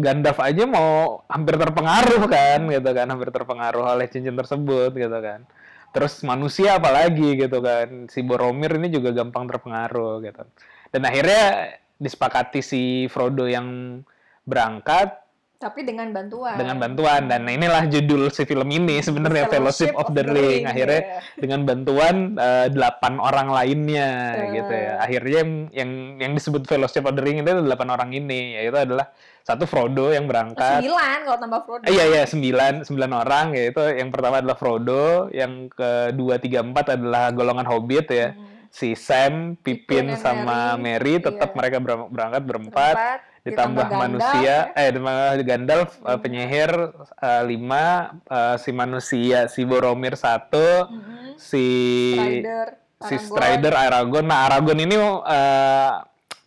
Gandalf 0.00 0.38
aja 0.40 0.64
mau 0.68 1.24
hampir 1.26 1.56
terpengaruh 1.56 2.22
kan 2.28 2.60
gitu 2.70 2.90
kan. 2.92 3.06
Hampir 3.10 3.28
terpengaruh 3.34 3.84
oleh 3.96 4.06
cincin 4.06 4.36
tersebut 4.36 4.94
gitu 4.94 5.18
kan. 5.18 5.42
Terus 5.90 6.20
manusia 6.22 6.76
apalagi 6.76 7.40
gitu 7.40 7.58
kan. 7.64 8.08
Si 8.12 8.20
Boromir 8.22 8.76
ini 8.76 8.92
juga 8.92 9.10
gampang 9.16 9.48
terpengaruh 9.48 10.22
gitu. 10.22 10.44
Dan 10.92 11.02
akhirnya 11.08 11.74
disepakati 11.96 12.60
si 12.60 12.82
Frodo 13.08 13.48
yang 13.48 14.00
berangkat 14.46 15.25
Tapi 15.66 15.82
dengan 15.82 16.08
bantuan. 16.08 16.54
dengan 16.54 16.76
bantuan 16.78 17.26
dan 17.26 17.42
inilah 17.44 17.84
judul 17.86 18.30
si 18.30 18.42
film 18.42 18.68
ini 18.68 19.02
sebenarnya 19.02 19.50
Fellowship 19.50 19.90
of 19.92 20.14
the 20.14 20.22
Ring 20.22 20.62
akhirnya 20.62 21.00
ya. 21.02 21.18
dengan 21.34 21.60
bantuan 21.62 22.14
eh, 22.36 22.70
delapan 22.70 23.18
orang 23.18 23.50
lainnya 23.50 24.08
Eh. 24.32 24.50
gitu 24.54 24.70
ya 24.70 24.92
akhirnya 24.96 25.36
yang, 25.42 25.52
yang 25.72 25.90
yang 26.16 26.32
disebut 26.32 26.62
Fellowship 26.64 27.02
of 27.02 27.12
the 27.12 27.20
Ring 27.20 27.38
itu 27.38 27.48
adalah 27.48 27.66
delapan 27.66 27.88
orang 27.90 28.10
ini 28.12 28.54
yaitu 28.54 28.78
adalah 28.78 29.10
satu 29.42 29.62
Frodo 29.62 30.10
yang 30.10 30.26
berangkat 30.26 30.82
Sembilan 30.82 31.18
kalau 31.22 31.38
tambah 31.38 31.60
Frodo. 31.62 31.82
Eh, 31.82 31.92
iya 31.92 32.04
iya 32.04 32.22
sembilan 32.22 32.82
sembilan 32.82 33.10
orang 33.16 33.46
yaitu 33.52 33.82
yang 33.90 34.10
pertama 34.10 34.38
adalah 34.38 34.54
Frodo 34.54 35.04
yang 35.30 35.66
kedua 35.66 36.38
tiga 36.38 36.62
empat 36.62 36.94
adalah 36.94 37.30
golongan 37.30 37.66
Hobbit 37.66 38.06
ya 38.08 38.28
Hmm. 38.30 38.54
si 38.68 38.92
Sam 38.92 39.54
Pippin 39.56 39.86
Pippin 39.86 40.06
and 40.12 40.20
sama 40.20 40.74
Merry, 40.76 41.14
Mary 41.16 41.24
tetap 41.24 41.50
iya. 41.50 41.56
mereka 41.56 41.76
ber- 41.78 42.10
berangkat 42.10 42.42
berempat 42.44 42.94
Berempat, 42.94 43.18
ditambah 43.46 43.84
Gandalf, 43.84 44.02
manusia 44.02 44.42
ya. 44.42 44.58
eh 44.74 44.88
ditambah 44.90 45.18
Gandalf 45.42 45.90
eh, 46.00 46.18
penyihir 46.18 46.70
eh, 47.16 47.42
lima 47.44 47.84
eh, 48.22 48.56
si 48.56 48.70
manusia 48.70 49.38
si 49.46 49.62
Boromir 49.62 50.14
satu 50.14 50.86
Mhm. 50.86 51.36
si 51.36 51.66
Strider, 52.12 52.68
si 52.98 53.14
Aragorn. 53.14 53.26
Strider 53.28 53.74
Aragon 53.74 54.24
nah 54.24 54.40
Aragon 54.44 54.78
ini 54.78 54.96
eh, 54.96 55.90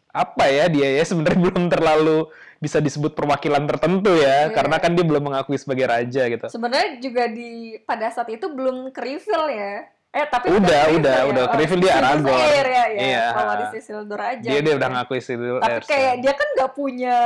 apa 0.09 0.45
ya 0.45 0.65
dia 0.67 0.89
ya 0.91 1.03
sebenarnya 1.03 1.39
belum 1.45 1.67
terlalu 1.67 2.27
bisa 2.59 2.77
disebut 2.77 3.13
perwakilan 3.13 3.63
tertentu 3.65 4.11
ya 4.13 4.49
Iya. 4.49 4.51
karena 4.51 4.75
kan 4.77 4.91
dia 4.91 5.05
belum 5.05 5.23
mengakui 5.25 5.55
sebagai 5.55 5.87
raja 5.87 6.27
gitu 6.27 6.47
Sebenarnya 6.47 6.99
juga 6.99 7.23
di 7.25 7.79
pada 7.81 8.09
saat 8.09 8.27
itu 8.27 8.45
belum 8.45 8.91
ke 8.91 8.99
reveal 8.99 9.47
ya. 9.47 9.87
Eh 10.09 10.25
tapi 10.25 10.49
Udah, 10.49 10.89
udah, 10.89 11.17
udah. 11.29 11.43
ya. 11.45 11.51
Ke 11.53 11.55
reveal 11.61 11.79
dia 11.85 11.93
Aragorn. 12.01 12.33
Air 12.41 12.65
ya, 12.65 12.85
ya. 12.89 12.97
Iya. 12.97 13.25
Pewaris 13.29 13.73
Isildur 13.77 14.17
aja. 14.17 14.41
dia 14.41 14.57
dia 14.57 14.61
gitu 14.65 14.79
udah 14.81 14.89
ngakui 14.89 15.21
Silver 15.21 15.61
Tapi 15.61 15.69
Air, 15.69 15.83
kayak 15.85 16.13
dia 16.25 16.33
kan 16.33 16.47
nggak 16.57 16.71
punya 16.73 17.17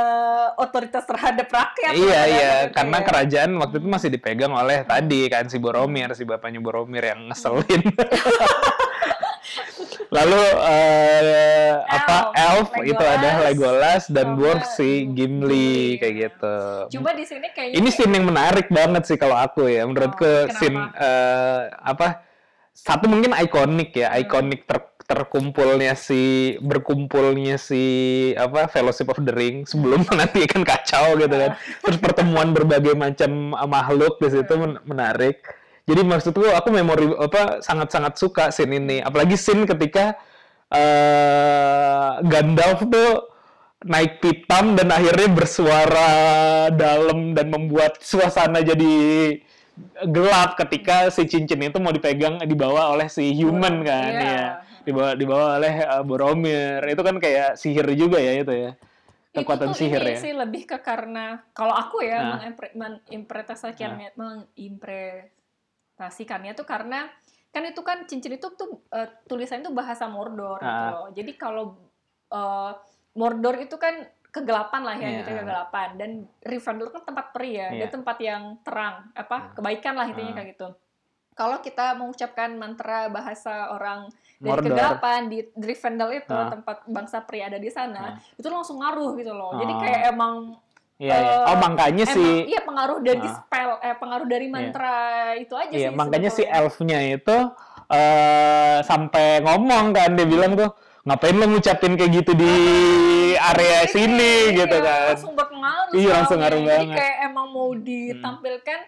otoritas 0.60 1.04
terhadap 1.08 1.48
rakyat. 1.48 1.92
Iya 1.96 2.20
iya 2.28 2.52
karena 2.68 2.98
kerajaan 3.00 3.50
waktu 3.56 3.76
itu 3.80 3.88
masih 3.88 4.08
dipegang 4.12 4.52
oleh 4.52 4.84
tadi 4.84 5.32
kan 5.32 5.48
si 5.48 5.56
Boromir 5.56 6.12
si 6.12 6.28
bapaknya 6.28 6.60
Boromir 6.60 7.08
yang 7.08 7.32
ngeselin. 7.32 7.82
Lalu 10.14 10.42
eh, 10.62 11.72
apa 11.88 12.36
elf 12.36 12.68
Legolas, 12.70 12.92
itu 12.92 13.04
ada 13.04 13.28
Legolas 13.48 14.02
dan 14.12 14.26
sama 14.28 14.36
dwarf 14.36 14.62
si 14.76 15.08
Gimli. 15.08 15.16
Gimli 15.16 15.98
kayak 15.98 16.14
gitu. 16.20 16.56
Cuma 17.00 17.10
di 17.16 17.24
sini 17.24 17.48
kayaknya 17.48 17.80
Ini 17.80 17.88
scene 17.88 18.12
yang 18.12 18.28
menarik 18.28 18.68
banget 18.68 19.08
sih 19.08 19.16
kalau 19.16 19.40
aku 19.40 19.66
ya 19.72 19.88
menurutku 19.88 20.22
Oh, 20.22 20.52
scene 20.52 20.78
eh, 21.00 21.60
apa 21.80 22.33
satu 22.74 23.06
mungkin 23.06 23.32
ikonik 23.38 23.94
ya 23.94 24.10
Hmm. 24.12 24.22
ikonik 24.26 24.66
ter- 24.66 24.92
terkumpulnya 25.04 25.92
si 25.94 26.56
berkumpulnya 26.64 27.60
si 27.60 27.82
apa 28.34 28.66
Fellowship 28.72 29.12
of 29.12 29.20
the 29.22 29.32
Ring 29.32 29.62
sebelum 29.68 30.02
nanti 30.18 30.44
kan 30.48 30.66
kacau 30.66 31.14
gitu 31.16 31.30
kan. 31.32 31.54
Terus 31.86 31.98
pertemuan 32.02 32.50
berbagai 32.50 32.96
macam 32.98 33.54
uh, 33.54 33.68
makhluk 33.68 34.18
di 34.18 34.28
situ 34.32 34.54
men- 34.58 34.80
menarik. 34.84 35.44
Jadi 35.84 36.00
maksudku 36.00 36.48
aku 36.48 36.68
memori 36.72 37.12
apa 37.20 37.60
sangat-sangat 37.60 38.16
suka 38.16 38.44
scene 38.48 38.80
ini. 38.80 38.98
Apalagi 39.04 39.36
scene 39.36 39.68
ketika 39.68 40.16
eh 40.72 42.10
Gandalf 42.24 42.80
tuh 42.88 43.10
naik 43.84 44.24
pitam 44.24 44.72
dan 44.80 44.88
akhirnya 44.88 45.28
bersuara 45.28 46.08
dalam 46.72 47.36
dan 47.36 47.52
membuat 47.52 48.00
suasana 48.00 48.64
jadi 48.64 48.92
gelap 50.06 50.54
ketika 50.56 51.08
si 51.08 51.24
cincin 51.24 51.60
itu 51.60 51.78
mau 51.78 51.90
dipegang 51.90 52.38
dibawa 52.40 52.88
oleh 52.90 53.06
si 53.06 53.32
human 53.34 53.82
kan 53.82 54.08
Iya. 54.08 54.22
ya 54.22 54.42
dibawa 54.82 55.12
dibawa 55.12 55.44
oleh 55.56 55.72
uh, 55.82 56.00
Boromir 56.00 56.80
itu 56.84 57.00
kan 57.00 57.16
kayak 57.16 57.54
sihir 57.54 57.84
juga 57.92 58.16
ya 58.16 58.38
itu 58.38 58.52
ya 58.52 58.70
kekuatan 59.32 59.68
itu 59.68 59.76
sihir 59.82 59.98
ini 59.98 60.08
ya 60.14 60.20
sih 60.20 60.32
lebih 60.32 60.62
ke 60.64 60.76
karena 60.78 61.42
kalau 61.50 61.72
aku 61.72 62.00
ya 62.00 62.16
Nah. 62.16 62.24
mengimpre- 62.38 62.72
menginterpretasikannya 62.72 64.08
menginterpretasikannya 64.14 66.50
tuh 66.54 66.64
karena 66.64 67.08
kan 67.50 67.62
itu 67.62 67.80
kan 67.80 68.04
cincin 68.04 68.34
itu 68.34 68.46
tuh 68.52 68.82
eh, 68.90 69.08
tulisannya 69.26 69.62
tuh 69.64 69.72
bahasa 69.72 70.06
Mordor 70.06 70.58
gitu 70.58 70.66
Ah. 70.66 70.90
loh. 70.90 71.06
Jadi 71.10 71.32
kalau 71.34 71.74
eh, 72.30 72.70
Mordor 73.14 73.54
itu 73.58 73.74
kan 73.74 74.06
kegelapan 74.34 74.82
lah 74.82 74.96
ya, 74.96 75.06
Iya. 75.06 75.18
gitu 75.22 75.30
kegelapan 75.32 75.88
dan 75.94 76.10
Rivendell 76.42 76.90
kan 76.90 77.02
tempat 77.04 77.26
peri 77.30 77.50
ya, 77.54 77.68
dia 77.70 77.78
Iya. 77.80 77.88
tempat 77.88 78.16
yang 78.18 78.42
terang, 78.60 79.14
apa 79.14 79.36
Ah. 79.38 79.42
kebaikan 79.54 79.94
lah 79.94 80.06
intinya 80.06 80.32
Ah. 80.32 80.36
kayak 80.36 80.48
gitu. 80.52 80.68
Kalau 81.34 81.58
kita 81.58 81.94
mengucapkan 81.94 82.50
mantra 82.52 83.06
bahasa 83.08 83.70
orang 83.70 84.06
dari 84.36 84.50
Mordor. 84.50 84.66
kegelapan 84.70 85.20
di 85.26 85.38
Rivendell 85.52 86.10
itu 86.16 86.30
Ah. 86.30 86.46
tempat 86.48 86.82
bangsa 86.84 87.22
peri 87.22 87.40
ada 87.42 87.56
di 87.56 87.70
sana, 87.70 88.18
Ah. 88.18 88.34
itu 88.34 88.46
langsung 88.46 88.78
ngaruh 88.78 89.14
gitu 89.14 89.30
loh. 89.30 89.54
Jadi 89.56 89.72
Oh. 89.72 89.80
kayak 89.80 90.02
emang 90.10 90.34
Iya, 90.94 91.10
iya. 91.10 91.34
Eh, 91.42 91.50
Oh, 91.50 91.58
makanya 91.58 92.06
emang 92.06 92.14
sih 92.14 92.34
iya 92.46 92.60
pengaruh 92.62 93.02
dari 93.02 93.18
Ah. 93.20 93.34
spell 93.34 93.82
eh 93.82 93.98
pengaruh 93.98 94.30
dari 94.30 94.46
mantra 94.46 94.94
itu 95.34 95.50
aja 95.52 95.74
Iya, 95.74 95.90
sih 95.90 95.98
makanya 95.98 96.30
si 96.30 96.46
elfnya 96.46 96.98
itu 97.10 97.34
eh 97.90 98.78
sampai 98.80 99.42
ngomong 99.42 99.90
kan 99.90 100.14
dia 100.14 100.22
bilang 100.24 100.54
tuh 100.54 100.70
ngapain 101.04 101.36
lo 101.36 101.46
ngucapin 101.46 101.92
kayak 101.94 102.12
gitu 102.14 102.32
di 102.32 102.52
area 103.36 103.78
Ini, 103.82 103.92
sini 103.92 104.32
iya, 104.46 104.56
gitu 104.58 104.76
kan. 104.78 105.12
langsung 105.12 105.34
berpengaruh 105.34 105.92
Iya, 105.92 106.10
langsung 106.14 106.38
ngaruh 106.40 106.58
Jadi 106.58 106.70
banget. 106.70 106.88
Hmm. 106.88 106.96
kayak 106.96 107.16
emang 107.22 107.46
mau 107.46 107.70
ditampilkan 107.72 108.80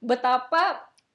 betapa 0.00 0.62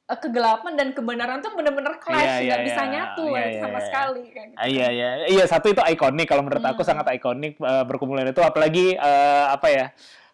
eh, 0.06 0.16
kegelapan 0.16 0.72
dan 0.74 0.88
kebenaran 0.91 1.38
tuh 1.39 1.51
bener-bener 1.51 1.97
clash 1.97 2.24
Iya, 2.24 2.36
iya, 2.38 2.47
nggak 2.47 2.62
bisa 2.64 2.82
iya. 2.82 2.89
nyatu 2.89 3.26
Iya, 3.26 3.36
eh, 3.36 3.45
iya, 3.45 3.60
sama 3.60 3.74
iya. 3.74 3.86
sekali 3.86 4.22
kayak 4.26 4.47
gitu. 4.47 4.58
Iya 4.66 4.88
iya 4.89 5.10
iya 5.28 5.43
satu 5.45 5.68
itu 5.68 5.82
ikonik 5.84 6.26
kalau 6.26 6.41
menurut 6.41 6.64
aku 6.64 6.82
Hmm. 6.82 6.89
sangat 6.93 7.06
ikonik 7.12 7.53
eh, 7.58 7.84
berkumpulan 7.84 8.26
itu 8.26 8.39
apalagi 8.39 8.95
eh, 8.95 9.45
apa 9.49 9.68
ya 9.68 9.86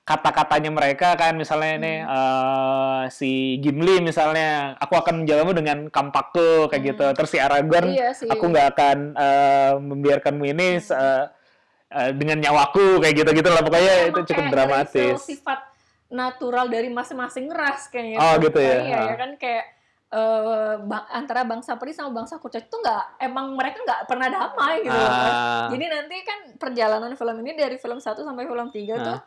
kata-katanya 0.02 0.70
mereka 0.70 1.14
kan 1.14 1.38
misalnya 1.38 1.78
ini 1.78 1.94
Hmm. 2.02 2.10
eh, 2.10 3.04
si 3.10 3.32
Gimli 3.58 4.02
misalnya 4.02 4.74
aku 4.76 4.98
akan 4.98 5.24
menjagamu 5.24 5.54
dengan 5.54 5.78
kampakku 5.88 6.68
kayak 6.68 6.84
gitu 6.88 7.06
terus 7.14 7.30
si 7.30 7.38
Aragorn 7.38 7.94
Iya 7.94 8.10
sih. 8.12 8.26
aku 8.26 8.44
nggak 8.44 8.68
akan 8.74 8.98
eh, 9.14 9.72
membiarkanmu 9.78 10.44
ini 10.48 10.82
eh, 10.82 11.26
eh, 11.92 12.10
dengan 12.12 12.42
nyawaku 12.42 13.00
kayak 13.00 13.14
gitu 13.16 13.30
gitu 13.32 13.50
lah 13.50 13.62
pokoknya 13.62 13.94
Emang 14.02 14.10
itu 14.10 14.20
cukup 14.28 14.42
kayak 14.42 14.54
dramatis 14.54 15.18
sifat 15.22 15.60
natural 16.12 16.68
dari 16.68 16.92
masing-masing 16.92 17.48
ras 17.48 17.88
kayaknya. 17.88 18.20
Oh, 18.20 18.36
gitu 18.36 18.60
ya? 18.60 18.84
Iya, 18.84 19.00
ya 19.06 19.16
kan 19.16 19.32
kayak 19.40 19.64
eh, 20.12 20.74
ba- 20.82 21.08
antara 21.10 21.48
bangsa 21.48 21.80
peri 21.80 21.96
sama 21.96 22.12
bangsa 22.12 22.36
kurcaci 22.36 22.68
itu 22.68 22.76
nggak 22.76 23.04
emang 23.22 23.56
mereka 23.56 23.80
nggak 23.80 24.02
pernah 24.04 24.28
damai 24.28 24.84
gitu 24.84 24.92
kan. 24.92 25.32
Ah. 25.32 25.68
Jadi 25.72 25.86
nanti 25.88 26.16
kan 26.20 26.40
perjalanan 26.60 27.16
film 27.16 27.36
ini 27.40 27.56
dari 27.56 27.80
film 27.80 27.96
1 27.96 28.12
sampai 28.18 28.44
film 28.44 28.68
3 28.68 28.92
tuh 29.00 29.20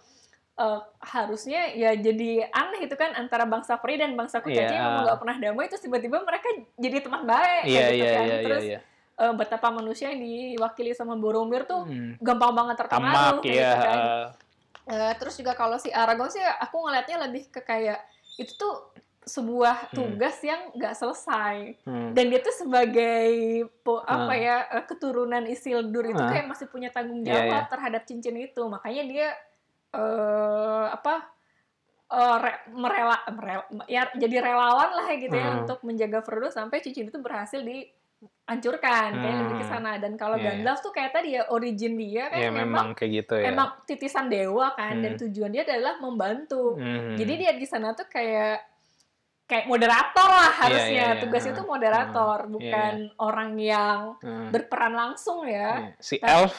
eh, 0.56 0.80
harusnya 1.04 1.66
ya 1.68 1.90
jadi 1.92 2.46
aneh 2.48 2.80
itu 2.82 2.94
kan 2.94 3.10
antara 3.12 3.42
bangsa 3.44 3.74
peri 3.74 3.96
dan 3.96 4.14
bangsa 4.14 4.38
kurcaci 4.38 4.62
Iya. 4.64 4.70
yang 4.72 4.86
memang 4.88 5.02
nggak 5.04 5.18
pernah 5.18 5.36
damai 5.36 5.66
terus 5.66 5.82
tiba-tiba 5.82 6.18
mereka 6.20 6.46
jadi 6.74 6.96
teman 7.00 7.22
baik 7.24 7.62
iya 7.64 7.80
kayak 7.80 7.90
gitu 7.90 7.98
iya 7.98 8.06
kan. 8.08 8.22
iya 8.22 8.30
iya 8.30 8.44
terus 8.44 8.62
iya 8.64 8.78
eh, 9.16 9.32
betapa 9.32 9.68
manusia 9.70 10.06
yang 10.08 10.20
diwakili 10.20 10.90
sama 10.92 11.14
Boromir 11.14 11.62
tuh 11.64 11.82
Hmm. 11.84 12.14
gampang 12.18 12.52
banget 12.52 12.76
terpengaruh 12.76 13.38
tamak 13.38 13.44
gitu 13.44 13.74
kan. 13.76 13.98
Eh, 14.84 15.12
terus 15.16 15.34
juga 15.34 15.52
kalau 15.52 15.74
si 15.76 15.88
Aragorn 15.88 16.28
sih 16.28 16.42
aku 16.42 16.76
ngelihatnya 16.78 17.16
lebih 17.24 17.48
ke 17.48 17.58
kayak 17.58 17.98
itu 18.36 18.52
tuh 18.52 18.92
sebuah 19.24 19.88
Hmm. 19.88 19.96
tugas 19.96 20.36
yang 20.40 20.68
nggak 20.70 20.92
selesai 20.92 21.80
Hmm. 21.80 22.12
dan 22.12 22.24
dia 22.26 22.38
tuh 22.38 22.52
sebagai 22.52 23.30
po- 23.80 24.04
apa 24.04 24.28
Ah. 24.28 24.36
ya 24.36 24.56
eh, 24.70 24.84
keturunan 24.84 25.42
Isildur 25.44 26.04
itu 26.04 26.18
Ah. 26.18 26.28
kayak 26.28 26.46
masih 26.46 26.68
punya 26.68 26.90
tanggung 26.90 27.22
Iya, 27.22 27.32
jawab 27.32 27.64
iya. 27.64 27.70
terhadap 27.70 28.02
cincin 28.04 28.36
itu 28.36 28.62
makanya 28.64 29.02
dia 29.04 29.28
eh 29.94 30.86
apa 30.90 31.14
eh, 32.06 32.36
re- 32.38 32.62
merela, 32.70 33.16
merela 33.28 33.64
ya 33.86 34.06
jadi 34.12 34.36
relawan 34.40 34.90
lah 34.92 35.08
gitu 35.14 35.32
ya 35.32 35.48
Hmm. 35.48 35.60
untuk 35.60 35.78
menjaga 35.82 36.20
Frodo 36.20 36.46
sampai 36.48 36.78
cincin 36.78 37.06
itu 37.06 37.18
berhasil 37.18 37.58
dihancurkan 37.58 39.08
kayak 39.14 39.36
lebih 39.40 39.56
ke 39.56 39.64
Hmm. 39.64 39.72
sana 39.72 39.92
dan 39.96 40.14
kalau 40.14 40.36
Iya, 40.36 40.42
iya. 40.44 40.50
Gandalf 40.54 40.80
tuh 40.80 40.92
kayak 40.92 41.12
tadi 41.12 41.28
ya 41.32 41.48
origin 41.48 41.94
dia 41.94 42.28
kan 42.28 42.38
ya 42.38 42.50
memang 42.50 42.86
kayak 42.92 43.10
gitu 43.18 43.34
ya 43.36 43.50
emang 43.50 43.68
titisan 43.84 44.28
dewa 44.28 44.72
kan 44.72 44.98
dan 44.98 45.14
Hmm. 45.14 45.20
tujuan 45.22 45.50
dia 45.50 45.62
adalah 45.62 45.98
membantu. 45.98 46.76
Hmm. 46.76 47.14
Jadi 47.14 47.32
dia 47.36 47.52
di 47.52 47.64
sana 47.64 47.92
tuh 47.92 48.06
kayak 48.06 48.62
kayak 49.44 49.66
moderator 49.66 50.24
lah 50.26 50.50
harusnya. 50.58 50.88
iya, 50.88 51.08
iya. 51.10 51.20
Tugasnya 51.20 51.52
tuh 51.52 51.66
moderator, 51.66 52.38
Hmm. 52.42 52.52
bukan 52.54 52.94
orang 53.18 53.50
yang 53.58 54.16
Hmm. 54.18 54.48
berperan 54.48 54.92
langsung 54.92 55.44
ya. 55.44 55.84
Iya. 55.84 56.00
si 56.00 56.16
Tapi- 56.16 56.32
elf 56.32 56.54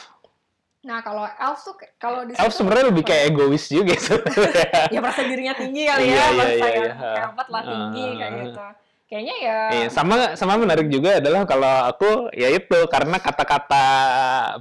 Nah, 0.86 1.02
kalau 1.02 1.26
elf 1.26 1.60
tuh 1.60 1.74
kayak- 1.74 1.98
kalau 1.98 2.22
di 2.22 2.32
elf 2.32 2.54
sebenarnya 2.54 2.86
lebih 2.88 3.04
kayak 3.04 3.24
egois 3.28 3.66
juga 3.68 3.98
sebenarnya 4.06 4.86
ya 4.88 5.00
merasa 5.02 5.22
dirinya 5.22 5.54
tinggi 5.54 5.82
kali 5.84 6.00
Iya, 6.00 6.14
ya, 6.14 6.14
iya, 6.14 6.26
merasa 6.32 6.54
iya, 6.54 6.68
yang 6.70 6.86
iya. 6.94 7.14
hebat 7.26 7.48
lah 7.50 7.62
tinggi 7.64 8.06
kayak 8.14 8.30
Ah. 8.30 8.38
gitu. 8.40 8.62
Kayaknya 9.06 9.36
ya 9.40 9.58
Iya, 9.72 9.88
sama 9.90 10.16
sama 10.34 10.54
menarik 10.56 10.88
juga 10.88 11.18
adalah 11.18 11.42
kalau 11.44 11.74
aku 11.86 12.10
ya 12.32 12.50
itu 12.50 12.78
karena 12.86 13.18
kata-kata 13.18 13.86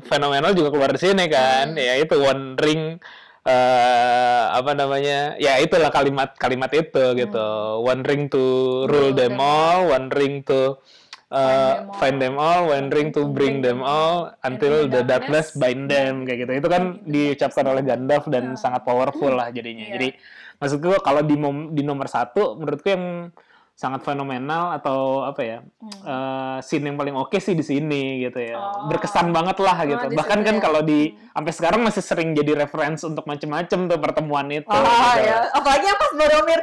fenomenal 0.03 0.53
juga 0.53 0.69
keluar 0.69 0.91
di 0.91 1.01
sini 1.01 1.25
kan, 1.29 1.73
Hmm. 1.73 1.81
ya 1.81 1.95
itu 1.97 2.17
one 2.17 2.57
ring 2.57 2.97
eh 3.45 4.45
apa 4.51 4.73
namanya? 4.73 5.37
Ya 5.37 5.61
itulah 5.61 5.89
kalimat-kalimat 5.89 6.73
itu 6.73 7.05
gitu. 7.15 7.49
One 7.81 8.01
ring 8.01 8.29
to 8.29 8.41
rule 8.85 8.85
Hmm. 8.85 8.93
Rule 8.93 9.13
them 9.13 9.37
them 9.37 9.41
all, 9.41 9.79
one 9.87 10.09
ring 10.09 10.41
to 10.43 10.81
uh, 11.29 11.73
find 11.95 12.19
them 12.19 12.37
all, 12.37 12.69
ring 12.89 13.09
to 13.09 13.25
bring 13.27 13.61
them 13.61 13.81
all 13.81 14.33
until 14.43 14.85
the 14.85 15.01
darkness 15.01 15.53
bind 15.53 15.87
them 15.87 16.25
kayak 16.25 16.45
gitu. 16.45 16.53
Itu 16.57 16.69
kan 16.69 16.83
diucapkan 17.03 17.65
oleh 17.67 17.83
Gandalf 17.83 18.27
dan 18.27 18.53
Iya. 18.53 18.61
sangat 18.61 18.83
powerful 18.83 19.31
lah 19.31 19.49
jadinya. 19.49 19.87
Iya. 19.87 19.93
Jadi 19.95 20.09
maksudku 20.57 21.01
kalau 21.01 21.21
di 21.21 21.35
mom- 21.35 21.71
di 21.71 21.81
nomor 21.81 22.07
satu 22.07 22.55
menurutku 22.55 22.89
yang 22.89 23.29
sangat 23.75 24.07
fenomenal 24.07 24.71
atau 24.73 25.27
apa 25.27 25.43
ya 25.43 25.59
Hmm. 25.59 25.91
eh, 25.99 26.59
scene 26.63 26.87
yang 26.87 26.95
paling 26.95 27.11
oke 27.13 27.35
sih 27.37 27.53
di 27.53 27.63
sini 27.63 28.23
gitu 28.23 28.39
ya 28.39 28.55
Oh. 28.55 28.87
berkesan 28.87 29.35
banget 29.35 29.59
lah 29.59 29.75
Oh, 29.75 29.85
gitu 29.85 30.07
bahkan 30.15 30.47
kan 30.47 30.57
ya. 30.57 30.63
kalau 30.63 30.79
di 30.79 31.11
Hmm. 31.11 31.35
sampai 31.35 31.53
sekarang 31.53 31.81
masih 31.83 31.99
sering 31.99 32.31
jadi 32.33 32.55
reference 32.57 33.03
untuk 33.03 33.27
macem-macem 33.27 33.91
tuh 33.91 33.99
pertemuan 33.99 34.47
itu 34.47 34.71
Oh 34.71 34.79
gitu. 34.79 35.27
ya, 35.27 35.51
apalagi 35.51 35.85
yang 35.85 35.99
pas 35.99 36.13
Boromir 36.15 36.61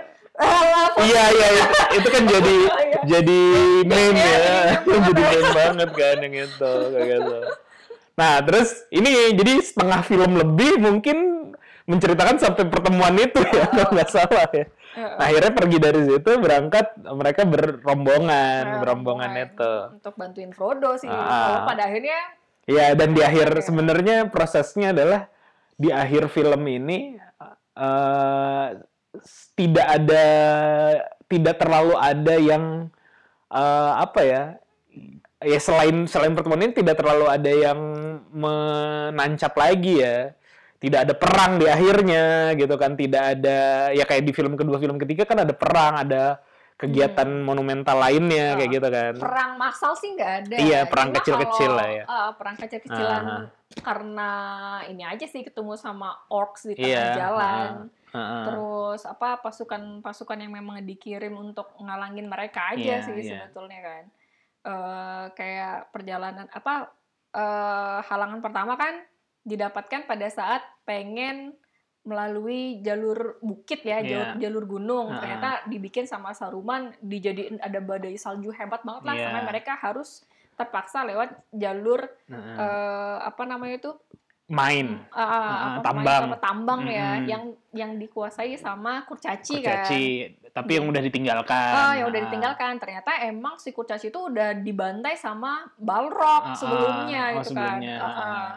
iya 1.01 1.23
iya 1.29 1.47
itu, 1.51 1.75
itu 1.97 2.07
kan 2.07 2.23
jadi 2.25 2.55
Iya. 2.61 2.99
jadi 3.03 3.39
meme 3.83 4.15
Iya, 4.15 4.29
ya 4.37 4.57
jadi 4.77 4.87
meme 4.87 5.01
jadi 5.09 5.21
meme 5.21 5.49
banget 5.51 5.89
kan 5.91 6.15
yang 6.19 6.35
itu 6.39 6.71
kayak 6.87 7.07
gitu 7.09 7.37
nah 8.11 8.33
terus 8.39 8.69
ini 8.89 9.09
jadi 9.33 9.53
setengah 9.59 10.01
film 10.03 10.31
lebih 10.35 10.77
mungkin 10.77 11.17
menceritakan 11.83 12.37
sampai 12.37 12.63
pertemuan 12.65 13.15
itu 13.17 13.41
ya 13.41 13.65
kalau 13.73 13.89
nggak 13.91 14.09
salah 14.09 14.45
ya. 14.47 14.65
Nah, 14.91 15.23
akhirnya 15.23 15.51
pergi 15.51 15.77
dari 15.79 16.01
situ 16.03 16.31
berangkat 16.35 16.99
mereka 17.09 17.41
berrombongan, 17.43 18.63
Nah, 18.67 18.79
berombongan 18.83 19.31
itu. 19.39 19.73
untuk 19.95 20.13
bantuin 20.13 20.51
Frodo 20.51 20.99
sih. 20.99 21.07
Ah. 21.07 21.15
Kalau 21.25 21.59
pada 21.65 21.83
akhirnya 21.87 22.19
Ya 22.67 22.91
dan 22.93 23.11
di 23.11 23.23
akhir 23.23 23.63
sebenarnya 23.63 24.27
prosesnya 24.27 24.91
adalah 24.91 25.31
di 25.73 25.89
akhir 25.89 26.27
film 26.29 26.61
ini 26.63 27.15
eh, 27.73 28.67
tidak 29.55 29.87
ada 29.87 30.25
tidak 31.27 31.55
terlalu 31.59 31.95
ada 31.99 32.35
yang 32.39 32.87
eh, 33.51 33.91
apa 33.99 34.21
ya 34.23 34.43
ya 35.41 35.59
selain 35.59 36.05
selain 36.05 36.31
pertemuan 36.37 36.61
ini 36.63 36.73
tidak 36.75 37.01
terlalu 37.01 37.25
ada 37.27 37.51
yang 37.51 37.79
menancap 38.31 39.51
lagi 39.57 39.99
ya 39.99 40.31
tidak 40.81 41.05
ada 41.09 41.13
perang 41.13 41.61
di 41.61 41.69
akhirnya 41.69 42.55
gitu 42.57 42.73
kan 42.77 42.97
tidak 42.97 43.37
ada 43.37 43.89
ya 43.93 44.03
kayak 44.05 44.25
di 44.25 44.33
film 44.33 44.57
kedua 44.57 44.81
film 44.81 44.97
ketiga 44.97 45.29
kan 45.29 45.45
ada 45.45 45.53
perang 45.53 45.93
ada 46.01 46.41
kegiatan 46.81 47.29
monumental 47.45 47.93
lainnya 48.01 48.57
kayak 48.57 48.65
Hmm. 48.65 48.65
Ah, 48.65 48.73
gitu 48.73 48.87
kan 48.89 49.13
perang 49.21 49.51
massal 49.61 49.93
sih 49.93 50.17
nggak 50.17 50.31
ada. 50.41 50.55
Iya, 50.57 50.79
perang 50.89 51.13
kecil-kecil 51.13 51.71
lah 51.77 51.87
ya. 51.93 52.03
ah, 52.09 52.29
perang 52.33 52.57
kecil-kecilan 52.57 53.21
Aha. 53.21 53.37
karena 53.85 54.29
ini 54.89 55.05
aja 55.05 55.25
sih 55.29 55.45
ketemu 55.45 55.77
sama 55.77 56.17
orcs 56.33 56.65
di 56.65 56.81
tengah 56.81 56.89
Iya, 56.89 57.05
jalan. 57.13 57.69
Terus 58.11 59.01
apa 59.03 59.39
pasukan-pasukan 59.39 60.37
yang 60.37 60.51
memang 60.51 60.83
dikirim 60.83 61.31
untuk 61.33 61.71
ngalangin 61.79 62.27
mereka 62.27 62.75
aja 62.75 62.99
Iya, 62.99 63.05
sih 63.05 63.15
iya. 63.17 63.23
sebetulnya 63.47 63.79
kan. 63.79 64.03
Eh 64.61 65.25
kayak 65.33 65.89
perjalanan 65.89 66.47
apa 66.51 66.91
eh 67.31 67.99
halangan 68.05 68.43
pertama 68.43 68.75
kan 68.75 68.99
didapatkan 69.41 70.05
pada 70.05 70.27
saat 70.27 70.61
pengen 70.83 71.55
melalui 72.01 72.81
jalur 72.81 73.37
bukit 73.39 73.85
ya, 73.85 74.01
jalur, 74.01 74.29
Iya. 74.33 74.41
jalur 74.41 74.65
gunung. 74.65 75.07
Heeh. 75.13 75.19
Ternyata 75.21 75.49
dibikin 75.69 76.09
sama 76.09 76.33
Saruman, 76.33 76.89
dijadiin 76.97 77.61
ada 77.61 77.77
badai 77.77 78.17
salju 78.17 78.49
hebat 78.49 78.81
banget 78.81 79.03
lah 79.05 79.15
Iya. 79.15 79.23
sampai 79.29 79.43
mereka 79.45 79.73
harus 79.77 80.25
terpaksa 80.57 81.05
lewat 81.05 81.29
jalur 81.53 82.01
Heeh. 82.27 82.57
eh, 82.57 83.17
apa 83.21 83.43
namanya 83.45 83.77
itu 83.77 83.91
main 84.51 84.99
Ah, 85.09 85.79
apa 85.79 85.81
tambang. 85.81 86.03
tambang 86.03 86.21
apa 86.27 86.37
tambang 86.37 86.81
ya 86.85 87.09
Mm-mm. 87.15 87.25
yang 87.25 87.43
yang 87.71 87.91
dikuasai 87.95 88.53
sama 88.55 89.07
kurcaci, 89.07 89.63
kan 89.63 89.79
kurcaci 89.81 90.05
tapi 90.51 90.71
yang 90.75 90.85
udah 90.85 90.99
ditinggalkan 90.99 91.71
Oh, 91.73 91.91
yang 91.95 92.05
udah 92.05 92.19
Ah. 92.19 92.25
ditinggalkan. 92.27 92.73
Ternyata 92.75 93.23
emang 93.23 93.55
si 93.55 93.71
kurcaci 93.71 94.11
itu 94.11 94.19
udah 94.21 94.51
dibantai 94.53 95.15
sama 95.15 95.71
Balrog 95.73 96.43
Ah, 96.43 96.51
ah. 96.51 96.53
sebelumnya 96.53 97.23
Oh, 97.31 97.39
gitu 97.39 97.55
sebelumnya. 97.55 97.95
kan. 97.97 98.03
Ah, 98.03 98.19
ah. 98.19 98.49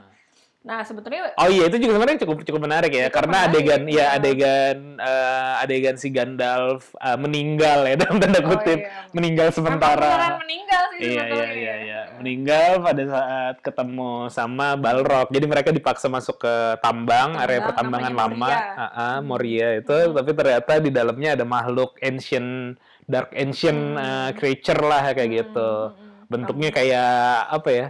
Nah, 0.64 0.80
sebetulnya 0.80 1.28
Oh 1.36 1.46
iya 1.46 1.68
itu 1.68 1.76
juga 1.76 1.92
sebenarnya 1.94 2.24
cukup 2.24 2.40
cukup 2.42 2.56
menarik 2.58 2.88
ya 2.88 3.06
karena 3.06 3.44
menarik, 3.44 3.52
adegan 3.54 3.82
ya 3.86 3.94
ya. 3.94 4.06
adegan 4.16 4.76
eh, 4.96 5.52
adegan 5.60 5.94
si 5.94 6.08
Gandalf 6.08 6.96
eh, 6.96 7.14
meninggal 7.14 7.84
ya 7.84 7.94
dalam 7.94 8.16
tanda 8.16 8.40
Oh, 8.40 8.48
kutip 8.50 8.80
iya. 8.80 9.04
meninggal 9.12 9.46
beneran 9.46 9.58
sementara 9.60 10.40
meninggal 10.40 10.82
sih 10.88 10.98
iya 10.98 11.04
iya 11.04 11.20
sebetulnya. 11.20 11.52
iya 11.52 11.74
iya 11.76 11.83
meninggal 12.14 12.70
pada 12.78 13.02
saat 13.04 13.54
ketemu 13.58 14.10
sama 14.28 14.74
Balrog 14.74 15.28
jadi 15.28 15.44
mereka 15.44 15.70
dipaksa 15.70 16.06
masuk 16.06 16.38
ke 16.38 16.54
tambang, 16.78 17.34
area 17.34 17.58
Tambang, 17.58 17.66
pertambangan 17.70 18.10
namanya 18.10 18.22
lama 18.22 18.48
Moria. 18.50 18.58
Ah, 18.74 18.90
Hmm. 19.14 19.22
Moria 19.24 19.68
itu 19.76 19.96
Hmm. 19.96 20.12
tapi 20.12 20.30
ternyata 20.32 20.72
di 20.78 20.90
dalamnya 20.90 21.30
ada 21.32 21.44
makhluk 21.44 21.90
ancient 21.98 22.76
dark 23.04 23.30
ancient 23.32 23.80
Hmm. 23.94 24.00
eh, 24.00 24.30
creature 24.34 24.80
lah 24.80 25.02
kayak 25.08 25.24
Hmm, 25.24 25.38
gitu 25.38 25.70
hmm, 25.70 25.92
hmm. 25.92 26.22
bentuknya 26.26 26.70
kayak 26.70 27.12
apa 27.50 27.70
ya 27.70 27.86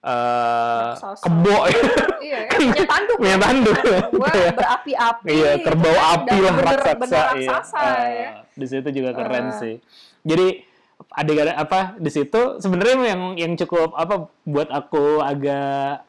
Raksasa. 0.00 1.22
kebo 1.22 1.56
iya 2.20 2.38
ya, 2.48 2.56
punya 2.56 2.84
tanduk 2.86 3.16
punya 3.16 3.36
tanduk 3.38 3.76
gua 4.10 4.28
berapi-api 4.50 5.28
iya 5.36 5.52
kerbau 5.60 5.92
kan 5.92 6.08
api 6.18 6.36
lah 6.38 6.54
raksasa, 6.56 7.20
iya. 7.36 7.48
raksasa 7.52 7.80
Eh, 7.80 8.08
ya 8.16 8.30
di 8.50 8.66
situ 8.66 8.88
juga 8.90 9.10
keren 9.12 9.46
Eh. 9.46 9.56
sih 9.56 9.74
jadi 10.22 10.46
adegan 11.16 11.56
apa 11.56 11.96
di 11.96 12.10
situ 12.12 12.60
sebenarnya 12.60 13.16
yang 13.16 13.22
yang 13.36 13.52
cukup 13.56 13.96
apa 13.96 14.28
buat 14.44 14.68
aku 14.68 15.24
agak 15.24 16.04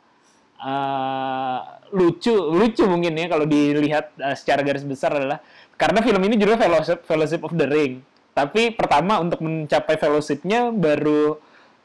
eh, 0.59 1.59
lucu 1.95 2.35
lucu 2.35 2.83
mungkin 2.87 3.15
ya 3.15 3.27
kalau 3.31 3.45
dilihat 3.47 4.15
eh, 4.19 4.35
secara 4.35 4.61
garis 4.63 4.83
besar 4.83 5.15
adalah 5.15 5.39
karena 5.79 5.99
film 6.05 6.21
ini 6.21 6.37
judulnya 6.37 6.61
Fellowship, 6.61 6.99
Fellowship 7.09 7.41
of 7.41 7.53
the 7.57 7.65
Ring 7.65 8.03
tapi 8.31 8.71
pertama 8.71 9.19
untuk 9.19 9.43
mencapai 9.43 9.99
fellowshipnya 9.99 10.71
baru 10.71 11.35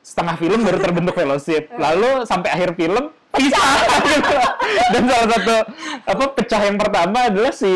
setengah 0.06 0.36
film 0.38 0.62
baru 0.62 0.78
terbentuk 0.78 1.14
fellowship 1.18 1.74
lalu 1.84 2.22
sampai 2.22 2.54
akhir 2.54 2.78
film 2.78 3.10
pisah 3.34 3.76
gitu. 4.06 4.36
dan 4.94 5.02
salah 5.10 5.28
satu 5.34 5.56
apa 6.06 6.24
pecah 6.38 6.62
yang 6.64 6.78
pertama 6.78 7.18
adalah 7.28 7.52
si 7.52 7.72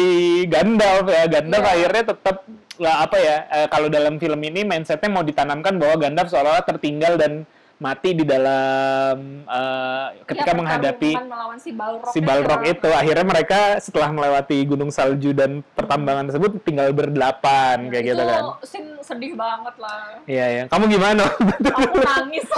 Gandalf 0.47 1.05
ya 1.11 1.26
Gandalf 1.26 1.64
Iya. 1.66 1.72
akhirnya 1.74 2.05
tetap 2.14 2.37
apa 2.89 3.16
ya 3.20 3.37
eh, 3.53 3.68
kalau 3.68 3.93
dalam 3.93 4.16
film 4.16 4.41
ini 4.41 4.64
mindsetnya 4.64 5.12
mau 5.12 5.20
ditanamkan 5.20 5.76
bahwa 5.76 6.01
Gandalf 6.01 6.33
seolah-olah 6.33 6.64
tertinggal 6.64 7.20
dan 7.20 7.45
mati 7.81 8.12
di 8.12 8.22
dalam 8.22 9.16
eh, 9.43 10.07
ketika 10.22 10.53
Iya, 10.53 10.59
menghadapi 10.61 11.11
melawan 11.16 11.57
si 11.57 11.72
Balrog 11.72 12.12
si 12.12 12.20
Balrog 12.20 12.61
kan. 12.61 12.70
itu. 12.70 12.89
Akhirnya 12.91 13.24
mereka 13.24 13.61
setelah 13.78 14.09
melewati 14.11 14.59
gunung 14.62 14.89
salju 14.89 15.33
dan 15.33 15.64
pertambangan 15.72 16.28
tersebut 16.28 16.61
tinggal 16.61 16.93
berdelapan 16.93 17.89
kayak 17.89 18.05
gitu 18.07 18.14
itu 18.14 18.24
kan. 18.26 18.43
scene 18.62 18.91
sedih 19.01 19.33
banget 19.33 19.74
lah. 19.76 20.20
Iya 20.24 20.47
ya 20.47 20.62
kamu 20.68 20.85
gimana? 20.91 21.24
Aku 21.24 21.99
nangis 21.99 22.45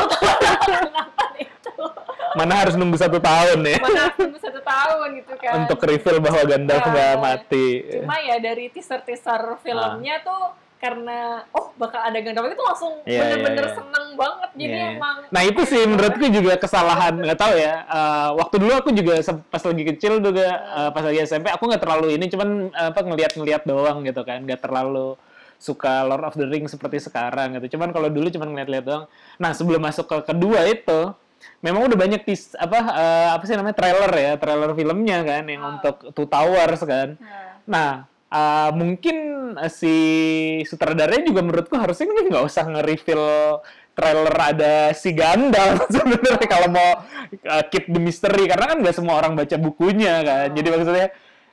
nonton 0.91 1.31
itu. 1.39 1.73
Mana 2.33 2.53
harus 2.57 2.75
nunggu 2.75 2.97
satu 2.97 3.19
tahun 3.19 3.63
ya? 3.63 3.79
Mana 3.79 4.11
tunggu 4.11 4.39
satu 4.39 4.59
tahun 4.59 5.09
gitu 5.19 5.35
kan. 5.39 5.53
Untuk 5.63 5.79
reveal 5.81 6.19
bahwa 6.19 6.43
Gandalf 6.43 6.83
Ya. 6.83 6.91
nggak 6.91 7.15
mati. 7.17 7.67
Cuma 7.95 8.17
ya 8.19 8.37
dari 8.37 8.67
teaser 8.69 9.01
teaser 9.01 9.39
filmnya 9.61 10.19
Ah. 10.19 10.25
tuh 10.25 10.43
karena 10.83 11.19
oh 11.51 11.71
bakal 11.75 12.03
ada 12.03 12.19
Gandalf 12.19 12.51
itu 12.51 12.59
langsung 12.61 12.93
Iya, 13.03 13.21
bener-bener 13.23 13.55
iya, 13.57 13.71
iya. 13.71 13.79
seneng 13.79 14.07
banget 14.13 14.51
jadi 14.53 14.67
Iya, 14.67 14.83
iya. 14.83 14.91
emang 14.93 15.17
Nah 15.31 15.43
itu 15.43 15.61
sih 15.63 15.83
menurutku 15.83 16.27
juga 16.29 16.53
kesalahan 16.57 17.15
nggak 17.17 17.39
tahu 17.39 17.55
ya. 17.55 17.75
eh, 17.81 18.29
waktu 18.35 18.55
dulu 18.59 18.73
aku 18.77 18.91
juga 18.91 19.13
pas 19.45 19.63
lagi 19.63 19.83
kecil 19.87 20.19
juga 20.19 20.47
eh, 20.51 20.91
pas 20.91 21.03
lagi 21.03 21.19
SMP 21.23 21.47
aku 21.49 21.63
nggak 21.65 21.81
terlalu 21.81 22.07
ini 22.13 22.27
cuman 22.27 22.49
eh, 22.69 22.89
apa 22.91 23.01
ngeliat-ngeliat 23.01 23.63
doang 23.63 24.03
gitu 24.03 24.23
kan, 24.23 24.43
nggak 24.43 24.61
terlalu 24.61 25.15
suka 25.57 26.03
Lord 26.03 26.25
of 26.25 26.35
the 26.35 26.45
Rings 26.45 26.69
seperti 26.69 26.99
sekarang 26.99 27.55
gitu. 27.57 27.79
Cuman 27.79 27.95
kalau 27.95 28.11
dulu 28.11 28.27
cuman 28.29 28.51
ngeliat-ngeliat 28.51 28.83
doang. 28.83 29.05
Nah 29.39 29.55
sebelum 29.55 29.79
masuk 29.79 30.05
ke 30.05 30.29
kedua 30.29 30.67
itu 30.67 31.15
memang 31.59 31.87
udah 31.87 31.95
banyak 31.97 32.23
tis 32.23 32.55
apa 32.55 32.79
eh, 32.93 33.29
apa 33.31 33.43
sih 33.43 33.55
namanya 33.55 33.75
trailer 33.75 34.11
ya 34.13 34.33
trailer 34.35 34.75
filmnya 34.75 35.19
kan 35.23 35.45
yang 35.45 35.63
Ah. 35.63 35.71
untuk 35.73 35.97
Two 36.13 36.27
Towers 36.27 36.83
kan. 36.83 37.15
Nah, 37.17 37.51
Nah, 37.63 37.91
uh, 38.33 38.71
mungkin 38.73 39.17
si 39.69 39.95
sutradaranya 40.65 41.29
juga 41.29 41.45
menurutku 41.45 41.77
harusnya 41.77 42.09
ini 42.09 42.33
nggak 42.33 42.45
usah 42.49 42.65
nge-reveal 42.73 43.25
trailer 43.93 44.33
ada 44.41 44.75
si 44.97 45.13
Gandalf 45.13 45.85
sebenarnya 45.95 46.49
kalau 46.49 46.69
mau 46.73 46.91
uh, 47.45 47.63
keep 47.69 47.93
the 47.93 48.01
mystery 48.01 48.49
karena 48.49 48.73
kan 48.73 48.79
nggak 48.81 48.97
semua 48.97 49.21
orang 49.21 49.37
baca 49.37 49.57
bukunya 49.61 50.25
kan. 50.25 50.49
Jadi 50.57 50.69
maksudnya 50.73 51.09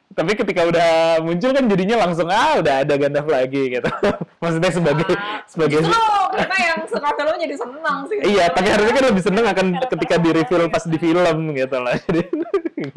tapi 0.10 0.34
ketika 0.34 0.66
udah 0.66 1.22
muncul 1.22 1.54
kan 1.54 1.70
jadinya 1.70 2.02
langsung 2.02 2.26
ah 2.34 2.58
udah 2.58 2.82
ada 2.82 2.94
Gandalf 2.98 3.30
lagi 3.30 3.78
gitu. 3.78 3.90
maksudnya 4.42 4.72
sebagai 4.74 5.06
ah, 5.14 5.46
sebagai 5.46 5.86
justru 5.86 6.02
kita 6.34 6.56
yang 6.58 6.80
suka 6.90 7.10
film 7.14 7.36
jadi 7.38 7.56
senang 7.60 7.98
sih 8.10 8.18
Iya, 8.26 8.46
tapi 8.50 8.68
harusnya 8.74 8.94
kan 8.98 9.06
lebih 9.14 9.24
seneng 9.28 9.46
akan 9.46 9.68
ketika 9.86 10.16
di 10.18 10.30
reveal 10.34 10.64
pas 10.72 10.84
di 10.88 10.98
gitu. 10.98 11.14
film 11.14 11.38
gitu 11.54 11.78
lah. 11.78 11.94
Jadi 12.10 12.22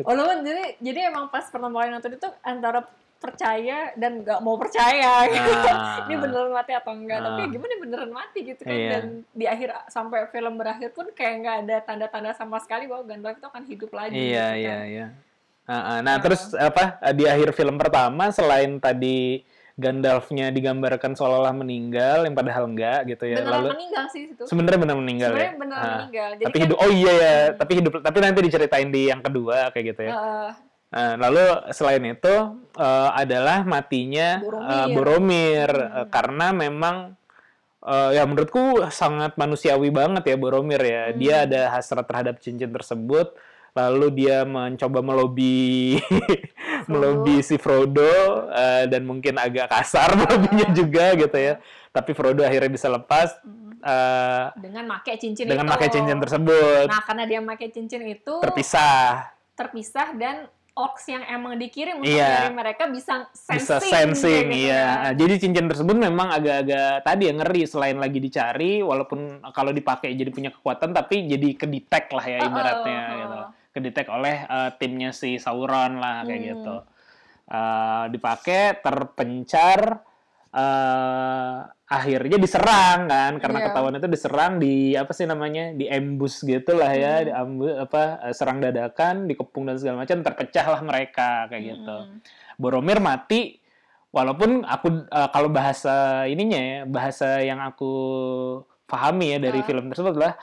Oh, 0.06 0.14
lu 0.14 0.22
jadi 0.46 0.78
jadi 0.78 1.10
emang 1.10 1.26
pas 1.26 1.42
pertama 1.50 1.82
kali 1.82 1.90
nonton 1.90 2.14
itu 2.14 2.28
antara 2.46 2.86
percaya 3.22 3.94
dan 3.94 4.20
nggak 4.20 4.40
mau 4.42 4.58
percaya 4.58 5.24
gitu. 5.24 5.50
Ah. 5.70 6.02
Ini 6.04 6.14
beneran 6.18 6.50
mati 6.50 6.72
atau 6.74 6.90
enggak? 6.90 7.16
Ah. 7.16 7.24
Tapi 7.24 7.40
gimana 7.48 7.72
beneran 7.78 8.10
mati 8.10 8.38
gitu 8.42 8.60
kan? 8.60 8.74
Iya. 8.74 8.90
Dan 8.92 9.04
di 9.30 9.46
akhir 9.46 9.68
sampai 9.86 10.26
film 10.28 10.58
berakhir 10.58 10.90
pun 10.90 11.06
kayak 11.08 11.34
nggak 11.38 11.56
ada 11.62 11.76
tanda-tanda 11.80 12.30
sama 12.32 12.58
sekali 12.58 12.84
bahwa 12.84 13.06
Gandalf 13.06 13.38
itu 13.38 13.46
akan 13.46 13.62
hidup 13.64 13.90
lagi. 13.92 14.12
Iya, 14.12 14.26
gitu 14.26 14.42
kan. 14.42 14.58
iya, 14.58 14.78
iya. 14.84 15.06
Ah, 15.62 15.74
ah. 15.78 15.98
Nah, 16.02 16.18
terus 16.18 16.50
apa 16.52 16.84
di 17.12 17.24
akhir 17.24 17.54
film 17.54 17.78
pertama 17.78 18.28
selain 18.28 18.76
tadi 18.76 19.46
Gandalfnya 19.72 20.52
digambarkan 20.52 21.16
seolah-olah 21.16 21.56
meninggal, 21.56 22.28
yang 22.28 22.36
padahal 22.36 22.68
enggak 22.68 23.08
gitu 23.08 23.24
ya. 23.24 23.40
Beneran 23.40 23.56
Lalu 23.56 23.68
meninggal 23.72 24.04
sih 24.06 24.22
itu. 24.28 24.44
sebenarnya 24.44 24.78
benar 24.78 24.96
meninggal 25.00 25.30
Sebenarnya 25.32 25.48
ya. 25.48 25.56
beneran 25.56 25.80
Ah. 25.80 25.92
meninggal. 25.96 26.28
Jadi 26.30 26.44
Tapi 26.44 26.52
kan, 26.52 26.64
hidup. 26.68 26.76
Oh 26.76 26.90
iya 26.92 27.12
ya, 27.14 27.34
tapi 27.56 27.72
hidup. 27.80 27.92
Tapi 27.98 28.18
nanti 28.20 28.38
diceritain 28.42 28.88
di 28.92 29.02
yang 29.08 29.24
kedua 29.24 29.72
kayak 29.72 29.84
gitu 29.96 30.02
ya. 30.04 30.12
eh, 30.12 30.50
Nah, 30.92 31.16
lalu 31.16 31.72
selain 31.72 32.04
itu 32.04 32.34
eh, 32.76 33.10
adalah 33.16 33.64
matinya 33.64 34.44
Boromir. 34.44 34.92
Boromir 34.92 35.70
Hmm. 35.72 35.96
Eh, 36.04 36.06
karena 36.12 36.46
memang 36.52 36.96
eh, 37.80 38.10
ya 38.20 38.28
menurutku 38.28 38.84
sangat 38.92 39.40
manusiawi 39.40 39.88
banget 39.88 40.28
ya 40.28 40.36
Boromir 40.36 40.84
ya. 40.84 41.08
Hmm. 41.10 41.16
Dia 41.16 41.34
ada 41.48 41.60
hasrat 41.72 42.04
terhadap 42.04 42.44
cincin 42.44 42.68
tersebut. 42.68 43.32
Lalu 43.72 44.06
dia 44.12 44.44
mencoba 44.44 45.00
melobi 45.00 45.96
melobi 46.92 47.40
si 47.40 47.56
Frodo 47.56 48.52
eh, 48.52 48.84
dan 48.84 49.08
mungkin 49.08 49.40
agak 49.40 49.72
kasar 49.72 50.12
melobinya 50.20 50.68
juga 50.76 51.16
gitu 51.16 51.38
ya. 51.40 51.56
Tapi 51.88 52.12
Frodo 52.12 52.44
akhirnya 52.44 52.68
bisa 52.68 52.92
lepas 52.92 53.32
eh, 53.80 54.44
dengan 54.60 54.92
pakai 55.00 55.16
cincin 55.16 55.48
dengan 55.48 55.64
itu. 55.64 55.72
pakai 55.72 55.88
cincin 55.88 56.20
tersebut. 56.20 56.84
Nah, 56.84 57.00
karena 57.00 57.24
dia 57.24 57.40
pakai 57.40 57.68
cincin 57.72 58.04
itu 58.04 58.44
terpisah. 58.44 59.32
terpisah 59.52 60.16
dan 60.16 60.48
orcs 60.72 61.04
yang 61.12 61.20
emang 61.28 61.60
dikirim 61.60 62.00
untuk 62.00 62.08
Iya. 62.08 62.48
dari 62.48 62.52
mereka 62.56 62.88
bisa 62.88 63.28
sensing, 63.36 63.60
bisa 63.60 63.76
sensing 63.82 64.44
gitu 64.48 64.72
iya 64.72 64.82
kan. 64.82 64.96
Nah, 65.04 65.12
jadi 65.20 65.34
cincin 65.36 65.66
tersebut 65.68 65.96
memang 66.00 66.28
agak-agak 66.32 67.04
tadi 67.04 67.22
yang 67.28 67.38
ngeri 67.44 67.62
selain 67.68 67.98
lagi 68.00 68.18
dicari 68.18 68.80
walaupun 68.80 69.44
kalau 69.52 69.68
dipakai 69.70 70.16
jadi 70.16 70.32
punya 70.32 70.48
kekuatan 70.48 70.96
tapi 70.96 71.28
jadi 71.28 71.48
kedetek 71.60 72.08
lah 72.08 72.24
ya 72.24 72.38
ibaratnya 72.40 73.00
oh, 73.00 73.04
oh. 73.04 73.16
gitu 73.20 73.38
kedetek 73.72 74.06
oleh 74.08 74.36
eh, 74.48 74.70
timnya 74.80 75.12
si 75.12 75.36
Sauron 75.36 76.00
lah 76.00 76.24
kayak 76.24 76.40
Hmm. 76.40 76.48
gitu 76.56 76.76
Eh, 77.52 78.04
dipakai 78.08 78.80
terpencar 78.80 80.00
eh 80.52 81.56
akhirnya 81.88 82.36
diserang 82.36 83.04
kan 83.04 83.32
karena 83.36 83.58
Iya. 83.60 83.66
ketahuan 83.68 83.96
itu 83.96 84.08
diserang 84.08 84.52
di 84.56 84.92
apa 84.92 85.12
sih 85.12 85.24
namanya 85.24 85.72
di 85.72 85.84
ambush 85.86 86.40
gitu 86.42 86.72
lah 86.72 86.92
ya 86.92 87.14
Hmm. 87.20 87.24
di 87.24 87.32
ambush 87.32 87.74
apa 87.78 88.02
eh, 88.22 88.32
serang 88.32 88.58
dadakan 88.58 89.14
dikepung 89.26 89.64
dan 89.64 89.76
segala 89.76 89.96
macam 90.00 90.20
terpecah 90.20 90.66
lah 90.68 90.80
mereka 90.80 91.48
kayak 91.48 91.62
gitu 91.66 91.96
Hmm. 92.04 92.20
Boromir 92.56 93.00
mati 93.00 93.56
walaupun 94.08 94.62
aku 94.62 94.88
eh, 95.04 95.28
kalau 95.28 95.48
bahasa 95.48 96.24
ininya 96.24 96.60
ya 96.60 96.78
bahasa 96.84 97.40
yang 97.40 97.60
aku 97.60 97.92
pahami 98.84 99.32
ya 99.32 99.38
dari 99.40 99.60
Ah. 99.60 99.64
film 99.64 99.88
tersebut 99.88 100.12
adalah 100.12 100.36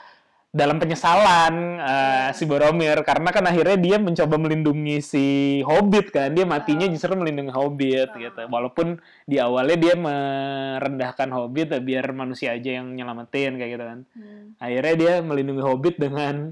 dalam 0.50 0.82
penyesalan 0.82 1.78
Iya. 1.78 2.34
si 2.34 2.42
Boromir 2.42 2.98
karena 3.06 3.30
kan 3.30 3.46
akhirnya 3.46 3.78
dia 3.78 3.96
mencoba 4.02 4.34
melindungi 4.34 4.98
si 4.98 5.26
Hobbit 5.62 6.10
kan 6.10 6.34
dia 6.34 6.42
matinya 6.42 6.84
Ah. 6.84 6.90
justru 6.90 7.14
melindungi 7.14 7.54
Hobbit 7.54 8.10
Ah. 8.10 8.18
gitu 8.18 8.40
walaupun 8.50 8.98
di 9.24 9.38
awalnya 9.38 9.78
dia 9.78 9.94
merendahkan 9.94 11.30
Hobbit 11.30 11.70
eh, 11.70 11.78
biar 11.78 12.10
manusia 12.10 12.50
aja 12.50 12.82
yang 12.82 12.90
nyelamatin 12.90 13.54
kayak 13.56 13.70
gitu 13.70 13.84
kan 13.86 13.98
Hmm. 14.10 14.58
akhirnya 14.58 14.94
dia 14.98 15.12
melindungi 15.22 15.62
Hobbit 15.62 15.96
dengan 15.96 16.50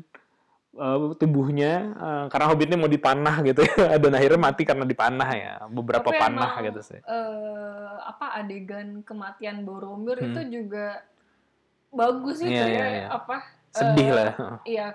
eh, 0.78 0.98
tubuhnya 1.18 1.72
eh, 1.90 2.24
karena 2.30 2.46
Hobbitnya 2.48 2.78
mau 2.78 2.86
dipanah 2.86 3.36
gitu 3.42 3.66
ya 3.66 3.98
dan 4.02 4.12
akhirnya 4.14 4.38
mati 4.38 4.62
karena 4.62 4.86
dipanah 4.86 5.30
ya 5.34 5.52
beberapa 5.66 6.14
Tapi 6.14 6.22
panah 6.22 6.54
emang, 6.54 6.66
gitu 6.70 6.80
sih 6.86 7.00
eh, 7.02 7.90
apa 7.98 8.38
adegan 8.38 9.02
kematian 9.02 9.66
Boromir 9.66 10.22
Hmm. 10.22 10.38
itu 10.38 10.62
juga 10.62 11.02
bagus 11.90 12.38
gitu 12.38 12.52
Iya, 12.54 12.62
ya 12.62 12.70
iya, 12.70 12.86
iya. 12.94 13.06
apa 13.10 13.57
sedih 13.78 14.08
eh, 14.08 14.14
lah 14.14 14.30
iya 14.64 14.88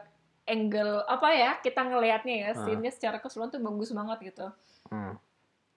angle 0.44 1.04
apa 1.06 1.28
ya 1.32 1.52
kita 1.58 1.82
ngelihatnya 1.82 2.36
ya 2.38 2.50
Ah. 2.50 2.56
scene-nya 2.58 2.92
secara 2.92 3.18
keseluruhan 3.18 3.50
tuh 3.50 3.62
bagus 3.62 3.90
banget 3.90 4.20
gitu 4.28 4.48
Hmm. 4.86 5.16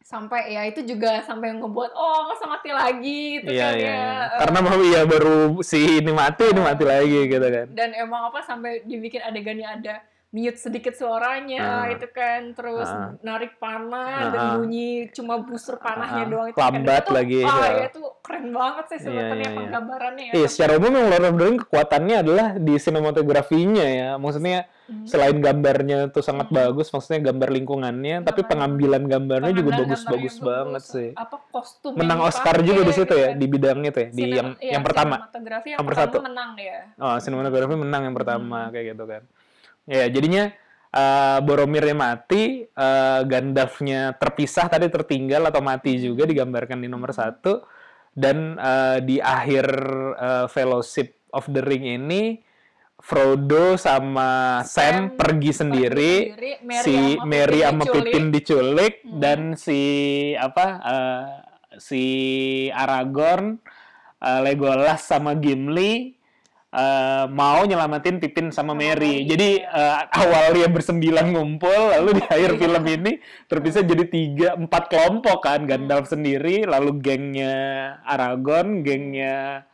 sampai 0.02 0.50
ya 0.50 0.62
itu 0.64 0.82
juga 0.82 1.18
sampai 1.20 1.50
ngebuat 1.52 1.90
oh 1.90 2.26
masa 2.26 2.46
mati 2.46 2.70
lagi 2.70 3.40
gitu 3.40 3.48
iya 3.48 3.66
kan 3.66 3.74
iya 3.74 3.90
ya. 3.90 3.96
Eh, 3.96 4.38
karena 4.38 4.58
mau 4.60 4.78
iya 4.80 5.00
baru 5.02 5.36
si 5.62 5.78
ini 5.98 6.12
mati 6.12 6.44
ini 6.46 6.60
mati 6.60 6.84
lagi 6.84 7.20
gitu 7.24 7.42
kan 7.42 7.66
dan 7.70 7.90
emang 7.92 8.28
apa 8.28 8.38
sampai 8.40 8.82
dibikin 8.82 9.18
adegannya 9.20 9.66
ada 9.66 9.94
mute 10.28 10.58
sedikit 10.58 10.92
suaranya 10.92 11.86
Ah. 11.86 11.86
itu 11.88 12.06
kan 12.08 12.50
terus 12.52 12.84
Ah. 12.84 13.14
narik 13.20 13.56
panah 13.56 14.10
Ah. 14.18 14.28
dan 14.28 14.40
bunyi 14.58 15.06
cuma 15.08 15.38
busur 15.38 15.78
panahnya 15.78 16.22
Ah. 16.22 16.28
doang 16.28 16.48
itu 16.50 16.58
Lambat 16.58 16.84
kan. 17.00 17.06
Itu, 17.06 17.12
lagi, 17.14 17.38
ah 17.40 17.56
ya. 17.62 17.70
ya 17.72 17.84
itu 17.86 18.02
keren 18.20 18.46
banget 18.50 18.84
sih 18.84 18.96
Iya, 18.96 19.04
sebenarnya 19.06 19.32
iya, 19.32 19.46
iya. 19.46 19.56
penggambarannya 19.56 20.24
ya 20.24 20.32
Iya, 20.34 20.46
secara 20.46 20.72
umum 20.74 20.92
yang 20.92 21.08
Lord 21.08 21.24
of 21.24 21.34
the 21.34 21.44
Rings 21.46 21.62
kekuatannya 21.62 22.16
adalah 22.18 22.46
di 22.58 22.74
sinematografinya 22.76 23.86
ya. 23.86 24.10
Maksudnya 24.16 24.58
Hmm. 24.84 25.02
selain 25.04 25.36
gambarnya 25.36 25.98
tuh 26.08 26.20
sangat 26.20 26.46
Hmm. 26.46 26.58
bagus, 26.60 26.86
maksudnya 26.88 27.20
gambar 27.24 27.48
lingkungannya, 27.52 28.16
tapi 28.20 28.30
Gambar- 28.36 28.50
pengambilan 28.52 29.02
gambarnya 29.04 29.52
juga 29.52 29.62
Pengambilan 29.72 29.82
bagus-bagus 29.88 30.34
gambarnya 30.34 30.46
banget 30.52 30.82
bagus. 30.82 30.94
sih. 30.94 31.08
apa 31.16 31.36
kostum 31.48 31.92
Menang 31.92 32.18
yang 32.18 32.28
Oscar 32.28 32.56
juga 32.60 32.80
di 32.80 32.92
situ 32.92 33.02
gitu 33.04 33.14
ya, 33.16 33.28
kan. 33.28 33.36
di 33.36 33.46
bidangnya 33.48 33.90
tuh 33.90 34.00
ya, 34.00 34.08
di 34.08 34.22
Sinem- 34.22 34.36
yang 34.36 34.48
iya, 34.58 34.72
yang 34.72 34.84
pertama. 34.84 35.14
sinematografi 35.16 35.68
yang 35.68 35.78
Nomor 35.80 35.90
pertama 35.90 36.06
satu. 36.08 36.18
menang 36.20 36.50
ya 36.56 36.78
Oh, 36.96 37.16
sinematografi 37.16 37.74
menang 37.74 38.02
yang 38.04 38.14
pertama 38.14 38.58
Hmm. 38.60 38.70
kayak 38.70 38.86
gitu 38.92 39.04
kan. 39.06 39.22
Ya, 39.86 40.10
jadinya 40.10 40.50
eh, 40.90 41.38
Boromirnya 41.46 41.94
mati, 41.94 42.66
eh, 42.66 43.20
Gandalfnya 43.24 44.18
terpisah 44.18 44.66
tadi 44.66 44.90
tertinggal 44.90 45.46
atau 45.46 45.62
mati 45.62 45.96
juga 46.02 46.26
digambarkan 46.26 46.82
di 46.82 46.88
nomor 46.90 47.14
satu. 47.14 47.62
Dan 48.16 48.56
eh, 48.58 48.98
di 49.06 49.16
akhir 49.22 49.66
eh, 50.18 50.46
Fellowship 50.50 51.30
of 51.30 51.46
the 51.52 51.62
Ring 51.62 51.84
ini 51.84 52.42
Frodo 52.96 53.76
sama 53.76 54.64
Sam, 54.64 55.12
Sam 55.12 55.20
pergi 55.20 55.52
sendiri, 55.52 56.12
sendiri, 56.32 56.52
Merry 56.64 56.82
si 56.82 56.96
sama 56.96 57.28
Mary 57.28 57.60
Pippin 57.60 57.68
sama 57.68 57.82
diculik. 57.84 58.02
Pippin 58.08 58.26
diculik 58.32 58.94
Hmm. 59.06 59.20
dan 59.20 59.40
si 59.54 59.80
apa 60.34 60.66
eh, 60.80 61.26
si 61.76 62.04
Aragorn, 62.72 63.60
eh, 64.18 64.40
Legolas 64.42 65.04
sama 65.04 65.36
Gimli 65.36 66.15
eh, 66.76 67.24
mau 67.32 67.64
nyelamatin 67.64 68.20
Pippin 68.20 68.52
sama, 68.52 68.76
Mary. 68.76 69.24
Jadi 69.24 69.64
iya. 69.64 70.04
eh, 70.04 70.20
awal 70.20 70.52
dia 70.52 70.68
bersembilan 70.68 71.32
ngumpul, 71.32 71.96
lalu 71.96 72.20
di 72.20 72.22
akhir 72.28 72.54
Iya. 72.54 72.60
film 72.60 72.84
ini 72.84 73.12
terpisah 73.48 73.80
jadi 73.80 74.04
tiga, 74.04 74.48
empat 74.54 74.92
kelompok 74.92 75.40
kan. 75.42 75.64
Gandalf 75.64 76.12
sendiri, 76.12 76.68
lalu 76.68 77.00
gengnya 77.00 77.56
Aragorn, 78.04 78.84
gengnya 78.84 79.64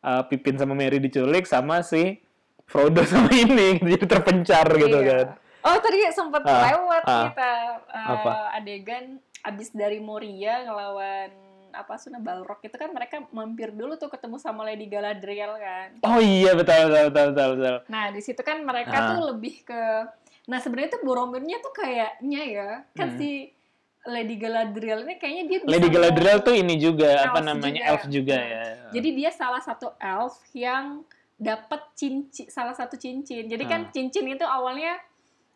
eh, 0.00 0.22
Pippin 0.28 0.60
sama 0.60 0.76
Mary 0.76 1.00
diculik, 1.00 1.48
sama 1.48 1.80
si 1.80 2.20
Frodo 2.68 3.02
sama 3.02 3.32
ini, 3.32 3.80
jadi 3.96 4.04
terpencar 4.06 4.68
gitu 4.76 5.00
Iya. 5.00 5.08
kan. 5.08 5.26
Oh 5.60 5.76
tadi 5.76 6.00
sempat 6.08 6.40
Ah, 6.48 6.72
lewat 6.72 7.02
ah. 7.04 7.24
kita 7.28 7.52
uh, 7.92 8.08
Apa? 8.16 8.32
adegan 8.56 9.20
abis 9.44 9.68
dari 9.76 10.00
Moria 10.00 10.64
ngelawan 10.64 11.28
apa 11.72 11.94
Suna 11.94 12.18
Balrog 12.18 12.58
itu 12.58 12.72
kan 12.72 12.88
mereka 12.88 13.22
mampir 13.30 13.70
dulu 13.70 13.94
tuh 13.94 14.06
ketemu 14.06 14.36
sama 14.36 14.62
Lady 14.62 14.84
Galadriel 14.84 15.54
kan. 15.54 15.88
Oh 16.02 16.18
iya 16.18 16.52
betul 16.52 16.86
betul 16.86 17.06
betul 17.06 17.26
betul. 17.28 17.48
betul. 17.54 17.76
Nah 17.86 18.04
di 18.08 18.20
situ 18.20 18.40
kan 18.40 18.60
mereka 18.60 18.92
Ah. 18.92 19.08
tuh 19.10 19.20
lebih 19.28 19.62
ke, 19.62 19.82
nah 20.44 20.58
sebenarnya 20.58 20.94
tuh 20.94 21.02
Boromirnya 21.02 21.58
tuh 21.58 21.72
kayaknya 21.72 22.42
ya 22.44 22.68
kan 22.92 23.14
Hmm. 23.14 23.18
si 23.18 23.52
Lady 24.02 24.34
Galadriel 24.34 25.04
ini 25.04 25.14
kayaknya 25.14 25.44
dia 25.44 25.58
bisa 25.60 25.70
Lady 25.70 25.88
Galadriel 25.88 26.38
tuh 26.40 26.54
ini 26.54 26.74
juga 26.76 27.10
apa 27.22 27.38
namanya 27.38 27.76
juga. 27.76 27.88
elf 27.90 28.04
juga 28.06 28.36
ya. 28.36 28.64
Jadi 28.90 29.08
dia 29.12 29.30
salah 29.30 29.60
satu 29.60 29.92
elf 29.96 30.34
yang 30.52 31.04
dapat 31.36 31.80
cincin 31.94 32.48
salah 32.48 32.72
satu 32.72 32.96
cincin. 32.96 33.44
Jadi 33.44 33.64
kan 33.64 33.86
Ah. 33.86 33.90
cincin 33.92 34.24
itu 34.24 34.42
awalnya 34.42 34.96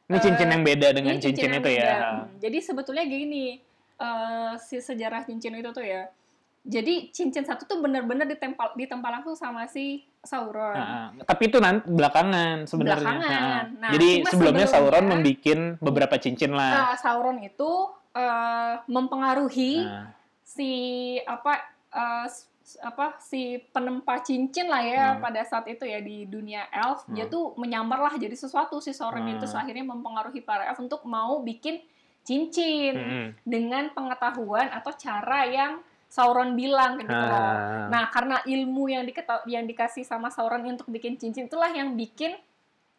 ini 0.05 0.21
cincin 0.21 0.45
eh, 0.45 0.53
yang 0.53 0.63
beda 0.63 0.89
dengan 0.93 1.17
cincin, 1.17 1.49
yang 1.49 1.65
itu 1.65 1.71
ya. 1.73 1.81
beda. 1.81 1.97
Hmm, 1.97 2.25
Jadi 2.37 2.59
sebetulnya 2.61 3.05
gini, 3.09 3.57
eh, 4.05 4.53
si 4.59 4.77
sejarah 4.79 5.25
cincin 5.25 5.57
itu 5.57 5.71
tuh 5.71 5.81
ya. 5.83 6.13
Jadi 6.65 7.09
cincin 7.11 7.45
satu 7.45 7.65
tuh 7.65 7.77
benar-benar 7.79 8.25
ditempel 8.25 8.73
ditempa 8.75 9.09
langsung 9.11 9.33
sama 9.35 9.65
si 9.65 10.01
Sauron. 10.21 10.73
Nah, 10.73 11.13
tapi 11.23 11.49
itu 11.49 11.61
nanti 11.61 11.85
belakangan 11.87 12.65
sebenarnya. 12.65 13.05
Belakangan. 13.05 13.65
Nah, 13.69 13.81
Nah, 13.81 13.91
Jadi 13.93 14.09
cuma 14.19 14.31
sebelumnya 14.33 14.67
Sauron 14.67 15.05
sebelumnya- 15.05 15.21
membuat 15.21 15.77
beberapa 15.79 16.17
cincin 16.17 16.53
lah. 16.53 16.73
Nah, 16.73 16.93
Sauron 16.97 17.41
itu 17.41 17.71
eh, 18.15 18.75
mempengaruhi 18.87 19.83
Nah, 19.83 20.09
si 20.41 20.71
apa 21.21 21.53
s- 22.25 22.49
apa 22.79 23.19
si 23.19 23.61
penempa 23.69 24.23
cincin 24.23 24.65
lah 24.65 24.81
ya 24.81 25.05
Hmm. 25.13 25.21
pada 25.21 25.45
saat 25.45 25.67
itu 25.67 25.85
ya 25.85 25.99
di 25.99 26.25
dunia 26.25 26.65
elf 26.71 27.05
dia 27.07 27.27
Hmm. 27.27 27.31
tuh 27.31 27.45
menyamar 27.55 28.01
lah 28.01 28.15
jadi 28.15 28.33
sesuatu 28.33 28.79
si 28.79 28.91
Sauron 28.91 29.29
itu 29.29 29.45
Hmm. 29.45 29.59
akhirnya 29.59 29.85
mempengaruhi 29.85 30.41
para 30.41 30.65
elf 30.65 30.79
untuk 30.79 31.05
mau 31.05 31.39
bikin 31.41 31.83
cincin 32.25 32.95
mm-mm. 32.97 33.27
dengan 33.45 33.93
pengetahuan 33.93 34.73
atau 34.73 34.91
cara 34.97 35.45
yang 35.47 35.73
Sauron 36.09 36.55
bilang 36.55 36.95
gitu 36.95 37.11
loh. 37.11 37.35
Ah. 37.35 37.91
Nah, 37.91 38.07
karena 38.07 38.39
ilmu 38.47 38.87
yang 38.87 39.03
diketa- 39.03 39.43
yang 39.51 39.67
dikasih 39.67 40.07
sama 40.07 40.31
Sauron 40.31 40.63
untuk 40.63 40.87
bikin 40.87 41.19
cincin 41.19 41.51
itulah 41.51 41.69
yang 41.69 41.99
bikin 41.99 42.39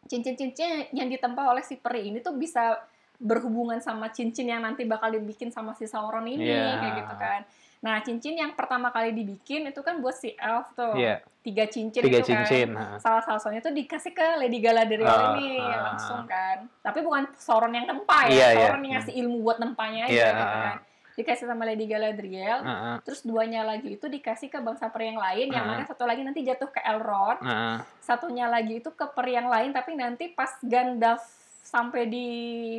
cincin-cincin 0.05 0.91
yang 0.93 1.07
ditempa 1.09 1.41
oleh 1.41 1.63
si 1.63 1.79
peri 1.79 2.11
ini 2.11 2.19
tuh 2.21 2.35
bisa 2.35 2.77
berhubungan 3.15 3.79
sama 3.79 4.11
cincin 4.11 4.51
yang 4.51 4.61
nanti 4.61 4.83
bakal 4.83 5.07
dibikin 5.09 5.47
sama 5.49 5.71
si 5.73 5.87
Sauron 5.87 6.27
ini 6.27 6.43
Iya. 6.43 6.75
kayak 6.77 6.93
gitu 7.01 7.13
kan. 7.15 7.41
Nah, 7.85 8.01
cincin 8.01 8.33
yang 8.33 8.57
pertama 8.57 8.89
kali 8.89 9.13
dibikin 9.13 9.69
itu 9.69 9.77
kan 9.79 10.01
buat 10.01 10.17
si 10.17 10.33
elf 10.33 10.73
tuh. 10.73 10.97
Iya, 10.97 11.21
Tiga 11.45 11.69
cincin 11.69 12.01
tiga 12.01 12.17
itu 12.17 12.25
kan 12.25 12.41
cincin. 12.41 12.73
nah. 12.73 12.97
salah 12.97 13.21
satunya 13.21 13.61
itu 13.61 13.69
dikasih 13.69 14.09
ke 14.09 14.41
Lady 14.41 14.57
Galadriel 14.57 15.05
Ah, 15.05 15.37
ini 15.37 15.61
ah. 15.61 15.93
langsung 15.93 16.25
kan. 16.25 16.65
Tapi 16.81 17.05
bukan 17.05 17.29
Sauron 17.37 17.69
yang 17.69 17.85
nempa 17.85 18.25
ya, 18.25 18.33
Iya, 18.33 18.47
iya. 18.49 18.57
Sauron 18.65 18.81
yang 18.81 18.93
ngasih 18.97 19.13
ilmu 19.21 19.37
buat 19.45 19.61
nempanya 19.61 20.09
aja 20.09 20.17
Iya, 20.17 20.27
gitu 20.33 20.57
kan. 20.57 20.77
Dikasih 21.15 21.45
sama 21.45 21.63
Lady 21.63 21.85
Galadriel, 21.85 22.59
Ah, 22.59 22.73
ah, 22.73 22.95
terus 22.99 23.21
duanya 23.21 23.61
lagi 23.61 23.93
itu 23.93 24.09
dikasih 24.09 24.49
ke 24.49 24.57
bangsa 24.57 24.89
peri 24.89 25.13
yang 25.13 25.21
lain, 25.21 25.47
yang 25.47 25.63
Ah. 25.63 25.69
mana 25.71 25.85
satu 25.85 26.03
lagi 26.03 26.25
nanti 26.25 26.41
jatuh 26.41 26.67
ke 26.67 26.81
Elrond, 26.81 27.39
ah. 27.39 27.77
satunya 28.01 28.49
lagi 28.49 28.81
itu 28.81 28.89
ke 28.89 29.05
peri 29.13 29.37
yang 29.37 29.45
lain, 29.45 29.69
tapi 29.69 29.93
nanti 29.93 30.27
pas 30.27 30.49
Gandalf 30.59 31.21
sampai 31.61 32.05
di 32.05 32.27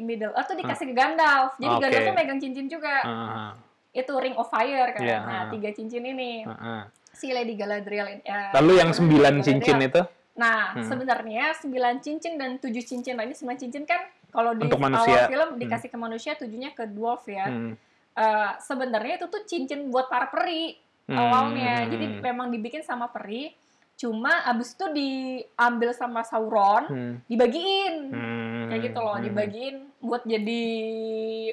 Middle 0.00 0.30
Earth 0.32 0.46
tuh 0.46 0.59
dikasih 0.59 0.90
ke 0.90 0.94
Gandalf. 0.94 1.54
Jadi 1.57 1.70
Oke. 1.70 1.80
Gandalf 1.80 2.02
tuh 2.02 2.14
megang 2.14 2.40
cincin 2.42 2.66
juga. 2.66 2.94
Ah, 3.02 3.50
Itu 3.97 4.12
Ring 4.14 4.36
of 4.36 4.47
Fire 4.47 4.92
kan. 4.92 5.01
Iya, 5.01 5.18
Nah, 5.18 5.32
ah. 5.38 5.44
tiga 5.49 5.72
cincin 5.72 6.05
ini. 6.05 6.44
ah, 6.44 6.53
ah. 6.53 6.82
Si 7.11 7.32
Lady 7.32 7.57
Galadriel 7.57 8.20
ya, 8.20 8.53
Lalu 8.53 8.72
yang 8.76 8.92
sembilan 8.92 9.40
Galadriel. 9.40 9.49
cincin 9.57 9.78
itu 9.82 10.03
Nah, 10.36 10.76
Hmm. 10.76 10.84
sebenarnya 10.84 11.57
9 11.57 11.72
cincin 11.99 12.36
dan 12.36 12.61
7 12.61 12.84
cincin 12.84 13.16
lainnya 13.16 13.32
9 13.34 13.57
cincin 13.57 13.82
kan 13.82 14.05
kalau 14.28 14.53
di 14.53 14.68
Untuk 14.68 14.76
manusia. 14.76 15.24
awal 15.24 15.32
film 15.32 15.49
dikasih 15.57 15.88
ke 15.88 15.97
manusia, 15.97 16.36
tujuhnya 16.36 16.70
ke 16.70 16.84
dwarf 16.86 17.24
ya. 17.26 17.49
hmm, 17.49 17.72
Eh, 18.12 18.53
sebenarnya 18.59 19.16
itu 19.16 19.28
tuh 19.28 19.44
cincin 19.44 19.88
buat 19.88 20.09
para 20.09 20.24
peri 20.26 20.76
hmm, 21.07 21.12
awalnya. 21.14 21.74
hmm, 21.78 21.88
Jadi 21.90 22.07
hmm, 22.07 22.20
memang 22.22 22.49
dibikin 22.49 22.80
sama 22.80 23.09
peri. 23.09 23.53
Cuma 23.94 24.44
abis 24.44 24.72
itu 24.72 24.84
diambil 24.90 25.92
sama 25.92 26.20
Sauron, 26.20 26.84
hmm, 26.84 27.12
dibagiin. 27.26 27.94
hmm, 28.09 28.64
Kayak 28.68 28.80
gitu 28.82 28.99
loh, 28.99 29.16
hmm. 29.16 29.24
dibagiin 29.26 29.76
buat 29.99 30.22
jadi 30.22 30.62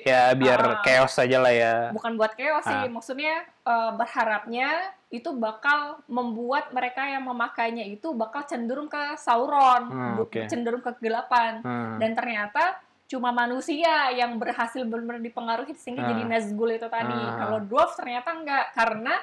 Ya 0.04 0.32
biar 0.34 0.60
Ah. 0.60 0.82
chaos 0.82 1.16
aja 1.16 1.38
lah 1.38 1.50
ya. 1.50 1.76
bukan 1.90 2.14
buat 2.14 2.34
chaos 2.34 2.62
sih, 2.62 2.76
Ah. 2.76 2.88
maksudnya 2.88 3.36
eh, 3.64 3.92
berharapnya 3.94 4.70
itu 5.08 5.30
bakal 5.32 6.02
membuat 6.06 6.70
mereka 6.70 7.06
yang 7.06 7.24
memakainya 7.24 7.86
itu 7.86 8.12
bakal 8.12 8.44
cenderung 8.44 8.88
ke 8.88 9.16
Sauron, 9.16 9.84
Hmm, 9.88 10.16
oke. 10.20 10.48
cenderung 10.48 10.82
ke 10.82 10.92
kegelapan. 10.94 11.62
Hmm. 11.62 11.96
Dan 11.98 12.12
ternyata 12.12 12.78
cuma 13.06 13.30
manusia 13.30 14.10
yang 14.12 14.36
berhasil 14.36 14.82
benar-benar 14.82 15.22
dipengaruhi 15.22 15.72
sehingga 15.74 16.04
Ah. 16.04 16.10
jadi 16.10 16.24
Nazgul 16.26 16.74
itu 16.74 16.88
tadi. 16.88 17.14
Ah. 17.14 17.36
Kalau 17.40 17.58
dwarf 17.62 17.96
ternyata 17.96 18.30
enggak 18.34 18.66
karena 18.74 19.16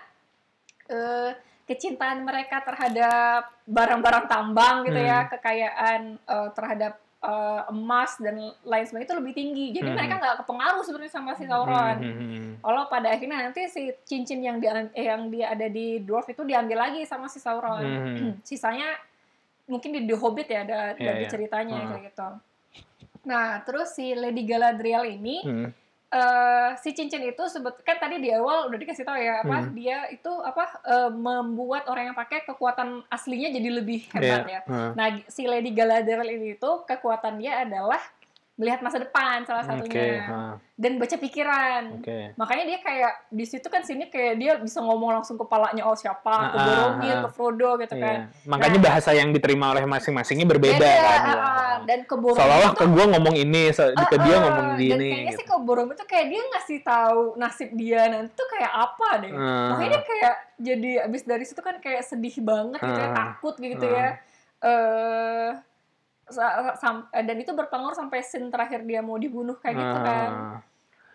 eh, 0.89 1.31
kecintaan 1.65 2.25
mereka 2.25 2.63
terhadap 2.63 3.47
barang-barang 3.63 4.27
tambang 4.27 4.83
gitu 4.83 4.99
ya, 4.99 5.23
Hmm. 5.23 5.31
kekayaan 5.31 6.01
eh, 6.19 6.49
terhadap 6.51 6.93
eh, 7.21 7.63
emas 7.69 8.17
dan 8.17 8.33
lain 8.65 8.85
sebagainya 8.85 9.07
itu 9.07 9.17
lebih 9.21 9.35
tinggi. 9.35 9.67
Jadi 9.71 9.87
Hmm. 9.87 9.97
mereka 9.97 10.15
nggak 10.17 10.37
kepengaruh 10.41 10.83
sebenarnya 10.83 11.13
sama 11.13 11.33
si 11.37 11.45
Sauron. 11.45 11.97
Hmm, 12.01 12.15
hmm, 12.17 12.29
hmm. 12.33 12.53
Kalau 12.61 12.83
pada 12.89 13.09
akhirnya 13.13 13.39
nanti 13.45 13.63
si 13.69 13.83
cincin 14.05 14.41
yang 14.41 14.57
dia 14.57 14.89
eh, 14.91 15.05
yang 15.05 15.29
dia 15.29 15.53
ada 15.53 15.69
di 15.69 16.01
dwarf 16.01 16.29
itu 16.29 16.41
diambil 16.43 16.89
lagi 16.89 17.05
sama 17.05 17.29
si 17.29 17.37
Sauron. 17.37 17.85
Hmm. 17.85 18.33
Sisanya 18.49 18.97
mungkin 19.69 19.93
di 19.93 20.01
The 20.03 20.17
Hobbit 20.17 20.49
ya 20.49 20.65
ada 20.65 20.81
Iya, 20.93 21.05
dari 21.13 21.25
iya. 21.25 21.31
ceritanya 21.31 21.77
Hmm. 21.77 21.89
kayak 21.93 22.03
gitu. 22.09 22.29
Nah, 23.21 23.61
terus 23.63 23.93
si 23.93 24.17
Lady 24.17 24.49
Galadriel 24.49 25.05
ini 25.07 25.37
Hmm. 25.45 25.69
Eh, 26.11 26.69
si 26.77 26.91
cincin 26.91 27.23
itu 27.23 27.43
sebet 27.45 27.81
kan 27.81 27.97
tadi 27.97 28.19
di 28.19 28.31
awal 28.31 28.67
udah 28.67 28.77
dikasih 28.77 29.03
tahu 29.03 29.15
ya 29.17 29.41
apa 29.41 29.57
Hmm. 29.61 29.73
dia 29.73 30.07
itu 30.09 30.33
apa 30.41 30.65
eh, 30.85 31.09
membuat 31.09 31.87
orang 31.87 32.05
yang 32.07 32.19
pakai 32.19 32.43
kekuatan 32.43 33.07
aslinya 33.07 33.49
jadi 33.49 33.69
lebih 33.73 34.11
hebat 34.11 34.43
Iya, 34.43 34.53
ya. 34.53 34.61
hmm. 34.65 34.91
Nah, 34.93 35.07
si 35.27 35.43
Lady 35.45 35.71
Galadriel 35.71 36.27
ini 36.29 36.55
tuh 36.55 36.83
kekuatan 36.83 37.39
dia 37.39 37.63
adalah 37.63 38.03
melihat 38.61 38.85
masa 38.85 39.01
depan 39.01 39.41
salah 39.43 39.65
satunya 39.65 40.21
hmm, 40.21 40.53
dan 40.77 40.93
baca 40.95 41.17
pikiran. 41.17 41.83
oke. 41.97 42.37
Makanya 42.37 42.65
dia 42.67 42.79
kayak 42.79 43.13
di 43.27 43.43
situ 43.43 43.65
kan 43.67 43.81
sini 43.81 44.05
kayak 44.07 44.37
dia 44.37 44.53
bisa 44.57 44.79
ngomong 44.79 45.17
langsung 45.17 45.35
kepalanya 45.35 45.81
oh 45.83 45.97
siapa, 45.97 46.21
ke 46.47 46.53
Ah, 46.53 46.61
Boromir, 46.61 47.09
ah, 47.11 47.21
ke 47.25 47.29
Frodo 47.31 47.71
gitu 47.79 47.97
kan. 47.97 48.29
Iya. 48.29 48.45
Makanya 48.45 48.79
bahasa 48.79 49.11
yang 49.11 49.33
diterima 49.33 49.73
oleh 49.73 49.89
masing-masingnya 49.89 50.45
berbeda 50.45 50.77
Beda, 50.77 50.93
kan. 50.93 51.01
ah, 51.17 51.25
ya. 51.25 51.41
ah. 51.41 51.75
dan 51.83 52.05
ke 52.05 52.13
Boromir 52.13 52.37
Seolah-olah 52.37 52.73
ke 52.75 52.85
gue 52.87 53.05
ngomong 53.09 53.35
ini, 53.35 53.63
se- 53.71 53.97
ke 53.97 54.17
dia 54.21 54.37
Ah, 54.37 54.41
ngomong 54.45 54.67
dan 54.69 54.79
gini. 54.79 55.09
kayaknya 55.09 55.25
gitu. 55.27 55.41
sih 55.41 55.47
ke 55.49 55.57
Boromir 55.59 55.95
tuh 55.95 56.05
kayak 56.05 56.27
dia 56.29 56.43
ngasih 56.47 56.79
tahu 56.83 57.21
nasib 57.35 57.69
dia 57.73 58.01
nanti 58.07 58.31
tuh 58.35 58.49
kayak 58.51 58.73
apa 58.77 59.09
deh. 59.19 59.33
Ah. 59.33 59.69
Makanya 59.73 59.91
dia 59.91 60.03
kayak 60.05 60.35
jadi 60.61 60.91
abis 61.03 61.23
dari 61.25 61.45
situ 61.45 61.61
kan 61.61 61.81
kayak 61.81 62.05
sedih 62.05 62.37
banget 62.41 62.77
gitu 62.79 62.93
ya, 62.95 63.09
Ah. 63.09 63.17
takut 63.17 63.57
gitu 63.57 63.87
Ah. 63.87 63.97
ya. 63.97 64.09
Eh 64.61 65.49
sam- 65.57 65.70
dan 67.13 67.37
itu 67.37 67.53
berpengaruh 67.53 67.97
sampai 67.97 68.23
scene 68.23 68.49
terakhir 68.49 68.87
dia 68.87 69.03
mau 69.03 69.19
dibunuh 69.19 69.59
kayak 69.59 69.77
gitu 69.77 69.99
kan. 70.01 70.31
Ah. 70.31 70.59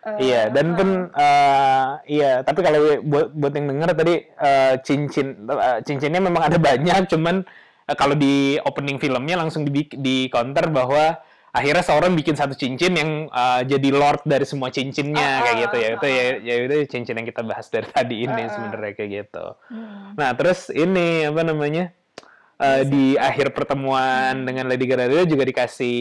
Eh, 0.06 0.30
Iya, 0.30 0.54
dan 0.54 0.66
ah. 0.70 0.74
pun 0.78 0.88
eh, 1.10 1.88
iya, 2.06 2.32
tapi 2.46 2.62
kalau 2.62 3.02
buat 3.02 3.34
buat 3.34 3.52
yang 3.58 3.66
denger 3.74 3.90
tadi 3.90 4.14
eh, 4.22 4.74
cincin 4.86 5.50
eh, 5.50 5.78
cincinnya 5.82 6.22
memang 6.22 6.46
ada 6.46 6.58
banyak, 6.62 7.10
cuman 7.10 7.42
eh, 7.90 7.96
kalau 7.98 8.14
di 8.14 8.54
opening 8.62 9.02
filmnya 9.02 9.34
langsung 9.34 9.66
di 9.66 9.82
di 9.90 10.30
counter 10.30 10.70
bahwa 10.70 11.18
akhirnya 11.50 11.82
Sauron 11.82 12.14
bikin 12.14 12.38
satu 12.38 12.54
cincin 12.54 12.94
yang 12.94 13.10
eh, 13.26 13.60
jadi 13.66 13.88
lord 13.90 14.22
dari 14.22 14.46
semua 14.46 14.70
cincinnya 14.70 15.26
Ah, 15.26 15.42
kayak 15.42 15.56
ah, 15.56 15.62
gitu 15.66 15.76
ya. 15.76 15.88
ah, 15.90 15.94
Itu 15.98 16.06
ya 16.06 16.24
ya 16.38 16.54
itu 16.70 16.76
cincin 16.86 17.16
yang 17.18 17.26
kita 17.26 17.42
bahas 17.42 17.66
dari 17.66 17.88
tadi 17.90 18.16
ini 18.22 18.40
Ah, 18.40 18.46
ah. 18.46 18.52
sebenarnya 18.54 18.92
kayak 18.94 19.10
gitu. 19.10 19.46
Hmm. 19.74 20.14
Nah, 20.14 20.30
terus 20.38 20.70
ini 20.70 21.26
apa 21.26 21.42
namanya? 21.42 21.90
Eh, 22.56 22.82
di 22.88 23.04
akhir 23.16 23.52
pertemuan 23.52 24.44
dengan 24.48 24.64
Lady 24.68 24.88
Galadriel 24.88 25.28
juga 25.28 25.44
dikasih 25.44 26.00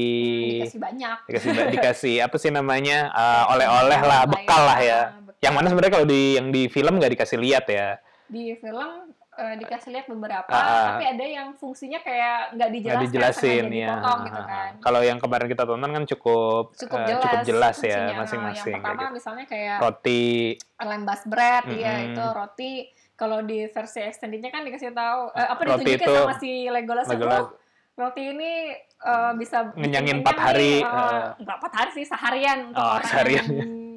dikasih 0.64 0.80
banyak. 0.80 1.18
Dikasih 1.28 1.50
dikasih 1.76 2.16
apa 2.26 2.36
sih 2.40 2.52
namanya 2.52 3.12
eh, 3.12 3.44
oleh-oleh 3.52 4.00
lah 4.00 4.22
bekal 4.28 4.62
lah 4.64 4.80
ya. 4.80 5.00
Ah, 5.12 5.20
bekal. 5.22 5.44
yang 5.44 5.54
mana 5.54 5.68
sebenarnya 5.70 5.94
kalau 5.94 6.08
di 6.08 6.22
yang 6.40 6.48
di 6.50 6.64
film 6.72 6.94
nggak 6.98 7.12
dikasih 7.20 7.38
lihat 7.40 7.66
ya. 7.68 8.00
Di 8.26 8.56
film 8.58 9.14
eh, 9.36 9.56
dikasih 9.60 9.90
lihat 9.92 10.08
beberapa 10.08 10.50
ah. 10.50 10.96
tapi 10.96 11.06
ada 11.12 11.26
yang 11.28 11.48
fungsinya 11.60 12.00
kayak 12.00 12.56
nggak 12.56 12.70
nggak 12.72 12.72
dijelaskan 12.72 13.04
dijelasin 13.12 13.64
ya 13.76 13.88
dipotong 13.92 14.20
gitu 14.24 14.42
kan. 14.48 14.72
Kalau 14.80 15.02
yang 15.04 15.20
kemarin 15.20 15.48
kita 15.52 15.64
tonton 15.68 15.92
kan 15.92 16.04
cukup 16.08 16.64
cukup 16.80 17.00
jelas 17.04 17.22
cukup 17.22 17.40
jelas 17.44 17.78
ya 17.84 18.00
masing-masing 18.16 18.80
yang 18.80 18.84
kayak 18.84 18.96
pertama 18.96 19.04
gitu. 19.04 19.16
misalnya 19.20 19.46
kayak 19.46 19.78
roti. 19.84 20.28
Lembas 20.76 21.22
bread 21.28 21.64
iya 21.72 21.94
Mm-mm. 22.00 22.08
itu 22.16 22.24
roti 22.32 22.74
kalau 23.16 23.40
di 23.42 23.66
versi 23.66 24.00
extendednya 24.00 24.48
kan 24.50 24.62
dikasih 24.62 24.92
tahu 24.92 25.32
eh, 25.32 25.48
apa 25.48 25.62
Roti 25.62 25.72
ditunjukin 25.82 26.04
itu- 26.04 26.16
sama 26.22 26.36
si 26.36 26.52
Legolas, 26.68 27.08
Legolas. 27.08 27.40
oh, 27.42 27.48
roti 27.96 28.24
ini 28.28 28.52
eh, 28.76 29.32
bisa 29.36 29.72
Ngenyangin 29.72 30.20
empat 30.20 30.36
hari, 30.36 30.80
eh. 30.80 31.26
nggak 31.38 31.58
empat 31.58 31.74
hari 31.74 31.90
sih 31.94 32.06
seharian 32.06 32.70
untuk 32.70 32.78
Oh, 32.78 32.92
orang 32.94 33.08
seharian. 33.08 33.46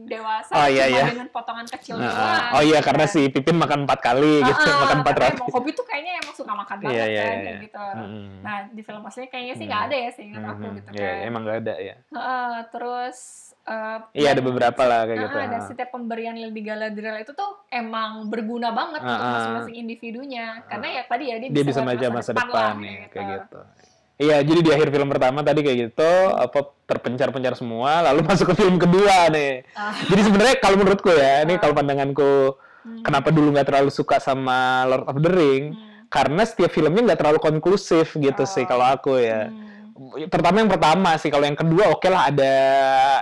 Dewasa 0.08 0.50
Oh, 0.50 0.66
iya, 0.66 0.84
cuma 0.84 0.96
iya. 0.96 1.04
dengan 1.06 1.28
potongan 1.28 1.66
kecil 1.68 1.94
Nah, 1.94 2.08
doang 2.08 2.50
oh 2.50 2.62
iya 2.62 2.74
gitu 2.74 2.86
karena 2.88 3.04
si 3.04 3.20
Pipin 3.28 3.54
makan 3.54 3.78
empat 3.84 3.98
kali 4.00 4.34
gitu 4.40 4.58
Ah, 4.58 4.66
ah, 4.66 4.78
makan 4.82 4.98
empat 5.00 5.14
roti 5.14 5.36
emang 5.36 5.50
hobi 5.52 5.70
tuh 5.70 5.84
kayaknya 5.84 6.12
emang 6.18 6.34
suka 6.34 6.52
makan 6.52 6.76
banget 6.78 6.96
Iya, 6.96 7.04
iya, 7.06 7.20
kan 7.20 7.28
iya. 7.30 7.44
kayak 7.44 7.58
gitu 7.62 7.84
Mm-mm. 7.94 8.28
nah 8.40 8.56
di 8.66 8.82
film 8.82 9.02
aslinya 9.02 9.28
kayaknya 9.28 9.54
sih 9.54 9.60
Hmm. 9.60 9.70
nggak 9.70 9.82
ada 9.84 9.96
ya 9.96 10.10
seingat 10.10 10.42
aku 10.42 10.64
Mhm. 10.64 10.74
gitu 10.74 10.88
Iya, 10.90 11.06
kan 11.06 11.16
emang 11.22 11.42
nggak 11.44 11.58
ada 11.60 11.74
ya 11.76 11.94
Heeh, 12.08 12.54
terus 12.68 13.18
eh, 13.62 13.98
iya 14.14 14.28
ada 14.32 14.40
beberapa 14.40 14.82
lah 14.82 15.00
kayak 15.04 15.14
Ah, 15.14 15.22
gitu 15.22 15.36
dan 15.44 15.60
setiap 15.62 15.88
pemberian 15.90 16.34
Lady 16.34 16.62
Galadriel 16.62 17.16
itu 17.18 17.32
tuh 17.32 17.50
emang 17.68 18.26
berguna 18.26 18.72
banget 18.72 19.00
Ah, 19.00 19.12
untuk 19.12 19.28
masing-masing 19.30 19.76
individunya. 19.78 20.64
Karena 20.64 20.88
ya 20.90 21.02
tadi 21.04 21.24
ya 21.28 21.36
dia, 21.36 21.48
dia 21.50 21.62
bisa 21.62 21.78
ngeliat 21.78 22.00
baca 22.00 22.08
masa 22.14 22.30
depan 22.32 22.48
lah, 22.48 22.72
nih 22.74 22.96
kayak 23.08 23.26
gitu 23.28 23.60
iya 24.18 24.42
jadi 24.42 24.60
di 24.60 24.70
akhir 24.70 24.90
film 24.90 25.08
pertama 25.08 25.40
tadi 25.40 25.62
kayak 25.62 25.78
gitu 25.88 26.12
apa 26.28 26.58
terpencar-pencar 26.84 27.54
semua 27.54 28.02
lalu 28.02 28.20
masuk 28.28 28.50
ke 28.50 28.54
film 28.58 28.76
kedua 28.76 29.30
nih 29.30 29.62
Ah. 29.72 29.94
jadi 30.06 30.20
sebenarnya 30.26 30.54
kalau 30.58 30.76
menurutku 30.76 31.08
ya 31.08 31.42
ini 31.42 31.54
Ah. 31.54 31.58
kalau 31.58 31.74
pandanganku 31.74 32.58
Hmm. 32.78 33.02
kenapa 33.02 33.28
dulu 33.30 33.50
nggak 33.50 33.68
terlalu 33.68 33.90
suka 33.90 34.16
sama 34.16 34.86
Lord 34.86 35.06
of 35.06 35.18
the 35.18 35.28
Ring 35.28 35.64
Hmm. 35.70 36.06
karena 36.08 36.42
setiap 36.42 36.70
filmnya 36.70 37.02
nggak 37.04 37.18
terlalu 37.18 37.38
konklusif 37.38 38.14
gitu 38.14 38.42
sih 38.44 38.62
Oh. 38.62 38.68
kalau 38.68 38.86
aku 38.86 39.18
ya 39.18 39.50
Hmm. 39.50 40.30
terutama 40.30 40.62
yang 40.62 40.70
pertama 40.70 41.10
sih 41.14 41.26
kalau 41.26 41.42
yang 41.42 41.58
kedua 41.58 41.90
oke 41.90 42.06
lah 42.06 42.30
ada 42.30 42.52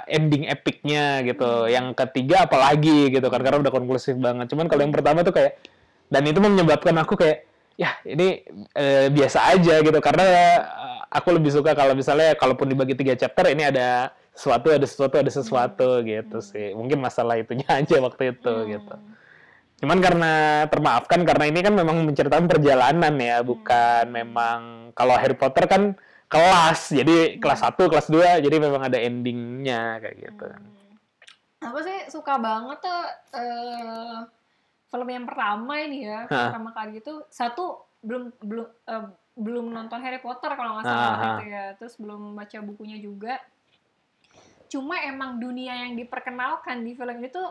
ending 0.07 0.45
epicnya 0.45 1.25
gitu 1.25 1.67
yang 1.67 1.93
ketiga 1.93 2.45
apalagi 2.45 3.09
gitu 3.11 3.27
kan 3.27 3.41
karena 3.41 3.59
udah 3.59 3.73
konklusif 3.73 4.13
banget 4.17 4.49
cuman 4.49 4.69
kalau 4.69 4.81
yang 4.81 4.93
pertama 4.93 5.21
tuh 5.21 5.33
kayak 5.33 5.57
dan 6.07 6.23
itu 6.23 6.37
menyebabkan 6.37 6.93
aku 6.97 7.17
kayak 7.17 7.49
ya 7.77 7.93
ini 8.09 8.43
eh, 8.73 9.09
biasa 9.13 9.53
aja 9.57 9.85
gitu 9.85 9.99
karena 10.01 10.25
eh, 10.25 10.61
aku 11.13 11.29
lebih 11.37 11.53
suka 11.53 11.77
kalau 11.77 11.93
misalnya 11.93 12.37
kalaupun 12.37 12.69
dibagi 12.69 12.97
tiga 12.97 13.13
chapter 13.17 13.53
ini 13.53 13.69
ada 13.69 14.11
sesuatu 14.37 14.69
ada 14.73 14.85
sesuatu 14.85 15.15
ada 15.17 15.33
sesuatu 15.33 15.89
gitu 16.05 16.39
sih 16.45 16.73
mungkin 16.77 17.01
masalah 17.01 17.41
itunya 17.41 17.69
aja 17.81 17.97
waktu 18.01 18.37
itu 18.37 18.53
Hmm. 18.53 18.69
gitu 18.69 18.97
Cuman 19.77 20.01
karena 20.01 20.65
termaafkan 20.73 21.21
karena 21.29 21.53
ini 21.53 21.61
kan 21.61 21.77
memang 21.77 22.01
menceritakan 22.09 22.49
perjalanan 22.49 23.13
ya, 23.21 23.45
bukan 23.45 24.09
memang 24.09 24.89
kalau 24.97 25.13
Harry 25.21 25.37
Potter 25.37 25.69
kan 25.69 25.93
kelas. 26.33 26.97
Jadi 26.97 27.37
kelas 27.37 27.61
1, 27.61 27.85
kelas 27.93 28.09
2 28.09 28.41
jadi 28.41 28.57
memang 28.57 28.89
ada 28.89 28.97
endingnya 28.97 30.01
kayak 30.01 30.17
gitu. 30.17 30.49
Aku 31.61 31.79
sih 31.85 32.09
suka 32.09 32.41
banget 32.41 32.79
tuh 32.81 33.03
eh, 33.37 34.17
film 34.97 35.13
yang 35.13 35.29
pertama 35.29 35.77
ini 35.77 36.09
ya, 36.09 36.25
Hah. 36.25 36.49
pertama 36.49 36.73
kali 36.73 37.05
itu 37.05 37.13
satu 37.29 37.85
belum 38.01 38.33
belum 38.41 38.65
eh, 38.89 39.05
belum 39.37 39.67
nonton 39.69 40.01
Harry 40.01 40.17
Potter 40.17 40.49
kalau 40.49 40.81
nggak 40.81 40.89
Ah, 40.89 40.91
salah 40.91 41.13
ah. 41.13 41.21
gitu 41.29 41.45
ya, 41.45 41.65
terus 41.77 41.95
belum 42.01 42.33
baca 42.33 42.59
bukunya 42.65 42.97
juga. 42.97 43.37
Cuma 44.67 44.97
emang 45.05 45.37
dunia 45.37 45.87
yang 45.87 45.93
diperkenalkan 45.95 46.81
di 46.81 46.97
film 46.97 47.21
itu 47.21 47.43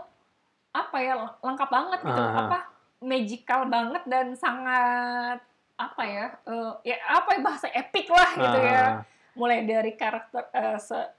apa 0.73 0.97
ya 0.99 1.13
lengkap 1.39 1.69
banget 1.69 1.99
gitu, 2.01 2.17
Ah, 2.17 2.33
ah. 2.33 2.39
apa 2.49 2.57
magical 2.99 3.61
banget 3.69 4.03
dan 4.09 4.33
sangat 4.33 5.39
apa 5.77 6.03
ya, 6.03 6.25
eh, 6.43 6.71
ya 6.83 6.97
apa 7.13 7.29
ya 7.37 7.39
bahasa 7.45 7.67
epic 7.69 8.09
lah 8.09 8.29
gitu 8.33 8.59
ya 8.59 8.81
Ah, 8.81 8.91
mulai 9.37 9.61
dari 9.61 9.93
karakter 9.93 10.49
eh, 10.49 10.79
se- 10.81 11.11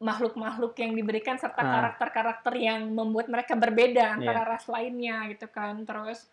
makhluk-makhluk 0.00 0.72
yang 0.74 0.92
diberikan 0.92 1.36
serta 1.36 1.60
Ah. 1.60 1.68
karakter-karakter 1.70 2.52
yang 2.56 2.88
membuat 2.88 3.28
mereka 3.28 3.52
berbeda 3.54 4.16
antara 4.16 4.42
Iya. 4.42 4.50
ras 4.50 4.64
lainnya 4.66 5.28
gitu 5.28 5.46
kan 5.46 5.84
terus 5.84 6.26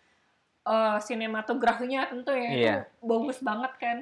eh, 0.64 0.98
sinematografinya 1.00 2.08
tentu 2.08 2.28
ya 2.30 2.44
itu 2.46 2.60
Iya. 2.62 2.76
bagus 3.00 3.38
banget 3.38 3.72
kan 3.78 3.96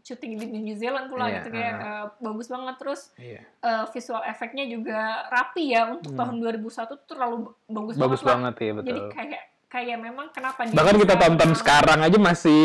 syuting 0.00 0.34
di 0.36 0.46
New 0.60 0.74
Zealand 0.74 1.06
pula 1.06 1.26
Iya, 1.26 1.34
gitu 1.36 1.48
kayak 1.50 1.74
ah. 1.74 1.82
eh, 1.82 2.06
bagus 2.20 2.46
banget 2.46 2.74
terus 2.76 3.00
iya. 3.16 3.40
eh, 3.42 3.84
visual 3.88 4.22
efeknya 4.24 4.64
juga 4.64 4.98
rapi 5.28 5.70
ya 5.70 5.86
untuk 5.88 6.10
Hmm. 6.10 6.20
tahun 6.20 6.36
2001 6.38 6.94
tuh 6.96 7.06
terlalu 7.08 7.36
bagus, 7.64 7.94
Bagus 7.96 8.18
banget, 8.18 8.22
lah. 8.22 8.30
banget 8.32 8.54
ya 8.56 8.72
betul. 8.72 8.86
jadi 8.88 9.00
kayak 9.08 9.42
kayak 9.68 9.98
memang 9.98 10.26
kenapa 10.30 10.60
dia 10.62 10.74
Bahkan 10.74 10.96
kita 10.96 11.14
tonton 11.16 11.50
sekarang 11.56 11.98
aja 12.00 12.18
masih, 12.20 12.62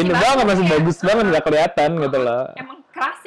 ini 0.00 0.08
bagus 0.08 0.22
banget 0.24 0.44
masih 0.48 0.64
ya. 0.64 0.70
bagus 0.72 0.98
banget 0.98 1.24
nggak 1.28 1.44
kelihatan 1.44 1.90
gitu 2.00 2.18
loh. 2.18 2.44
emang 2.56 2.77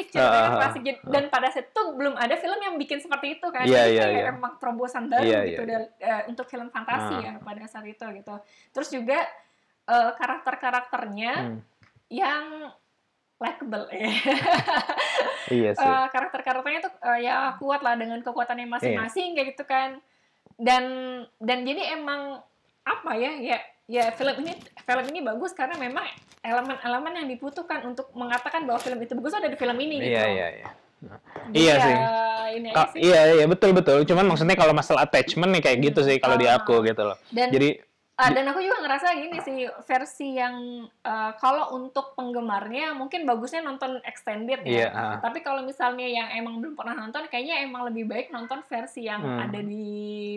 klasik 0.04 0.08
ceritanya 0.12 0.48
ah, 0.48 0.58
klasik 0.60 0.82
dan 1.06 1.24
pada 1.28 1.48
saat 1.48 1.68
itu 1.68 1.84
belum 1.92 2.14
ada 2.16 2.36
film 2.36 2.60
yang 2.60 2.76
bikin 2.76 2.98
seperti 2.98 3.28
itu 3.36 3.48
kan 3.48 3.64
Iya, 3.64 3.84
iya, 3.88 4.04
kayak 4.04 4.18
iya. 4.18 4.32
emang 4.32 4.54
terobosan 4.58 5.06
baru 5.06 5.22
Iya, 5.22 5.40
gitu 5.46 5.62
iya, 5.62 5.70
dari- 5.70 5.94
eh, 6.00 6.22
untuk 6.26 6.46
film 6.46 6.68
fantasi 6.68 7.16
Ah. 7.16 7.22
ya 7.22 7.34
pada 7.38 7.64
saat 7.66 7.86
itu 7.86 8.06
gitu 8.12 8.36
terus 8.72 8.90
juga 8.90 9.20
eh, 9.84 10.12
karakter-karakternya 10.14 11.34
Hmm. 11.44 11.60
yang 12.08 12.46
likable 13.38 13.90
ya 13.90 14.06
Iya 15.52 15.72
sih. 15.74 15.84
Eh, 15.84 16.06
karakter-karakternya 16.08 16.82
tuh 16.82 16.94
eh, 17.04 17.20
ya 17.24 17.58
kuat 17.58 17.82
lah 17.82 17.94
dengan 17.94 18.20
kekuatannya 18.20 18.66
Iya. 18.66 18.74
masing-masing 18.74 19.34
kayak 19.34 19.48
gitu 19.52 19.64
kan 19.64 19.98
dan 20.56 20.84
dan 21.38 21.62
jadi 21.62 21.96
emang 21.96 22.38
apa 22.82 23.12
ya 23.14 23.34
ya 23.38 23.60
ya 23.86 24.12
film 24.12 24.36
ini 24.40 24.54
film 24.78 25.06
ini 25.08 25.20
bagus 25.22 25.52
karena 25.52 25.76
memang 25.76 26.06
elemen-elemen 26.42 27.14
yang 27.16 27.28
dibutuhkan 27.28 27.86
untuk 27.86 28.10
mengatakan 28.14 28.66
bahwa 28.66 28.78
film 28.78 28.98
itu 28.98 29.14
bagus 29.14 29.34
ada 29.34 29.46
di 29.46 29.56
film 29.56 29.78
ini 29.78 29.96
gitu 30.00 30.12
Iya 30.12 30.26
iya 30.28 30.48
iya. 30.52 30.70
Jadi 31.02 31.58
Iya 31.58 31.74
ya, 31.74 31.82
sih. 31.82 31.96
ini 32.56 32.70
sih. 32.94 33.00
iya 33.02 33.22
iya 33.34 33.46
betul 33.50 33.74
betul. 33.74 34.06
Cuman 34.06 34.26
maksudnya 34.28 34.54
kalau 34.54 34.70
masalah 34.72 35.02
attachment 35.02 35.50
nih 35.50 35.64
kayak 35.64 35.78
gitu 35.82 36.00
sih 36.02 36.18
kalau 36.18 36.38
di 36.38 36.46
Ah. 36.46 36.62
aku 36.62 36.82
gitu 36.82 37.02
loh. 37.02 37.18
Dan 37.28 37.50
Jadi 37.50 37.82
ah, 38.16 38.30
dan 38.30 38.46
aku 38.46 38.62
juga 38.62 38.86
ngerasa 38.86 39.18
gini 39.18 39.42
sih 39.42 39.58
versi 39.82 40.38
yang 40.38 40.56
eh, 40.86 41.32
kalau 41.36 41.74
untuk 41.74 42.14
penggemarnya 42.14 42.94
mungkin 42.94 43.26
bagusnya 43.26 43.66
nonton 43.66 43.98
extended 44.06 44.62
iya. 44.62 44.88
ya. 44.88 44.90
ah. 44.94 45.18
Tapi 45.20 45.42
kalau 45.42 45.66
misalnya 45.66 46.06
yang 46.06 46.30
emang 46.32 46.62
belum 46.62 46.78
pernah 46.78 46.94
nonton, 46.96 47.26
kayaknya 47.28 47.66
emang 47.66 47.90
lebih 47.90 48.06
baik 48.06 48.30
nonton 48.30 48.62
versi 48.62 49.02
yang 49.04 49.22
Hmm. 49.22 49.42
ada 49.42 49.58
di 49.58 49.90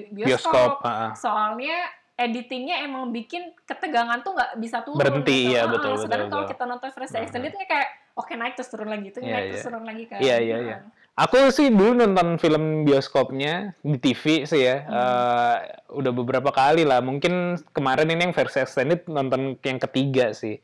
bioskop. 0.08 0.32
bioskop. 0.48 0.72
ah. 0.82 1.12
Soalnya 1.12 1.76
editingnya 2.14 2.86
emang 2.86 3.10
bikin 3.10 3.50
ketegangan 3.66 4.22
tuh 4.22 4.38
nggak 4.38 4.50
bisa 4.62 4.86
turun. 4.86 4.98
Berhenti, 5.02 5.50
gitu. 5.50 5.50
iya, 5.50 5.66
Ah, 5.66 5.70
betul, 5.70 5.90
betul, 5.98 6.02
Sedangkan 6.06 6.28
kalau 6.30 6.44
kita 6.46 6.62
nonton 6.64 6.90
versi 6.94 7.14
Hmm. 7.18 7.24
extendednya 7.26 7.66
kayak 7.66 7.88
oke 8.14 8.32
naik 8.32 8.54
terus 8.54 8.70
turun 8.70 8.88
lagi, 8.88 9.08
tuh 9.10 9.20
Iya, 9.20 9.32
naik 9.34 9.44
terus 9.50 9.58
iya. 9.58 9.66
turun 9.66 9.84
lagi 9.84 10.04
kan. 10.06 10.18
Iya, 10.22 10.36
iya, 10.38 10.56
iya. 10.62 10.76
Nah. 10.78 11.02
Aku 11.14 11.38
sih 11.54 11.70
dulu 11.70 11.94
nonton 11.94 12.42
film 12.42 12.82
bioskopnya 12.82 13.74
di 13.82 13.98
TV 13.98 14.46
sih 14.46 14.62
ya. 14.62 14.76
Hmm. 14.82 14.94
Eh, 14.94 15.56
udah 15.94 16.10
beberapa 16.10 16.50
kali 16.50 16.82
lah. 16.82 16.98
Mungkin 16.98 17.58
kemarin 17.70 18.10
ini 18.10 18.30
yang 18.30 18.34
versi 18.34 18.58
extended 18.62 19.06
nonton 19.06 19.54
yang 19.62 19.78
ketiga 19.78 20.34
sih. 20.34 20.58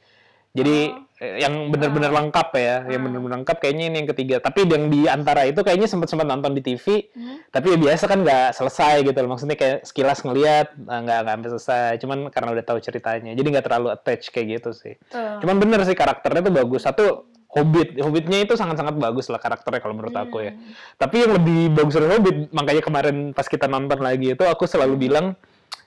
Jadi 0.51 0.91
Oh. 0.91 1.07
Eh, 1.21 1.45
yang 1.45 1.69
benar-benar 1.69 2.09
lengkap 2.11 2.49
ya, 2.57 2.77
yang 2.89 3.01
Ah. 3.01 3.07
benar-benar 3.07 3.35
lengkap 3.45 3.57
kayaknya 3.61 3.85
ini 3.93 3.97
yang 4.01 4.09
ketiga. 4.09 4.37
Tapi 4.41 4.65
yang 4.65 4.89
di 4.89 5.05
antara 5.05 5.45
itu 5.45 5.61
kayaknya 5.61 5.85
sempat-sempat 5.85 6.25
nonton 6.25 6.57
di 6.57 6.65
TV, 6.65 7.13
Hmm. 7.13 7.45
tapi 7.53 7.71
ya 7.71 7.79
biasa 7.79 8.05
kan 8.09 8.25
nggak 8.25 8.57
selesai 8.57 9.05
gitu 9.05 9.19
loh. 9.21 9.37
Maksudnya 9.37 9.57
kayak 9.61 9.85
sekilas 9.85 10.25
ngelihat 10.25 10.73
eh, 10.73 11.01
nggak 11.05 11.19
nggak 11.21 11.35
sampai 11.37 11.51
selesai. 11.53 11.91
Cuman 12.01 12.19
karena 12.33 12.49
udah 12.57 12.65
tahu 12.65 12.79
ceritanya, 12.81 13.33
jadi 13.37 13.49
nggak 13.53 13.65
terlalu 13.69 13.89
attach 13.93 14.33
kayak 14.33 14.47
gitu 14.59 14.71
sih. 14.73 14.97
Tuh. 15.07 15.45
Cuman 15.45 15.61
bener 15.61 15.85
sih 15.85 15.95
karakternya 15.95 16.41
tuh 16.41 16.55
bagus. 16.57 16.83
Satu 16.83 17.29
Hobbit, 17.51 17.99
Hobbitnya 17.99 18.47
itu 18.47 18.55
sangat-sangat 18.55 18.95
bagus 18.95 19.27
lah 19.27 19.43
karakternya 19.43 19.83
kalau 19.83 19.93
menurut 19.93 20.15
aku 20.15 20.39
ya. 20.41 20.55
Hmm. 20.55 20.71
Tapi 20.97 21.17
yang 21.21 21.33
lebih 21.35 21.75
bagus 21.75 21.99
dari 21.99 22.07
Hobbit, 22.07 22.37
makanya 22.55 22.79
kemarin 22.81 23.17
pas 23.35 23.45
kita 23.45 23.67
nonton 23.67 23.99
lagi 23.99 24.33
itu 24.33 24.45
aku 24.47 24.65
selalu 24.65 24.95
bilang 24.97 25.35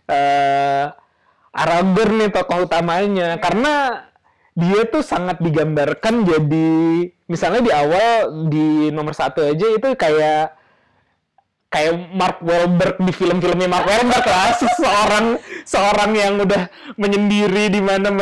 eh 0.06 0.86
Aragorn 1.54 2.18
nih 2.18 2.30
tokoh 2.34 2.66
utamanya 2.66 3.38
karena 3.38 4.04
dia 4.54 4.86
tuh 4.86 5.01
sangat 5.01 5.41
digambarkan 5.41 6.24
jadi 6.24 6.70
misalnya 7.26 7.62
di 7.66 7.72
awal 7.74 8.10
di 8.47 8.93
nomor 8.93 9.18
satu 9.18 9.41
aja 9.41 9.66
itu 9.66 9.89
kayak 9.97 10.54
kayak 11.74 12.14
Mark 12.14 12.38
Wahlberg 12.45 13.01
di 13.01 13.10
film-filmnya 13.10 13.66
Mark 13.66 13.89
Wahlberg 13.89 14.26
lah. 14.30 14.54
Seseorang 14.62 15.41
seorang 15.66 16.12
yang 16.14 16.38
udah 16.38 16.70
menyendiri 17.01 17.74
di 17.74 17.82
mana 17.82 18.14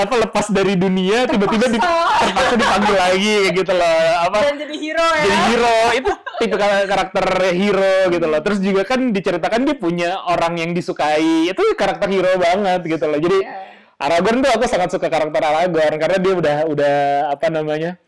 apa 0.00 0.14
lepas 0.16 0.48
dari 0.48 0.72
dunia 0.80 1.28
tiba-tiba 1.28 1.68
di, 1.68 1.76
Terpaksa. 1.76 2.56
dipanggil 2.56 2.96
lagi 2.96 3.36
gitu 3.52 3.72
loh. 3.76 4.00
Apa? 4.32 4.36
Dan 4.48 4.56
jadi 4.64 4.74
hero 4.80 5.08
ya. 5.12 5.22
jadi 5.28 5.38
hero. 5.52 5.76
Itu 5.92 6.10
tipe 6.40 6.56
kar- 6.56 6.88
karakter 6.88 7.26
hero 7.52 7.94
gitu 8.16 8.24
loh. 8.24 8.40
Terus 8.40 8.58
juga 8.64 8.82
kan 8.88 9.12
diceritakan 9.12 9.68
dia 9.68 9.76
punya 9.76 10.10
orang 10.24 10.56
yang 10.56 10.72
disukai. 10.72 11.52
Itu 11.52 11.60
karakter 11.76 12.08
hero 12.08 12.32
banget 12.40 12.80
gitu 12.88 13.04
loh. 13.04 13.20
Jadi 13.20 13.38
Iya. 13.44 13.76
Aragorn 13.98 14.38
tuh 14.40 14.50
aku 14.54 14.64
sangat 14.64 14.94
suka 14.94 15.10
karakter 15.10 15.42
Aragorn 15.42 15.98
karena 15.98 16.18
dia 16.18 16.32
udah 16.34 16.56
udah 16.70 16.96
apa 17.34 17.46
namanya 17.50 17.98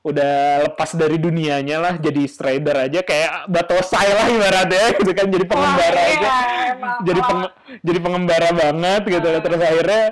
udah 0.00 0.64
lepas 0.64 0.96
dari 0.96 1.20
dunianya 1.20 1.76
lah 1.76 1.94
jadi 2.00 2.24
strider 2.24 2.88
aja 2.88 3.04
kayak 3.04 3.52
batosai 3.52 4.08
lah 4.08 4.26
ibaratnya 4.32 4.86
gitu 4.96 5.12
kan 5.12 5.28
jadi 5.28 5.44
pengembara 5.44 5.92
Wah, 5.92 6.08
aja. 6.08 6.16
iya, 6.16 6.36
emang. 6.72 6.98
jadi 7.04 7.20
Kalau- 7.20 7.28
peng- 7.28 7.52
jadi 7.84 7.98
pengembara 8.00 8.48
banget 8.50 9.02
gitu. 9.06 9.28
Terus 9.28 9.60
akhirnya 9.60 10.02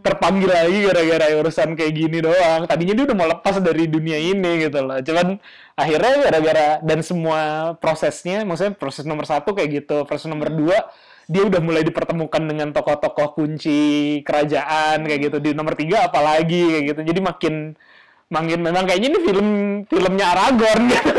terpanggil 0.00 0.50
lagi 0.50 0.78
gara-gara 0.82 1.26
urusan 1.36 1.68
kayak 1.76 1.92
gini 1.92 2.18
doang. 2.20 2.64
Tadinya 2.64 2.94
dia 2.96 3.04
udah 3.04 3.16
mau 3.16 3.28
lepas 3.28 3.54
dari 3.60 3.84
dunia 3.84 4.16
ini 4.16 4.64
gitu 4.64 4.80
loh. 4.80 4.96
Cuman 4.98 5.36
akhirnya 5.76 6.12
gara-gara 6.24 6.66
dan 6.80 6.98
semua 7.04 7.40
prosesnya 7.76 8.42
maksudnya 8.42 8.72
proses 8.74 9.04
nomor 9.04 9.28
satu 9.28 9.52
kayak 9.52 9.84
gitu 9.84 10.08
proses 10.08 10.24
nomor 10.24 10.48
dua 10.48 10.88
dia 11.24 11.42
udah 11.44 11.60
mulai 11.64 11.82
dipertemukan 11.82 12.42
dengan 12.44 12.68
tokoh-tokoh 12.70 13.36
kunci 13.36 14.20
kerajaan 14.22 15.04
kayak 15.04 15.20
gitu 15.30 15.36
di 15.40 15.50
nomor 15.56 15.72
tiga 15.74 16.08
apalagi 16.08 16.68
kayak 16.68 16.84
gitu 16.92 17.00
jadi 17.04 17.20
makin 17.20 17.54
makin 18.28 18.60
memang 18.60 18.84
kayaknya 18.88 19.08
ini 19.14 19.18
film 19.20 19.48
filmnya 19.86 20.26
Aragorn 20.32 20.82
gitu 20.90 21.12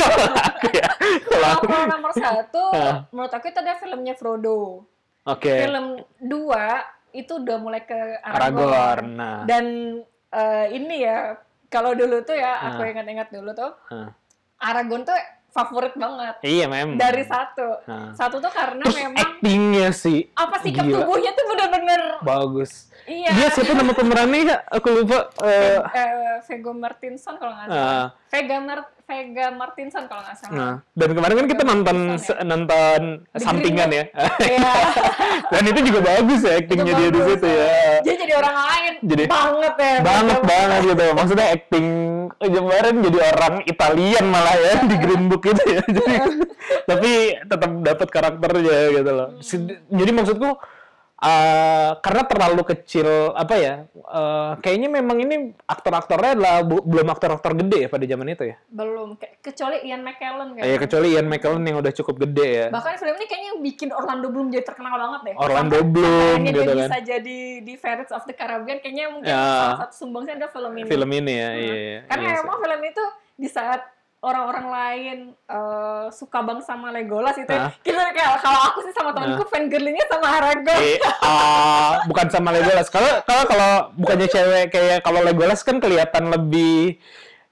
Aku 0.55 0.67
ya. 0.73 0.89
Kalau 1.21 1.85
nomor 1.85 2.11
satu, 2.11 2.63
Hah. 2.73 3.05
menurut 3.13 3.31
aku 3.31 3.45
itu 3.53 3.59
ada 3.61 3.77
filmnya 3.77 4.17
Frodo. 4.17 4.83
Oke. 5.25 5.53
Film 5.63 6.01
dua 6.17 6.81
itu 7.13 7.37
udah 7.37 7.57
mulai 7.61 7.85
ke 7.85 7.95
Aragorn. 8.19 8.65
Aragorn. 8.65 9.07
Nah. 9.15 9.39
Dan 9.45 9.65
eh, 10.33 10.65
ini 10.73 11.05
ya, 11.05 11.37
kalau 11.69 11.93
dulu 11.93 12.25
tuh 12.25 12.35
ya, 12.35 12.73
aku 12.73 12.81
Nah. 12.83 12.91
ingat-ingat 12.91 13.29
dulu 13.31 13.51
tuh, 13.53 13.71
Nah. 13.93 14.09
Aragorn 14.59 15.05
tuh 15.05 15.15
favorit 15.55 15.95
banget. 15.95 16.35
Iya 16.41 16.67
memang. 16.67 16.99
Dari 16.99 17.23
satu. 17.23 17.79
Nah. 17.85 18.11
Satu 18.11 18.37
tuh 18.37 18.51
karena 18.51 18.83
Terus 18.83 18.99
memang 18.99 19.23
actingnya 19.31 19.89
sih 19.89 20.27
apa 20.35 20.59
sikap 20.59 20.83
gila. 20.83 20.95
tubuhnya 21.01 21.31
tuh 21.31 21.45
bener-bener 21.47 22.01
bagus. 22.21 22.91
iya. 23.05 23.31
Dia 23.31 23.47
siapa 23.49 23.71
nama 23.71 23.93
pemerannya? 23.93 24.41
ya? 24.43 24.57
Aku 24.69 24.87
lupa. 24.91 25.31
eh, 25.41 25.79
Eh, 25.95 26.11
Viggo 26.43 26.73
Mortensen 26.73 27.39
kalau 27.39 27.55
nggak 27.55 27.67
Ah. 27.67 27.71
salah. 27.71 28.07
Vega 28.27 28.57
Mar 28.59 28.79
Vega 29.05 29.53
Mortensen 29.53 30.09
kalau 30.09 30.25
nggak 30.25 30.37
salah. 30.41 30.53
nah, 30.57 30.73
dan 30.97 31.09
kemarin 31.13 31.35
kan 31.37 31.47
kita 31.47 31.63
nonton 31.63 31.97
ya? 32.17 32.35
nonton 32.41 33.01
The 33.29 33.39
sampingan 33.39 33.89
Green 33.93 34.01
ya. 34.01 34.05
Iya. 34.49 34.73
dan 35.53 35.63
itu 35.69 35.79
juga 35.93 35.99
bagus 36.01 36.41
ya 36.41 36.53
actingnya 36.57 36.93
Itu 36.93 36.99
dia 36.99 37.09
di 37.13 37.21
situ 37.21 37.47
ya. 37.47 37.67
Dia 38.01 38.15
jadi 38.17 38.33
orang 38.33 38.55
lain. 38.57 38.93
Jadi- 39.05 39.27
banget 39.29 39.75
ya. 39.77 39.95
banget 40.01 40.41
banget 40.41 40.81
gitu 40.89 41.03
maksudnya 41.13 41.45
acting 41.53 41.87
eh, 42.41 42.49
kemarin 42.49 42.95
jadi 43.05 43.17
orang 43.29 43.55
Italian 43.65 44.25
malah 44.25 44.55
ya 44.57 44.73
di 44.89 44.95
Green 44.97 45.23
Book 45.29 45.43
itu 45.45 45.63
ya 45.69 45.81
jadi 45.85 46.15
tapi 46.89 47.11
tetap 47.45 47.71
dapat 47.85 48.07
karakternya 48.09 48.79
gitu 48.97 49.11
loh 49.13 49.29
jadi 49.93 50.11
maksudku 50.11 50.49
eh, 51.17 51.91
karena 51.97 52.23
terlalu 52.23 52.61
kecil 52.65 53.07
apa 53.31 53.55
ya 53.55 53.73
eh, 53.87 54.51
kayaknya 54.59 54.89
memang 54.91 55.17
ini 55.17 55.35
aktor-aktornya 55.63 56.35
adalah 56.35 56.55
bu- 56.61 56.83
belum 56.83 57.07
aktor-aktor 57.07 57.55
gede 57.55 57.77
ya 57.77 57.89
pada 57.89 58.03
zaman 58.03 58.27
itu 58.29 58.43
ya 58.45 58.55
Belum. 58.67 59.15
Ke- 59.15 59.39
Kecuali 59.41 59.79
Ian 59.81 60.01
McKellen 60.01 60.49
kan. 60.53 60.61
ya 60.61 60.75
kecuali 60.75 61.07
Ian 61.11 61.25
McKellen 61.25 61.63
yang 61.63 61.77
udah 61.79 61.93
cukup 61.93 62.15
gede 62.19 62.47
ya 62.47 62.67
Bahkan 62.67 62.93
film 62.97 63.15
ini 63.15 63.25
kayaknya 63.25 63.47
yang 63.47 63.61
bikin 63.61 63.89
Orlando 63.89 64.27
Bloom 64.27 64.47
jadi 64.49 64.65
terkenal 64.65 64.93
banget 64.93 65.21
deh. 65.23 65.33
Orlando 65.35 65.77
Sampai- 65.77 65.93
Bloom 65.93 66.37
gitu 66.43 66.59
dia 66.59 66.67
kan. 66.67 66.77
bisa 66.83 66.97
jadi 67.01 67.39
di 67.59 67.73
Pirates 67.75 68.11
of 68.11 68.23
the 68.23 68.33
Caribbean 68.33 68.77
kayaknya 68.77 69.05
mungkin 69.07 69.29
Ya. 69.29 69.39
salah 69.39 69.79
satu 69.81 69.95
sumbangnya 69.97 70.35
ada 70.35 70.47
film 70.49 70.73
ini. 70.73 70.85
film 70.85 71.09
ini 71.11 71.33
ya 71.33 71.49
iya, 71.53 71.73
iya, 71.75 71.99
Karena 72.05 72.27
iya 72.29 72.41
emang 72.41 72.57
film 72.59 72.81
itu 72.83 73.03
di 73.35 73.47
saat 73.47 73.81
orang-orang 74.23 74.65
lain 74.71 75.17
eh, 75.35 76.05
suka 76.09 76.41
banget 76.41 76.65
sama 76.65 76.89
Legolas 76.89 77.37
itu, 77.37 77.51
Hah? 77.51 77.69
kita 77.85 78.13
kayak 78.15 78.41
kalau 78.41 78.59
aku 78.73 78.79
sih 78.87 78.93
sama 78.95 79.13
temanku 79.13 79.45
fangirlingnya 79.51 80.05
sama 80.09 80.27
Aragorn. 80.39 80.81
Eh, 80.81 80.97
ah, 81.21 82.01
bukan 82.09 82.27
sama 82.33 82.49
Legolas. 82.55 82.89
Kalau 82.89 83.21
kalau 83.27 83.43
kalau 83.45 83.71
bukannya 83.99 84.27
cewek 84.31 84.65
kayak 84.73 84.99
kalau 85.05 85.21
Legolas 85.21 85.61
kan 85.61 85.77
kelihatan 85.77 86.33
lebih 86.33 86.97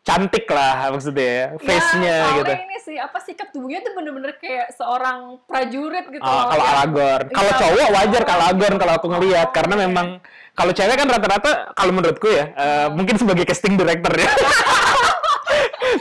cantik 0.03 0.43
lah 0.51 0.91
maksudnya 0.91 1.23
ya, 1.23 1.45
face-nya 1.63 2.15
ya, 2.27 2.35
gitu. 2.35 2.51
ini 2.59 2.77
sih 2.83 2.99
apa 2.99 3.23
sikap 3.23 3.55
tubuhnya 3.55 3.79
tuh 3.79 3.95
bener-bener 3.95 4.35
kayak 4.35 4.75
seorang 4.75 5.39
prajurit 5.47 6.11
gitu. 6.11 6.19
Loh. 6.19 6.43
kalau 6.51 6.59
Ya, 6.59 6.71
Aragorn, 6.75 7.25
kalau 7.31 7.51
iya, 7.55 7.59
cowok 7.63 7.87
wajar 7.95 8.21
kalau 8.27 8.43
Aragorn 8.43 8.75
kalau 8.83 8.93
aku 8.99 9.07
ngelihat 9.07 9.47
Oh, 9.47 9.55
karena 9.55 9.75
iya. 9.79 9.83
memang 9.87 10.07
kalau 10.53 10.71
cewek 10.75 10.95
kan 10.99 11.07
rata-rata 11.07 11.51
kalau 11.71 11.91
menurutku 11.95 12.27
ya 12.27 12.51
eh, 12.51 12.87
mungkin 12.91 13.15
sebagai 13.15 13.47
casting 13.47 13.79
director 13.79 14.11
ya. 14.11 14.27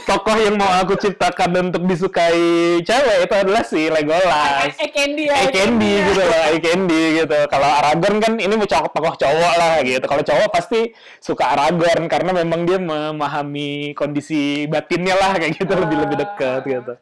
Tokoh 0.01 0.37
yang 0.41 0.55
mau 0.57 0.69
aku 0.81 0.97
ciptakan 0.97 1.69
untuk 1.69 1.85
disukai 1.85 2.81
cewek 2.81 3.17
itu 3.29 3.35
adalah 3.37 3.63
si 3.63 3.87
Legolas. 3.87 4.73
Eye 4.81 4.89
candy 4.89 5.23
ya. 5.29 5.35
eye 5.37 5.51
candy 5.53 5.91
ya. 5.93 6.05
gitu 6.09 6.21
loh, 6.25 6.41
eye 6.49 6.59
candy 6.59 7.03
gitu. 7.21 7.39
Kalau 7.45 7.69
Aragorn 7.69 8.17
kan 8.17 8.33
ini 8.41 8.53
mau 8.57 8.65
cowok 8.65 8.89
tokoh 8.91 9.13
cowok 9.15 9.53
lah 9.59 9.73
gitu. 9.85 10.05
Kalau 10.05 10.23
cowok 10.25 10.49
pasti 10.49 10.79
suka 11.21 11.53
Aragorn 11.53 12.09
karena 12.09 12.31
memang 12.33 12.65
dia 12.65 12.81
memahami 12.81 13.93
kondisi 13.93 14.65
batinnya 14.65 15.13
lah 15.13 15.37
kayak 15.37 15.53
gitu 15.55 15.73
lebih 15.77 15.97
lebih 16.01 16.17
dekat 16.17 16.61
gitu. 16.65 16.93